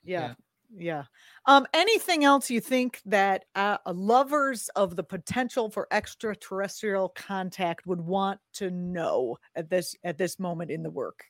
yeah. 0.03 0.19
yeah. 0.27 0.33
Yeah. 0.73 1.03
Um, 1.45 1.67
anything 1.73 2.23
else 2.23 2.49
you 2.49 2.61
think 2.61 3.01
that 3.05 3.45
uh, 3.55 3.77
lovers 3.87 4.69
of 4.75 4.95
the 4.95 5.03
potential 5.03 5.69
for 5.69 5.87
extraterrestrial 5.91 7.09
contact 7.09 7.85
would 7.85 8.01
want 8.01 8.39
to 8.53 8.71
know 8.71 9.37
at 9.55 9.69
this 9.69 9.95
at 10.03 10.17
this 10.17 10.39
moment 10.39 10.71
in 10.71 10.83
the 10.83 10.89
work? 10.89 11.25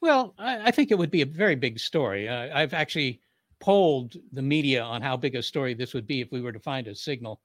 Well, 0.00 0.34
I, 0.38 0.68
I 0.68 0.70
think 0.70 0.90
it 0.90 0.98
would 0.98 1.10
be 1.10 1.22
a 1.22 1.26
very 1.26 1.56
big 1.56 1.78
story. 1.78 2.28
Uh, 2.28 2.56
I've 2.56 2.74
actually 2.74 3.20
polled 3.60 4.14
the 4.32 4.42
media 4.42 4.82
on 4.82 5.02
how 5.02 5.16
big 5.16 5.34
a 5.34 5.42
story 5.42 5.74
this 5.74 5.94
would 5.94 6.06
be 6.06 6.20
if 6.20 6.30
we 6.30 6.40
were 6.40 6.52
to 6.52 6.60
find 6.60 6.86
a 6.86 6.94
signal, 6.94 7.40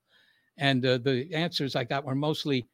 and 0.57 0.85
uh, 0.85 0.99
the 0.99 1.33
answers 1.33 1.75
I 1.75 1.83
got 1.83 2.05
were 2.05 2.15
mostly 2.15 2.67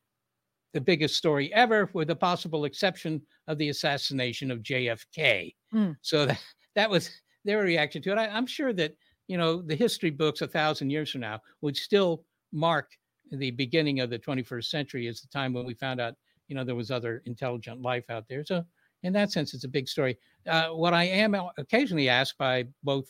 the 0.73 0.81
biggest 0.81 1.15
story 1.15 1.53
ever, 1.53 1.89
with 1.93 2.09
the 2.09 2.15
possible 2.15 2.65
exception 2.65 3.21
of 3.47 3.57
the 3.57 3.69
assassination 3.69 4.51
of 4.51 4.63
JFK. 4.63 5.53
Mm. 5.73 5.95
So 6.01 6.25
that, 6.27 6.43
that 6.75 6.89
was 6.89 7.09
their 7.45 7.61
reaction 7.61 8.01
to 8.03 8.11
it. 8.11 8.17
I, 8.17 8.27
I'm 8.27 8.47
sure 8.47 8.73
that, 8.73 8.95
you 9.27 9.37
know, 9.37 9.61
the 9.61 9.75
history 9.75 10.09
books 10.09 10.41
a 10.41 10.47
thousand 10.47 10.89
years 10.89 11.11
from 11.11 11.21
now 11.21 11.41
would 11.61 11.75
still 11.77 12.23
mark 12.51 12.91
the 13.31 13.51
beginning 13.51 13.99
of 13.99 14.09
the 14.09 14.19
21st 14.19 14.65
century 14.65 15.07
as 15.07 15.21
the 15.21 15.27
time 15.27 15.53
when 15.53 15.65
we 15.65 15.73
found 15.73 15.99
out, 15.99 16.13
you 16.47 16.55
know, 16.55 16.63
there 16.63 16.75
was 16.75 16.91
other 16.91 17.21
intelligent 17.25 17.81
life 17.81 18.09
out 18.09 18.25
there. 18.29 18.43
So 18.45 18.63
in 19.03 19.13
that 19.13 19.31
sense, 19.31 19.53
it's 19.53 19.63
a 19.63 19.69
big 19.69 19.87
story. 19.87 20.17
Uh, 20.47 20.69
what 20.69 20.93
I 20.93 21.03
am 21.03 21.35
occasionally 21.57 22.09
asked 22.09 22.37
by 22.37 22.65
both 22.83 23.05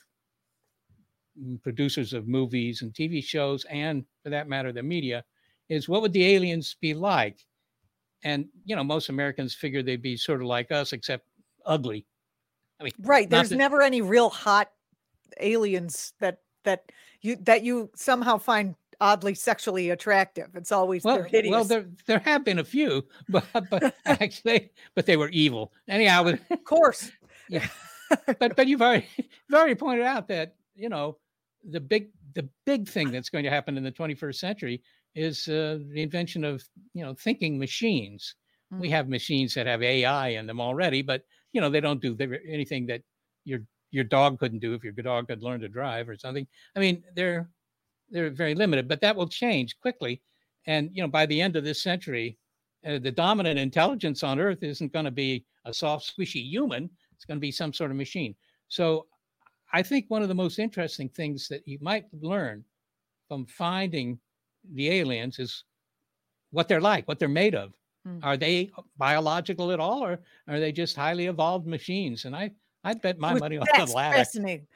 producers 1.62 2.14
of 2.14 2.28
movies 2.28 2.82
and 2.82 2.94
TV 2.94 3.24
shows, 3.24 3.64
and 3.66 4.04
for 4.24 4.30
that 4.30 4.50
matter, 4.50 4.72
the 4.72 4.84
media, 4.84 5.24
is 5.70 5.90
what 5.90 6.02
would 6.02 6.14
the 6.14 6.26
aliens 6.26 6.76
be 6.80 6.94
like? 6.94 7.46
And 8.24 8.48
you 8.66 8.76
know, 8.76 8.84
most 8.84 9.10
Americans 9.10 9.54
figure 9.54 9.84
they'd 9.84 10.02
be 10.02 10.18
sort 10.18 10.42
of 10.42 10.48
like 10.48 10.72
us, 10.72 10.94
except 10.94 11.26
ugly. 11.66 12.06
I 12.80 12.86
mean, 12.86 12.94
right? 13.00 13.30
There's 13.30 13.50
that, 13.50 13.58
never 13.58 13.82
any 13.82 14.02
real 14.02 14.30
hot 14.30 14.72
aliens 15.40 16.14
that 16.20 16.40
that 16.64 16.92
you 17.22 17.36
that 17.38 17.64
you 17.64 17.90
somehow 17.96 18.38
find 18.38 18.76
oddly 19.00 19.34
sexually 19.34 19.92
attractive. 19.92 20.50
It's 20.56 20.72
always 20.72 21.04
well, 21.04 21.24
hideous. 21.24 21.52
Well, 21.52 21.64
there 21.64 21.86
there 22.06 22.20
have 22.20 22.44
been 22.44 22.60
a 22.60 22.64
few, 22.64 23.06
but 23.30 23.46
but 23.70 23.96
actually, 24.06 24.72
but 24.96 25.06
they 25.06 25.18
were 25.18 25.30
evil. 25.30 25.74
Anyhow, 25.88 26.28
of 26.28 26.64
course. 26.64 27.12
Yeah. 27.50 27.66
but 28.40 28.58
but 28.58 28.68
you've 28.68 28.82
already 28.82 29.08
you've 29.16 29.54
already 29.58 29.76
pointed 29.76 30.04
out 30.04 30.28
that 30.28 30.56
you 30.76 30.90
know 30.90 31.18
the 31.64 31.80
big 31.80 32.10
the 32.34 32.50
big 32.66 32.90
thing 32.90 33.10
that's 33.10 33.30
going 33.30 33.46
to 33.46 33.50
happen 33.50 33.78
in 33.78 33.84
the 33.86 33.92
21st 33.92 34.36
century 34.36 34.82
is 35.18 35.48
uh, 35.48 35.80
the 35.94 36.02
invention 36.02 36.44
of 36.44 36.64
you 36.94 37.04
know 37.04 37.14
thinking 37.14 37.58
machines 37.58 38.36
Mm. 38.74 38.80
We 38.80 38.90
have 38.90 39.10
machines 39.10 39.54
that 39.54 39.68
have 39.68 39.82
AI 39.82 40.30
in 40.30 40.48
them 40.48 40.60
already, 40.60 41.02
but 41.02 41.24
you 41.54 41.62
know 41.62 41.70
they 41.70 41.80
don't 41.82 42.02
do 42.02 42.18
anything 42.48 42.86
that 42.88 43.02
your 43.46 43.62
your 43.92 44.04
dog 44.04 44.40
couldn't 44.40 44.60
do 44.60 44.74
if 44.74 44.84
your 44.84 44.94
dog 44.94 45.28
could 45.28 45.44
learn 45.44 45.62
to 45.62 45.70
drive 45.70 46.10
or 46.10 46.18
something. 46.18 46.48
I 46.76 46.80
mean, 46.80 47.04
they're 47.16 47.50
they're 48.10 48.30
very 48.30 48.56
limited, 48.56 48.88
but 48.88 49.02
that 49.02 49.16
will 49.16 49.28
change 49.28 49.80
quickly. 49.80 50.22
And 50.66 50.90
you 50.94 51.02
know, 51.02 51.08
by 51.08 51.26
the 51.26 51.42
end 51.42 51.56
of 51.56 51.64
this 51.64 51.82
century, 51.82 52.38
uh, 52.86 53.00
the 53.00 53.12
dominant 53.12 53.60
intelligence 53.60 54.24
on 54.24 54.40
Earth 54.40 54.64
isn't 54.64 54.94
going 54.94 55.06
to 55.06 55.12
be 55.12 55.46
a 55.66 55.74
soft, 55.74 56.14
squishy 56.14 56.44
human. 56.44 56.90
It's 57.16 57.26
going 57.26 57.38
to 57.38 57.42
be 57.42 57.52
some 57.52 57.74
sort 57.74 57.92
of 57.92 57.98
machine. 57.98 58.36
So, 58.68 59.08
I 59.72 59.82
think 59.82 60.06
one 60.10 60.22
of 60.22 60.28
the 60.28 60.36
most 60.36 60.60
interesting 60.60 61.10
things 61.10 61.48
that 61.48 61.66
you 61.66 61.78
might 61.82 62.06
learn 62.14 62.66
from 63.30 63.46
finding 63.46 64.20
the 64.74 64.90
aliens 64.90 65.40
is 65.40 65.64
what 66.52 66.68
they're 66.68 66.82
like, 66.82 67.08
what 67.08 67.20
they're 67.20 67.28
made 67.28 67.56
of. 67.56 67.74
Hmm. 68.06 68.20
Are 68.24 68.38
they 68.38 68.72
biological 68.98 69.72
at 69.72 69.80
all, 69.80 70.04
or 70.04 70.20
are 70.48 70.60
they 70.60 70.72
just 70.72 70.96
highly 70.96 71.28
evolved 71.28 71.68
machines? 71.68 72.26
And 72.26 72.36
I, 72.36 72.52
I 72.84 72.94
bet 72.94 73.20
my 73.20 73.34
money 73.34 73.58
on 73.58 73.66
the 73.66 73.94
latter. 73.94 74.18
Fascinating. 74.18 74.68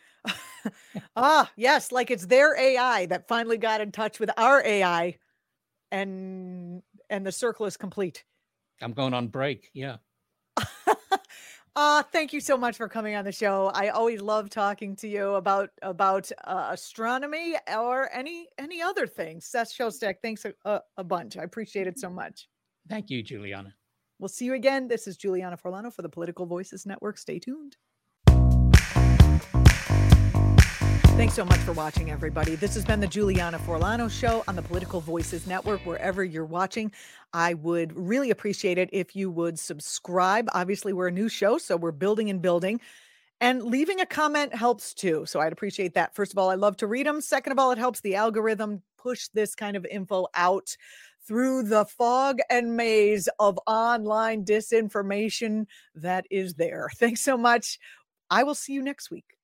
ah, 1.15 1.49
yes, 1.55 1.91
like 1.91 2.11
it's 2.11 2.25
their 2.25 2.57
AI 2.59 3.05
that 3.07 3.27
finally 3.27 3.57
got 3.57 3.81
in 3.81 3.91
touch 3.91 4.19
with 4.19 4.29
our 4.37 4.65
AI, 4.65 5.17
and 5.91 6.81
and 7.09 7.25
the 7.25 7.31
circle 7.31 7.65
is 7.65 7.77
complete. 7.77 8.23
I'm 8.81 8.93
going 8.93 9.13
on 9.13 9.27
break. 9.27 9.69
Yeah. 9.73 9.97
Uh, 11.73 12.03
thank 12.03 12.33
you 12.33 12.41
so 12.41 12.57
much 12.57 12.75
for 12.75 12.89
coming 12.89 13.15
on 13.15 13.23
the 13.23 13.31
show. 13.31 13.71
I 13.73 13.89
always 13.89 14.21
love 14.21 14.49
talking 14.49 14.95
to 14.97 15.07
you 15.07 15.35
about 15.35 15.69
about 15.81 16.29
uh, 16.43 16.69
astronomy 16.71 17.55
or 17.73 18.09
any 18.13 18.47
any 18.57 18.81
other 18.81 19.07
things. 19.07 19.45
Seth 19.45 19.71
Shostak, 19.71 20.15
thanks 20.21 20.43
a, 20.43 20.53
a, 20.65 20.81
a 20.97 21.03
bunch. 21.03 21.37
I 21.37 21.43
appreciate 21.43 21.87
it 21.87 21.97
so 21.97 22.09
much. 22.09 22.49
Thank 22.89 23.09
you, 23.09 23.23
Juliana. 23.23 23.73
We'll 24.19 24.27
see 24.27 24.45
you 24.45 24.53
again. 24.53 24.87
This 24.89 25.07
is 25.07 25.15
Juliana 25.15 25.57
Forlano 25.57 25.93
for 25.93 26.01
the 26.01 26.09
Political 26.09 26.45
Voices 26.45 26.85
Network. 26.85 27.17
Stay 27.17 27.39
tuned. 27.39 27.77
Thanks 31.21 31.35
so 31.35 31.45
much 31.45 31.59
for 31.59 31.73
watching, 31.73 32.09
everybody. 32.09 32.55
This 32.55 32.73
has 32.73 32.83
been 32.83 32.99
the 32.99 33.05
Juliana 33.05 33.59
Forlano 33.59 34.09
Show 34.09 34.43
on 34.47 34.55
the 34.55 34.63
Political 34.63 35.01
Voices 35.01 35.45
Network, 35.45 35.79
wherever 35.85 36.23
you're 36.23 36.45
watching. 36.45 36.91
I 37.31 37.53
would 37.53 37.95
really 37.95 38.31
appreciate 38.31 38.79
it 38.79 38.89
if 38.91 39.15
you 39.15 39.29
would 39.29 39.59
subscribe. 39.59 40.49
Obviously, 40.55 40.93
we're 40.93 41.09
a 41.09 41.11
new 41.11 41.29
show, 41.29 41.59
so 41.59 41.77
we're 41.77 41.91
building 41.91 42.31
and 42.31 42.41
building. 42.41 42.81
And 43.39 43.61
leaving 43.61 44.01
a 44.01 44.05
comment 44.07 44.55
helps 44.55 44.95
too. 44.95 45.27
So 45.27 45.39
I'd 45.39 45.53
appreciate 45.53 45.93
that. 45.93 46.15
First 46.15 46.31
of 46.31 46.39
all, 46.39 46.49
I 46.49 46.55
love 46.55 46.75
to 46.77 46.87
read 46.87 47.05
them. 47.05 47.21
Second 47.21 47.51
of 47.51 47.59
all, 47.59 47.71
it 47.71 47.77
helps 47.77 48.01
the 48.01 48.15
algorithm 48.15 48.81
push 48.97 49.27
this 49.27 49.53
kind 49.53 49.77
of 49.77 49.85
info 49.85 50.25
out 50.33 50.75
through 51.27 51.65
the 51.65 51.85
fog 51.85 52.39
and 52.49 52.75
maze 52.75 53.29
of 53.37 53.59
online 53.67 54.43
disinformation 54.43 55.67
that 55.93 56.25
is 56.31 56.55
there. 56.55 56.89
Thanks 56.95 57.21
so 57.21 57.37
much. 57.37 57.77
I 58.31 58.41
will 58.41 58.55
see 58.55 58.73
you 58.73 58.81
next 58.81 59.11
week. 59.11 59.37